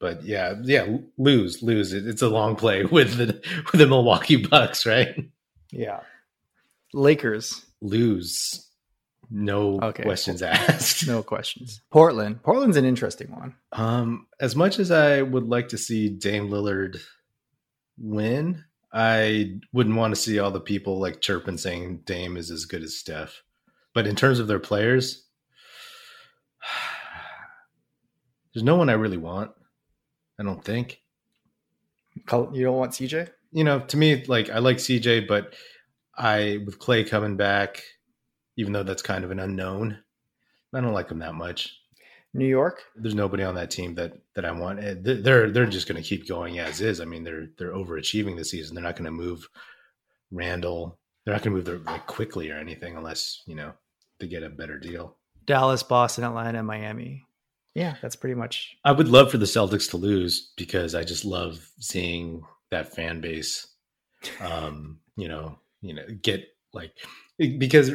But 0.00 0.24
yeah, 0.24 0.54
yeah, 0.62 0.98
lose, 1.16 1.62
lose. 1.62 1.92
It's 1.92 2.22
a 2.22 2.28
long 2.28 2.56
play 2.56 2.84
with 2.90 3.16
the 3.16 3.40
with 3.72 3.80
the 3.80 3.86
Milwaukee 3.86 4.36
Bucks, 4.36 4.86
right? 4.86 5.16
Yeah. 5.70 6.00
Lakers 6.92 7.64
lose. 7.80 8.64
No 9.30 9.78
okay. 9.80 10.04
questions 10.04 10.40
asked. 10.40 11.06
No 11.06 11.22
questions. 11.22 11.82
Portland. 11.90 12.42
Portland's 12.42 12.78
an 12.78 12.86
interesting 12.86 13.30
one. 13.30 13.54
Um, 13.72 14.26
as 14.40 14.56
much 14.56 14.78
as 14.78 14.90
I 14.90 15.20
would 15.20 15.46
like 15.48 15.68
to 15.68 15.78
see 15.78 16.08
Dame 16.08 16.48
Lillard 16.48 16.98
win, 17.98 18.64
I 18.90 19.58
wouldn't 19.72 19.96
want 19.96 20.14
to 20.14 20.20
see 20.20 20.38
all 20.38 20.50
the 20.50 20.60
people 20.60 20.98
like 20.98 21.20
chirping 21.20 21.58
saying 21.58 22.02
Dame 22.06 22.38
is 22.38 22.50
as 22.50 22.64
good 22.64 22.82
as 22.82 22.96
Steph. 22.96 23.42
But 23.92 24.06
in 24.06 24.16
terms 24.16 24.38
of 24.38 24.46
their 24.46 24.58
players, 24.58 25.26
there's 28.54 28.64
no 28.64 28.76
one 28.76 28.88
I 28.88 28.94
really 28.94 29.18
want. 29.18 29.50
I 30.38 30.42
don't 30.42 30.64
think. 30.64 31.00
You 32.14 32.64
don't 32.64 32.76
want 32.76 32.92
CJ? 32.92 33.30
You 33.52 33.64
know, 33.64 33.80
to 33.80 33.96
me, 33.96 34.24
like 34.26 34.50
I 34.50 34.58
like 34.58 34.76
CJ, 34.76 35.26
but 35.26 35.54
I 36.16 36.60
with 36.64 36.78
Klay 36.78 37.08
coming 37.08 37.36
back, 37.36 37.82
even 38.56 38.72
though 38.72 38.82
that's 38.82 39.02
kind 39.02 39.24
of 39.24 39.30
an 39.30 39.38
unknown, 39.38 39.98
I 40.74 40.80
don't 40.80 40.92
like 40.92 41.10
him 41.10 41.20
that 41.20 41.34
much. 41.34 41.74
New 42.34 42.46
York, 42.46 42.82
there's 42.94 43.14
nobody 43.14 43.42
on 43.42 43.54
that 43.54 43.70
team 43.70 43.94
that 43.94 44.12
that 44.34 44.44
I 44.44 44.52
want. 44.52 44.80
Eh, 44.80 44.94
they're 44.98 45.50
they're 45.50 45.66
just 45.66 45.88
going 45.88 46.00
to 46.00 46.06
keep 46.06 46.28
going 46.28 46.58
as 46.58 46.80
is. 46.80 47.00
I 47.00 47.04
mean, 47.04 47.24
they're 47.24 47.46
they're 47.56 47.72
overachieving 47.72 48.36
this 48.36 48.50
season. 48.50 48.74
They're 48.74 48.84
not 48.84 48.96
going 48.96 49.06
to 49.06 49.10
move 49.10 49.48
Randle. 50.30 50.98
They're 51.24 51.34
not 51.34 51.42
going 51.42 51.52
to 51.52 51.56
move 51.56 51.64
their 51.64 51.92
like 51.92 52.06
quickly 52.06 52.50
or 52.50 52.58
anything 52.58 52.96
unless 52.96 53.42
you 53.46 53.54
know 53.54 53.72
they 54.18 54.28
get 54.28 54.42
a 54.42 54.50
better 54.50 54.78
deal. 54.78 55.16
Dallas, 55.46 55.82
Boston, 55.82 56.24
Atlanta, 56.24 56.62
Miami. 56.62 57.24
Yeah, 57.78 57.94
that's 58.02 58.16
pretty 58.16 58.34
much. 58.34 58.76
I 58.84 58.92
would 58.92 59.08
love 59.08 59.30
for 59.30 59.38
the 59.38 59.46
Celtics 59.46 59.90
to 59.90 59.96
lose 59.96 60.52
because 60.56 60.94
I 60.94 61.04
just 61.04 61.24
love 61.24 61.70
seeing 61.78 62.42
that 62.70 62.94
fan 62.94 63.20
base. 63.20 63.66
Um, 64.40 64.98
you 65.16 65.28
know, 65.28 65.58
you 65.80 65.94
know, 65.94 66.02
get 66.20 66.44
like 66.72 66.92
because 67.38 67.92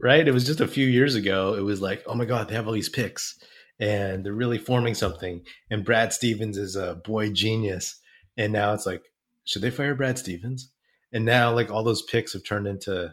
right, 0.00 0.26
it 0.26 0.32
was 0.32 0.46
just 0.46 0.60
a 0.60 0.68
few 0.68 0.86
years 0.86 1.14
ago. 1.14 1.54
It 1.54 1.60
was 1.60 1.80
like, 1.80 2.02
oh 2.06 2.14
my 2.14 2.24
god, 2.24 2.48
they 2.48 2.54
have 2.54 2.66
all 2.66 2.72
these 2.72 2.88
picks 2.88 3.38
and 3.78 4.24
they're 4.24 4.32
really 4.32 4.58
forming 4.58 4.94
something. 4.94 5.42
And 5.70 5.84
Brad 5.84 6.12
Stevens 6.12 6.56
is 6.56 6.76
a 6.76 6.94
boy 6.94 7.30
genius. 7.30 8.00
And 8.36 8.52
now 8.52 8.72
it's 8.74 8.86
like, 8.86 9.02
should 9.44 9.62
they 9.62 9.70
fire 9.70 9.94
Brad 9.94 10.18
Stevens? 10.18 10.70
And 11.12 11.24
now 11.24 11.52
like 11.52 11.70
all 11.70 11.84
those 11.84 12.02
picks 12.02 12.32
have 12.32 12.44
turned 12.44 12.66
into, 12.66 13.12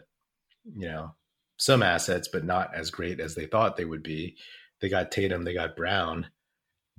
you 0.76 0.88
know, 0.88 1.14
some 1.56 1.82
assets, 1.82 2.28
but 2.28 2.44
not 2.44 2.74
as 2.74 2.90
great 2.90 3.20
as 3.20 3.34
they 3.34 3.46
thought 3.46 3.76
they 3.76 3.84
would 3.84 4.02
be. 4.02 4.36
They 4.80 4.88
got 4.88 5.10
Tatum, 5.10 5.42
they 5.44 5.54
got 5.54 5.76
Brown, 5.76 6.26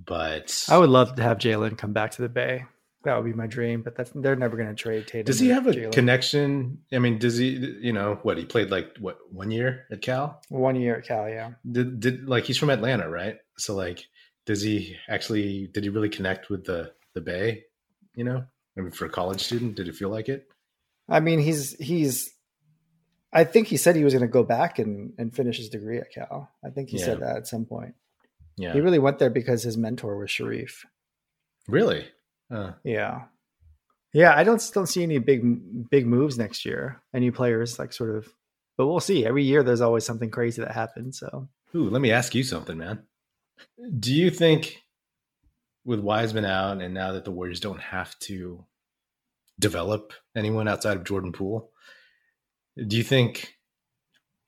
but 0.04 0.64
I 0.68 0.78
would 0.78 0.90
love 0.90 1.16
to 1.16 1.22
have 1.22 1.38
Jaylen 1.38 1.76
come 1.76 1.92
back 1.92 2.12
to 2.12 2.22
the 2.22 2.28
Bay. 2.28 2.64
That 3.04 3.16
would 3.16 3.24
be 3.24 3.32
my 3.32 3.48
dream, 3.48 3.82
but 3.82 3.96
that's 3.96 4.12
they're 4.14 4.36
never 4.36 4.56
going 4.56 4.68
to 4.68 4.74
trade 4.74 5.08
Tatum. 5.08 5.24
Does 5.24 5.40
he 5.40 5.48
have 5.48 5.66
a 5.66 5.72
Jaylen. 5.72 5.92
connection? 5.92 6.78
I 6.92 7.00
mean, 7.00 7.18
does 7.18 7.36
he? 7.36 7.48
You 7.80 7.92
know, 7.92 8.20
what 8.22 8.38
he 8.38 8.44
played 8.44 8.70
like 8.70 8.96
what 9.00 9.18
one 9.30 9.50
year 9.50 9.86
at 9.90 10.02
Cal? 10.02 10.40
One 10.48 10.76
year 10.76 10.96
at 10.96 11.04
Cal, 11.04 11.28
yeah. 11.28 11.52
Did 11.70 11.98
did 11.98 12.28
like 12.28 12.44
he's 12.44 12.58
from 12.58 12.70
Atlanta, 12.70 13.08
right? 13.08 13.38
So 13.58 13.74
like, 13.74 14.04
does 14.46 14.62
he 14.62 14.96
actually? 15.08 15.68
Did 15.72 15.82
he 15.82 15.90
really 15.90 16.08
connect 16.08 16.48
with 16.48 16.64
the 16.64 16.92
the 17.14 17.20
Bay? 17.20 17.64
You 18.14 18.24
know, 18.24 18.44
I 18.78 18.80
mean, 18.80 18.92
for 18.92 19.06
a 19.06 19.10
college 19.10 19.42
student, 19.42 19.74
did 19.74 19.88
it 19.88 19.96
feel 19.96 20.10
like 20.10 20.28
it? 20.28 20.46
I 21.08 21.18
mean, 21.18 21.40
he's 21.40 21.74
he's 21.78 22.30
I 23.32 23.44
think 23.44 23.68
he 23.68 23.76
said 23.76 23.96
he 23.96 24.04
was 24.04 24.12
going 24.12 24.26
to 24.26 24.28
go 24.28 24.42
back 24.42 24.78
and, 24.78 25.12
and 25.18 25.34
finish 25.34 25.56
his 25.56 25.68
degree 25.68 25.98
at 25.98 26.12
Cal. 26.12 26.50
I 26.64 26.70
think 26.70 26.90
he 26.90 26.98
yeah. 26.98 27.04
said 27.04 27.20
that 27.20 27.36
at 27.36 27.46
some 27.46 27.64
point. 27.64 27.94
Yeah. 28.56 28.72
He 28.74 28.80
really 28.80 28.98
went 28.98 29.18
there 29.18 29.30
because 29.30 29.62
his 29.62 29.78
mentor 29.78 30.16
was 30.16 30.28
Shareef. 30.28 30.84
Really? 31.66 32.06
Uh. 32.50 32.72
Yeah. 32.84 33.22
Yeah, 34.12 34.34
I 34.36 34.44
don't 34.44 34.70
don't 34.74 34.86
see 34.86 35.02
any 35.02 35.18
big 35.18 35.88
big 35.88 36.06
moves 36.06 36.36
next 36.36 36.66
year. 36.66 37.00
Any 37.14 37.30
players 37.30 37.78
like 37.78 37.94
sort 37.94 38.14
of 38.14 38.28
but 38.76 38.86
we'll 38.86 39.00
see. 39.00 39.26
Every 39.26 39.44
year 39.44 39.62
there's 39.62 39.80
always 39.80 40.04
something 40.04 40.30
crazy 40.30 40.62
that 40.62 40.72
happens, 40.72 41.18
so. 41.18 41.48
Ooh, 41.74 41.88
let 41.88 42.02
me 42.02 42.10
ask 42.10 42.34
you 42.34 42.42
something, 42.42 42.78
man. 42.78 43.02
Do 43.98 44.12
you 44.12 44.30
think 44.30 44.82
with 45.84 46.00
Wiseman 46.00 46.44
out 46.44 46.80
and 46.80 46.94
now 46.94 47.12
that 47.12 47.24
the 47.24 47.30
Warriors 47.30 47.60
don't 47.60 47.80
have 47.80 48.18
to 48.20 48.64
develop 49.58 50.12
anyone 50.36 50.68
outside 50.68 50.96
of 50.96 51.04
Jordan 51.04 51.32
Poole, 51.32 51.70
do 52.76 52.96
you 52.96 53.02
think 53.02 53.54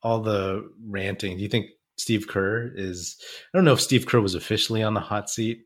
all 0.01 0.21
the 0.21 0.69
ranting, 0.87 1.37
do 1.37 1.43
you 1.43 1.49
think 1.49 1.67
Steve 1.97 2.27
Kerr 2.27 2.71
is 2.75 3.17
I 3.53 3.57
don't 3.57 3.65
know 3.65 3.73
if 3.73 3.81
Steve 3.81 4.05
Kerr 4.05 4.21
was 4.21 4.35
officially 4.35 4.83
on 4.83 4.93
the 4.93 4.99
hot 4.99 5.29
seat. 5.29 5.59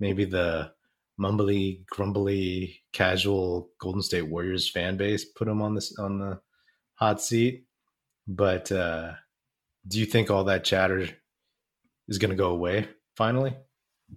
Maybe 0.00 0.24
the 0.24 0.72
mumbly, 1.18 1.86
grumbly, 1.86 2.82
casual 2.92 3.70
Golden 3.80 4.02
State 4.02 4.28
Warriors 4.28 4.68
fan 4.70 4.96
base 4.96 5.24
put 5.24 5.48
him 5.48 5.62
on 5.62 5.74
this 5.74 5.96
on 5.98 6.18
the 6.18 6.40
hot 6.94 7.22
seat. 7.22 7.64
But 8.26 8.70
uh 8.72 9.12
do 9.88 10.00
you 10.00 10.06
think 10.06 10.30
all 10.30 10.44
that 10.44 10.64
chatter 10.64 11.08
is 12.08 12.18
going 12.18 12.30
to 12.30 12.36
go 12.36 12.50
away 12.50 12.88
finally? 13.16 13.56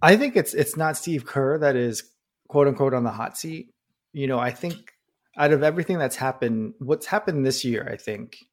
I 0.01 0.17
think 0.17 0.35
it's 0.35 0.53
it's 0.53 0.75
not 0.75 0.97
Steve 0.97 1.25
Kerr 1.25 1.59
that 1.59 1.75
is 1.75 2.03
quote 2.47 2.67
unquote 2.67 2.93
on 2.93 3.03
the 3.03 3.11
hot 3.11 3.37
seat. 3.37 3.73
You 4.13 4.27
know, 4.27 4.39
I 4.39 4.51
think 4.51 4.91
out 5.39 5.53
of 5.53 5.63
everything 5.63 5.97
that's 5.97 6.17
happened, 6.17 6.73
what's 6.79 7.05
happened 7.05 7.45
this 7.45 7.63
year, 7.63 7.87
I 7.91 7.95
think, 7.95 8.45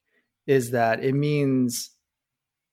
is 0.46 0.70
that 0.70 1.02
it 1.02 1.14
means 1.14 1.90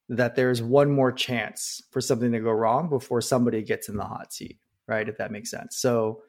that 0.08 0.36
there's 0.36 0.62
one 0.62 0.90
more 0.90 1.10
chance 1.10 1.82
for 1.90 2.00
something 2.00 2.30
to 2.30 2.38
go 2.38 2.52
wrong 2.52 2.88
before 2.88 3.20
somebody 3.20 3.62
gets 3.62 3.88
in 3.88 3.96
the 3.96 4.04
hot 4.04 4.32
seat, 4.32 4.60
right? 4.86 5.08
If 5.08 5.18
that 5.18 5.32
makes 5.32 5.50
sense. 5.50 5.76
So 5.78 6.22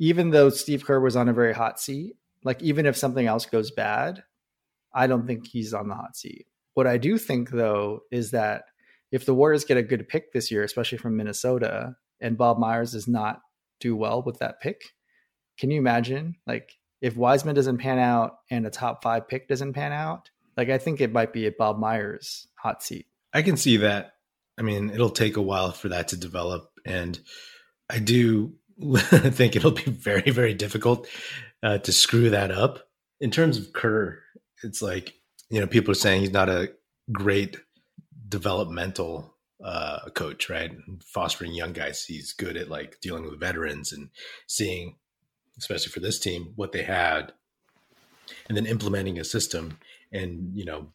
even 0.00 0.30
though 0.30 0.50
Steve 0.50 0.84
Kerr 0.84 1.00
was 1.00 1.14
on 1.16 1.28
a 1.28 1.32
very 1.32 1.54
hot 1.54 1.78
seat, 1.78 2.16
like 2.42 2.60
even 2.62 2.84
if 2.84 2.96
something 2.96 3.26
else 3.26 3.46
goes 3.46 3.70
bad, 3.70 4.24
I 4.92 5.06
don't 5.06 5.26
think 5.26 5.46
he's 5.46 5.72
on 5.72 5.88
the 5.88 5.94
hot 5.94 6.16
seat. 6.16 6.46
What 6.74 6.88
I 6.88 6.96
do 6.96 7.16
think 7.16 7.50
though 7.50 8.00
is 8.10 8.32
that 8.32 8.64
if 9.12 9.24
the 9.24 9.34
Warriors 9.34 9.64
get 9.64 9.76
a 9.76 9.82
good 9.82 10.08
pick 10.08 10.32
this 10.32 10.50
year, 10.50 10.64
especially 10.64 10.98
from 10.98 11.16
Minnesota, 11.16 11.94
and 12.20 12.38
Bob 12.38 12.58
Myers 12.58 12.92
does 12.92 13.06
not 13.06 13.40
do 13.78 13.94
well 13.94 14.22
with 14.22 14.38
that 14.38 14.60
pick, 14.60 14.82
can 15.58 15.70
you 15.70 15.78
imagine 15.78 16.36
like 16.46 16.72
if 17.00 17.16
Wiseman 17.16 17.54
doesn't 17.54 17.78
pan 17.78 17.98
out 17.98 18.38
and 18.50 18.66
a 18.66 18.70
top 18.70 19.02
five 19.02 19.28
pick 19.28 19.48
doesn't 19.48 19.72
pan 19.72 19.92
out, 19.92 20.30
like 20.56 20.68
I 20.68 20.78
think 20.78 21.00
it 21.00 21.12
might 21.12 21.32
be 21.32 21.46
a 21.46 21.52
Bob 21.52 21.78
Myers 21.78 22.46
hot 22.54 22.82
seat. 22.82 23.06
I 23.32 23.42
can 23.42 23.56
see 23.56 23.78
that. 23.78 24.14
I 24.58 24.62
mean, 24.62 24.90
it'll 24.90 25.10
take 25.10 25.36
a 25.36 25.42
while 25.42 25.72
for 25.72 25.88
that 25.88 26.08
to 26.08 26.16
develop, 26.16 26.70
and 26.84 27.18
I 27.88 27.98
do 27.98 28.54
think 28.96 29.56
it'll 29.56 29.70
be 29.70 29.90
very, 29.90 30.30
very 30.30 30.54
difficult 30.54 31.08
uh, 31.62 31.78
to 31.78 31.92
screw 31.92 32.30
that 32.30 32.50
up. 32.50 32.88
In 33.20 33.30
terms 33.30 33.56
of 33.56 33.72
Kerr, 33.72 34.18
it's 34.62 34.82
like 34.82 35.14
you 35.48 35.60
know 35.60 35.66
people 35.66 35.92
are 35.92 35.94
saying 35.94 36.20
he's 36.20 36.32
not 36.32 36.48
a 36.48 36.72
great 37.12 37.56
developmental 38.28 39.36
uh, 39.64 40.08
coach, 40.14 40.48
right? 40.48 40.72
Fostering 41.04 41.52
young 41.52 41.72
guys, 41.72 42.04
he's 42.04 42.32
good 42.32 42.56
at 42.56 42.70
like 42.70 43.00
dealing 43.00 43.24
with 43.24 43.40
veterans 43.40 43.92
and 43.92 44.10
seeing, 44.46 44.96
especially 45.60 45.92
for 45.92 46.00
this 46.00 46.18
team, 46.18 46.52
what 46.56 46.72
they 46.72 46.82
had, 46.82 47.32
and 48.48 48.56
then 48.56 48.66
implementing 48.66 49.18
a 49.18 49.24
system, 49.24 49.78
and 50.12 50.50
you 50.54 50.64
know, 50.64 50.88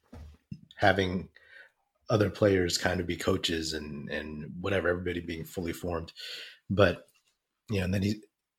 having 0.75 1.29
other 2.09 2.29
players 2.29 2.77
kind 2.77 2.99
of 2.99 3.07
be 3.07 3.15
coaches 3.15 3.73
and 3.73 4.09
and 4.09 4.51
whatever, 4.59 4.89
everybody 4.89 5.19
being 5.19 5.45
fully 5.45 5.71
formed. 5.71 6.11
But 6.69 7.07
you 7.69 7.77
know, 7.79 7.85
and 7.85 7.93
then 7.93 8.01
he's 8.01 8.15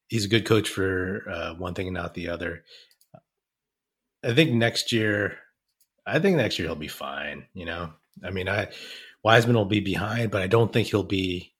he's 0.08 0.24
a 0.24 0.28
good 0.28 0.46
coach 0.46 0.68
for 0.68 1.24
uh, 1.28 1.54
one 1.54 1.74
thing 1.74 1.88
and 1.88 1.94
not 1.94 2.14
the 2.14 2.28
other. 2.28 2.64
I 4.24 4.34
think 4.34 4.52
next 4.52 4.92
year, 4.92 5.38
I 6.06 6.18
think 6.18 6.36
next 6.36 6.58
year 6.58 6.68
he'll 6.68 6.76
be 6.76 6.88
fine. 6.88 7.46
You 7.52 7.66
know, 7.66 7.90
I 8.24 8.30
mean, 8.30 8.48
I 8.48 8.68
Wiseman 9.22 9.56
will 9.56 9.64
be 9.64 9.80
behind, 9.80 10.30
but 10.30 10.42
I 10.42 10.46
don't 10.46 10.72
think 10.72 10.88
he'll 10.88 11.02
be 11.02 11.52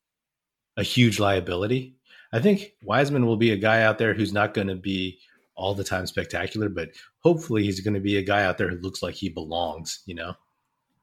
a 0.77 0.85
huge 0.85 1.19
liability. 1.19 1.97
I 2.33 2.41
think 2.41 2.73
Wiseman 2.83 3.27
will 3.27 3.37
be 3.37 3.53
a 3.53 3.57
guy 3.57 3.83
out 3.83 3.99
there 3.99 4.15
who's 4.15 4.33
not 4.33 4.55
going 4.55 4.69
to 4.69 4.77
be 4.77 5.19
all 5.55 5.75
the 5.75 5.85
time 5.85 6.07
spectacular, 6.07 6.69
but 6.69 6.91
hopefully 7.21 7.65
he's 7.65 7.81
going 7.81 7.95
to 7.95 8.01
be 8.01 8.17
a 8.17 8.23
guy 8.23 8.45
out 8.45 8.59
there 8.59 8.69
who 8.69 8.77
looks 8.77 9.03
like 9.03 9.15
he 9.15 9.29
belongs, 9.29 10.03
you 10.07 10.15
know? 10.15 10.35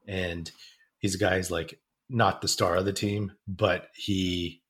And 0.07 0.49
he's 0.99 1.15
a 1.15 1.19
guy 1.19 1.37
who's 1.37 1.51
like 1.51 1.79
not 2.09 2.41
the 2.41 2.47
star 2.47 2.75
of 2.75 2.85
the 2.85 2.93
team, 2.93 3.31
but 3.47 3.87
he 3.95 4.61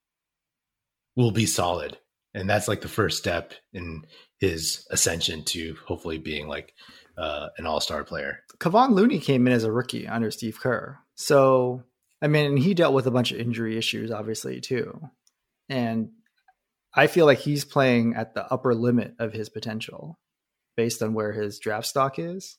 will 1.15 1.31
be 1.31 1.45
solid. 1.45 1.97
And 2.33 2.49
that's 2.49 2.67
like 2.67 2.81
the 2.81 2.87
first 2.87 3.17
step 3.17 3.53
in 3.73 4.05
his 4.39 4.87
ascension 4.89 5.43
to 5.45 5.75
hopefully 5.85 6.17
being 6.17 6.47
like 6.47 6.73
uh, 7.17 7.49
an 7.57 7.65
all 7.65 7.79
star 7.79 8.03
player. 8.03 8.39
Kevon 8.57 8.91
Looney 8.91 9.19
came 9.19 9.45
in 9.45 9.53
as 9.53 9.63
a 9.63 9.71
rookie 9.71 10.07
under 10.07 10.31
Steve 10.31 10.59
Kerr. 10.59 10.97
So, 11.15 11.83
I 12.21 12.27
mean, 12.27 12.57
he 12.57 12.73
dealt 12.73 12.93
with 12.93 13.05
a 13.05 13.11
bunch 13.11 13.31
of 13.31 13.39
injury 13.39 13.77
issues, 13.77 14.09
obviously, 14.09 14.61
too. 14.61 14.99
And 15.69 16.09
I 16.95 17.07
feel 17.07 17.25
like 17.25 17.39
he's 17.39 17.65
playing 17.65 18.15
at 18.15 18.33
the 18.33 18.45
upper 18.51 18.75
limit 18.75 19.15
of 19.19 19.33
his 19.33 19.49
potential 19.49 20.19
based 20.75 21.01
on 21.01 21.13
where 21.13 21.31
his 21.31 21.59
draft 21.59 21.87
stock 21.87 22.19
is. 22.19 22.57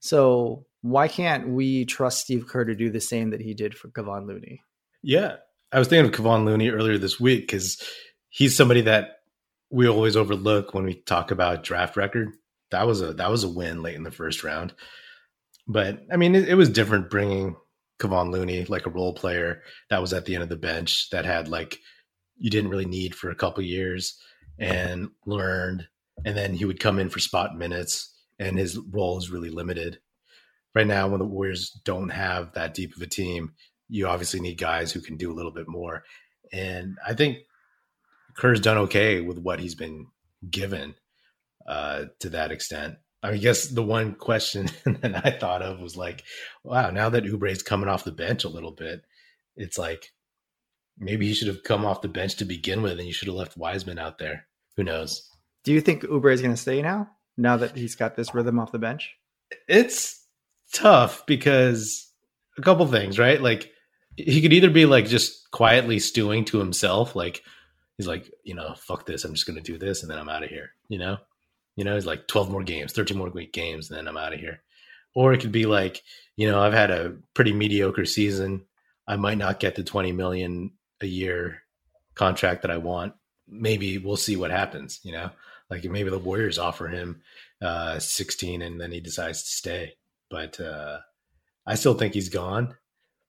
So, 0.00 0.64
why 0.82 1.08
can't 1.08 1.48
we 1.48 1.84
trust 1.84 2.20
Steve 2.20 2.46
Kerr 2.46 2.64
to 2.64 2.74
do 2.74 2.90
the 2.90 3.00
same 3.00 3.30
that 3.30 3.42
he 3.42 3.52
did 3.52 3.76
for 3.76 3.88
Kevon 3.88 4.26
Looney? 4.26 4.62
Yeah. 5.02 5.36
I 5.72 5.78
was 5.78 5.88
thinking 5.88 6.10
of 6.10 6.18
Kevon 6.18 6.46
Looney 6.46 6.70
earlier 6.70 6.96
this 6.96 7.20
week 7.20 7.42
because 7.42 7.82
he's 8.30 8.56
somebody 8.56 8.82
that 8.82 9.18
we 9.70 9.88
always 9.88 10.16
overlook 10.16 10.74
when 10.74 10.84
we 10.84 10.94
talk 10.94 11.30
about 11.30 11.62
draft 11.62 11.96
record. 11.96 12.30
That 12.70 12.86
was 12.86 13.02
a 13.02 13.12
that 13.14 13.30
was 13.30 13.44
a 13.44 13.48
win 13.48 13.82
late 13.82 13.94
in 13.94 14.02
the 14.02 14.10
first 14.10 14.42
round. 14.42 14.74
But 15.66 16.00
I 16.10 16.16
mean, 16.16 16.34
it, 16.34 16.48
it 16.48 16.54
was 16.54 16.68
different 16.68 17.10
bringing 17.10 17.56
Kevon 18.00 18.32
Looney 18.32 18.64
like 18.64 18.86
a 18.86 18.90
role 18.90 19.14
player 19.14 19.62
that 19.90 20.00
was 20.00 20.12
at 20.12 20.24
the 20.24 20.34
end 20.34 20.42
of 20.42 20.48
the 20.48 20.56
bench 20.56 21.10
that 21.10 21.24
had 21.24 21.48
like 21.48 21.78
you 22.40 22.50
didn't 22.50 22.70
really 22.70 22.86
need 22.86 23.14
for 23.14 23.30
a 23.30 23.36
couple 23.36 23.62
years 23.62 24.18
and 24.58 25.10
learned, 25.26 25.86
and 26.24 26.36
then 26.36 26.54
he 26.54 26.64
would 26.64 26.80
come 26.80 26.98
in 26.98 27.08
for 27.08 27.20
spot 27.20 27.56
minutes, 27.56 28.12
and 28.38 28.58
his 28.58 28.78
role 28.78 29.18
is 29.18 29.30
really 29.30 29.50
limited. 29.50 30.00
Right 30.74 30.86
now, 30.86 31.08
when 31.08 31.20
the 31.20 31.26
Warriors 31.26 31.70
don't 31.84 32.08
have 32.08 32.52
that 32.54 32.74
deep 32.74 32.96
of 32.96 33.02
a 33.02 33.06
team, 33.06 33.52
you 33.88 34.06
obviously 34.06 34.40
need 34.40 34.58
guys 34.58 34.90
who 34.92 35.00
can 35.00 35.16
do 35.16 35.30
a 35.30 35.34
little 35.34 35.52
bit 35.52 35.68
more. 35.68 36.04
And 36.52 36.96
I 37.06 37.14
think 37.14 37.38
Kerr's 38.36 38.60
done 38.60 38.78
okay 38.78 39.20
with 39.20 39.38
what 39.38 39.60
he's 39.60 39.74
been 39.74 40.06
given 40.48 40.94
uh, 41.66 42.06
to 42.20 42.30
that 42.30 42.52
extent. 42.52 42.96
I 43.22 43.36
guess 43.36 43.66
the 43.66 43.82
one 43.82 44.14
question 44.14 44.70
that 44.84 45.26
I 45.26 45.30
thought 45.30 45.62
of 45.62 45.80
was 45.80 45.96
like, 45.96 46.24
wow, 46.64 46.90
now 46.90 47.10
that 47.10 47.26
Oubre's 47.26 47.62
coming 47.62 47.88
off 47.88 48.04
the 48.04 48.12
bench 48.12 48.44
a 48.44 48.48
little 48.48 48.72
bit, 48.72 49.02
it's 49.56 49.76
like 49.76 50.12
maybe 51.00 51.26
he 51.26 51.34
should 51.34 51.48
have 51.48 51.64
come 51.64 51.84
off 51.84 52.02
the 52.02 52.08
bench 52.08 52.36
to 52.36 52.44
begin 52.44 52.82
with 52.82 52.98
and 52.98 53.06
you 53.06 53.12
should 53.12 53.28
have 53.28 53.36
left 53.36 53.56
Wiseman 53.56 53.98
out 53.98 54.18
there. 54.18 54.46
Who 54.76 54.84
knows? 54.84 55.28
Do 55.64 55.72
you 55.72 55.80
think 55.80 56.02
Oubre 56.02 56.32
is 56.32 56.42
going 56.42 56.54
to 56.54 56.60
stay 56.60 56.80
now, 56.82 57.10
now 57.36 57.56
that 57.56 57.76
he's 57.76 57.96
got 57.96 58.16
this 58.16 58.34
rhythm 58.34 58.58
off 58.58 58.72
the 58.72 58.78
bench? 58.78 59.16
It's 59.68 60.24
tough 60.72 61.26
because 61.26 62.12
a 62.58 62.62
couple 62.62 62.86
things, 62.86 63.18
right? 63.18 63.40
Like 63.40 63.72
he 64.16 64.42
could 64.42 64.52
either 64.52 64.70
be 64.70 64.86
like 64.86 65.06
just 65.06 65.50
quietly 65.50 65.98
stewing 65.98 66.44
to 66.46 66.58
himself, 66.58 67.16
like 67.16 67.42
he's 67.96 68.06
like, 68.06 68.30
you 68.44 68.54
know, 68.54 68.74
fuck 68.76 69.06
this, 69.06 69.24
I'm 69.24 69.34
just 69.34 69.46
going 69.46 69.62
to 69.62 69.72
do 69.72 69.78
this 69.78 70.02
and 70.02 70.10
then 70.10 70.18
I'm 70.18 70.28
out 70.28 70.44
of 70.44 70.50
here, 70.50 70.70
you 70.88 70.98
know? 70.98 71.18
You 71.76 71.84
know, 71.84 71.94
he's 71.94 72.06
like 72.06 72.28
12 72.28 72.50
more 72.50 72.62
games, 72.62 72.92
13 72.92 73.16
more 73.16 73.30
week 73.30 73.52
games, 73.52 73.90
and 73.90 73.98
then 73.98 74.06
I'm 74.06 74.16
out 74.16 74.34
of 74.34 74.40
here. 74.40 74.60
Or 75.14 75.32
it 75.32 75.40
could 75.40 75.52
be 75.52 75.66
like, 75.66 76.02
you 76.36 76.50
know, 76.50 76.60
I've 76.60 76.74
had 76.74 76.90
a 76.90 77.16
pretty 77.34 77.52
mediocre 77.52 78.04
season. 78.04 78.66
I 79.06 79.16
might 79.16 79.38
not 79.38 79.60
get 79.60 79.76
the 79.76 79.82
20 79.82 80.12
million 80.12 80.72
a 81.02 81.06
year 81.06 81.62
contract 82.14 82.62
that 82.62 82.70
I 82.70 82.78
want. 82.78 83.14
Maybe 83.48 83.98
we'll 83.98 84.16
see 84.16 84.36
what 84.36 84.50
happens, 84.50 85.00
you 85.02 85.12
know? 85.12 85.30
Like 85.68 85.84
maybe 85.84 86.10
the 86.10 86.18
Warriors 86.18 86.58
offer 86.58 86.88
him 86.88 87.22
uh 87.62 87.98
16 87.98 88.62
and 88.62 88.80
then 88.80 88.92
he 88.92 89.00
decides 89.00 89.42
to 89.42 89.48
stay. 89.48 89.94
But 90.30 90.60
uh 90.60 90.98
I 91.66 91.74
still 91.74 91.94
think 91.94 92.14
he's 92.14 92.28
gone. 92.28 92.74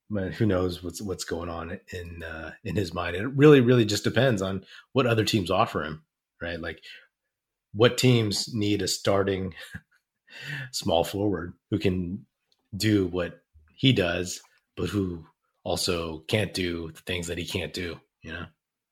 But 0.09 0.33
who 0.33 0.45
knows 0.45 0.83
what's 0.83 1.01
what's 1.01 1.23
going 1.23 1.49
on 1.49 1.79
in 1.93 2.23
uh, 2.23 2.51
in 2.63 2.75
his 2.75 2.93
mind? 2.93 3.15
It 3.15 3.27
really, 3.27 3.61
really 3.61 3.85
just 3.85 4.03
depends 4.03 4.41
on 4.41 4.65
what 4.91 5.07
other 5.07 5.23
teams 5.23 5.49
offer 5.49 5.83
him, 5.83 6.03
right? 6.41 6.59
Like 6.59 6.81
what 7.73 7.97
teams 7.97 8.53
need 8.53 8.81
a 8.81 8.87
starting 8.87 9.53
small 10.71 11.05
forward 11.05 11.53
who 11.69 11.79
can 11.79 12.25
do 12.75 13.07
what 13.07 13.41
he 13.75 13.93
does, 13.93 14.41
but 14.75 14.89
who 14.89 15.25
also 15.63 16.19
can't 16.19 16.53
do 16.53 16.91
the 16.91 17.01
things 17.01 17.27
that 17.27 17.37
he 17.37 17.45
can't 17.45 17.73
do, 17.73 17.99
you 18.21 18.31
know? 18.31 18.45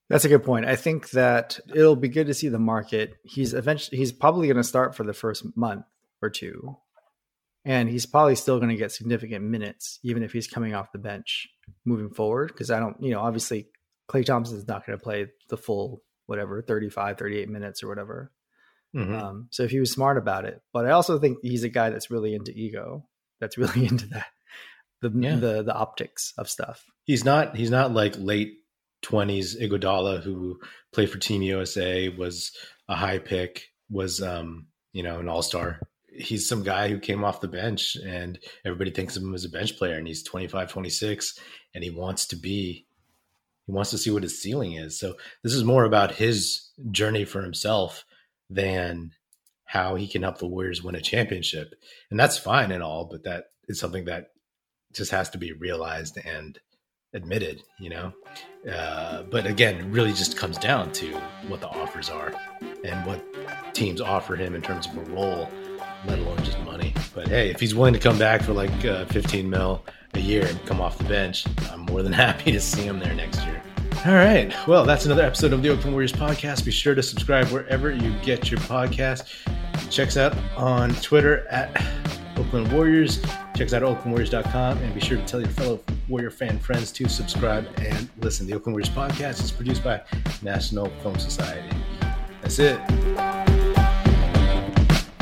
That's 0.09 0.26
a 0.26 0.30
good 0.30 0.43
point. 0.43 0.65
I 0.65 0.76
think 0.76 1.11
that 1.11 1.59
it'll 1.74 1.95
be 1.95 2.09
good 2.09 2.28
to 2.28 2.34
see 2.34 2.49
the 2.49 2.59
market. 2.59 3.17
He's 3.24 3.53
eventually 3.53 3.97
he's 3.97 4.11
probably 4.11 4.47
going 4.47 4.57
to 4.57 4.63
start 4.63 4.95
for 4.95 5.03
the 5.03 5.13
first 5.13 5.45
month 5.55 5.86
or 6.22 6.30
two. 6.32 6.78
And 7.63 7.89
he's 7.89 8.07
probably 8.07 8.36
still 8.36 8.57
going 8.57 8.70
to 8.70 8.76
get 8.76 8.91
significant 8.91 9.45
minutes 9.45 9.99
even 10.01 10.24
if 10.24 10.32
he's 10.32 10.47
coming 10.47 10.74
off 10.74 10.91
the 10.91 10.97
bench 10.97 11.47
moving 11.86 12.09
forward 12.09 12.47
because 12.47 12.72
I 12.72 12.80
don't, 12.80 12.97
you 13.03 13.11
know, 13.11 13.20
obviously 13.20 13.67
Klay 14.09 14.26
Thompson 14.26 14.57
is 14.57 14.67
not 14.67 14.86
going 14.86 14.97
to 14.97 15.03
play 15.03 15.28
the 15.49 15.57
full 15.57 16.01
whatever 16.26 16.61
35 16.61 17.17
38 17.17 17.49
minutes 17.49 17.84
or 17.84 17.89
whatever. 17.89 18.32
Mm-hmm. 18.95 19.13
Um, 19.13 19.47
so 19.51 19.63
if 19.63 19.70
he 19.70 19.80
was 19.80 19.91
smart 19.91 20.17
about 20.17 20.45
it, 20.45 20.61
but 20.74 20.88
I 20.88 20.91
also 20.91 21.20
think 21.20 21.39
he's 21.43 21.63
a 21.63 21.70
guy 21.70 21.91
that's 21.91 22.09
really 22.09 22.34
into 22.34 22.51
ego, 22.51 23.05
that's 23.39 23.59
really 23.59 23.86
into 23.88 24.07
that 24.07 24.26
the 25.02 25.12
yeah. 25.16 25.36
the 25.36 25.64
the 25.64 25.74
optics 25.74 26.34
of 26.38 26.50
stuff. 26.50 26.86
He's 27.06 27.24
not 27.24 27.56
he's 27.56 27.72
not 27.72 27.93
like 27.93 28.16
late 28.18 28.54
twenties 29.02 29.60
Iguodala 29.60 30.22
who 30.22 30.60
played 30.91 31.10
for 31.10 31.18
Team 31.18 31.41
USA, 31.41 32.10
was 32.10 32.52
a 32.88 32.95
high 32.95 33.20
pick, 33.20 33.70
was 33.89 34.22
um 34.22 34.68
you 34.93 35.04
know 35.04 35.20
an 35.20 35.30
all 35.30 35.41
star. 35.41 35.80
He's 36.12 36.47
some 36.50 36.64
guy 36.64 36.89
who 36.89 37.00
came 37.00 37.24
off 37.24 37.41
the 37.41 37.47
bench 37.47 37.95
and 37.95 38.39
everybody 38.66 38.91
thinks 38.91 39.16
of 39.16 39.24
him 39.24 39.36
as 39.36 39.45
a 39.45 39.50
bench 39.50 39.78
player 39.78 39.95
and 39.95 40.08
he's 40.08 40.24
25, 40.24 40.70
26 40.70 41.39
and 41.76 41.84
he 41.84 41.91
wants 41.91 42.26
to 42.28 42.36
be 42.36 42.88
he 43.68 43.72
wants 43.72 43.91
to 43.91 43.97
see 44.00 44.10
what 44.10 44.24
his 44.24 44.41
ceiling 44.41 44.74
is. 44.74 45.00
So 45.00 45.16
this 45.43 45.54
is 45.54 45.64
more 45.64 45.84
about 45.84 46.16
his 46.16 46.72
journey 46.91 47.26
for 47.26 47.43
himself 47.43 48.04
than 48.50 49.12
how 49.66 49.93
he 49.93 50.08
can 50.08 50.24
help 50.24 50.39
the 50.39 50.47
Warriors 50.47 50.84
win 50.84 50.95
a 50.95 51.02
championship. 51.02 51.76
And 52.10 52.20
that's 52.20 52.39
fine 52.39 52.72
and 52.72 52.82
all, 52.82 53.06
but 53.06 53.24
that 53.26 53.45
is 53.68 53.80
something 53.80 54.06
that 54.06 54.32
just 54.93 55.11
has 55.11 55.29
to 55.31 55.37
be 55.37 55.53
realized 55.53 56.17
and 56.25 56.59
admitted, 57.13 57.61
you 57.79 57.89
know? 57.89 58.13
Uh, 58.71 59.23
but 59.23 59.45
again, 59.45 59.91
really 59.91 60.11
just 60.11 60.37
comes 60.37 60.57
down 60.57 60.91
to 60.91 61.07
what 61.47 61.61
the 61.61 61.67
offers 61.67 62.09
are 62.09 62.33
and 62.83 63.05
what 63.05 63.23
teams 63.73 64.01
offer 64.01 64.35
him 64.35 64.55
in 64.55 64.61
terms 64.61 64.87
of 64.87 64.97
a 64.97 65.11
role, 65.11 65.49
let 66.05 66.19
alone 66.19 66.37
just 66.43 66.59
money. 66.61 66.93
But 67.13 67.27
hey, 67.27 67.49
if 67.49 67.59
he's 67.59 67.73
willing 67.73 67.93
to 67.93 67.99
come 67.99 68.17
back 68.17 68.41
for 68.41 68.53
like 68.53 68.85
uh, 68.85 69.05
15 69.05 69.49
mil 69.49 69.83
a 70.13 70.19
year 70.19 70.45
and 70.45 70.63
come 70.65 70.81
off 70.81 70.97
the 70.97 71.03
bench, 71.05 71.45
I'm 71.71 71.81
more 71.81 72.03
than 72.03 72.13
happy 72.27 72.51
to 72.51 72.59
see 72.59 72.81
him 72.81 72.99
there 72.99 73.13
next 73.13 73.45
year. 73.45 73.61
All 74.05 74.13
right. 74.13 74.53
Well, 74.65 74.85
that's 74.85 75.05
another 75.05 75.23
episode 75.23 75.51
of 75.51 75.61
the 75.61 75.69
Oakland 75.69 75.91
Warriors 75.91 76.13
podcast. 76.13 76.63
Be 76.63 76.71
sure 76.71 76.95
to 76.95 77.03
subscribe 77.03 77.47
wherever 77.47 77.91
you 77.91 78.13
get 78.21 78.49
your 78.49 78.59
podcast. 78.61 79.25
Check 79.89 80.07
us 80.09 80.17
out 80.17 80.37
on 80.55 80.93
Twitter 80.95 81.45
at 81.47 81.75
Oakland 82.39 82.71
Warriors. 82.71 83.21
Check 83.55 83.67
us 83.67 83.73
out 83.73 83.83
at 83.83 83.89
oaklandwarriors.com 83.89 84.77
and 84.79 84.93
be 84.93 85.01
sure 85.01 85.17
to 85.17 85.25
tell 85.25 85.39
your 85.39 85.49
fellow 85.49 85.79
Warrior 86.07 86.31
fan 86.31 86.57
friends 86.59 86.91
to 86.93 87.07
subscribe 87.09 87.67
and 87.77 88.09
listen. 88.19 88.47
The 88.47 88.53
Oakland 88.55 88.73
Warriors 88.75 88.89
podcast 88.89 89.43
is 89.43 89.51
produced 89.51 89.83
by 89.83 90.01
National 90.41 90.89
Film 91.01 91.19
Society. 91.19 91.69
That's 92.41 92.59
it. 92.59 92.79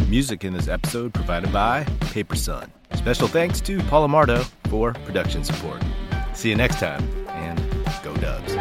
Music 0.08 0.46
in 0.46 0.54
this 0.54 0.68
episode 0.68 1.14
provided 1.14 1.52
by 1.52 1.84
Paper 2.12 2.36
Sun. 2.36 2.72
Special 2.94 3.28
thanks 3.28 3.60
to 3.62 3.80
Paul 3.84 4.08
Amardo 4.08 4.50
for 4.70 4.94
production 4.94 5.44
support. 5.44 5.84
See 6.34 6.50
you 6.50 6.56
next 6.56 6.80
time, 6.80 7.04
and 7.30 7.60
go 8.04 8.16
Dubs. 8.18 8.56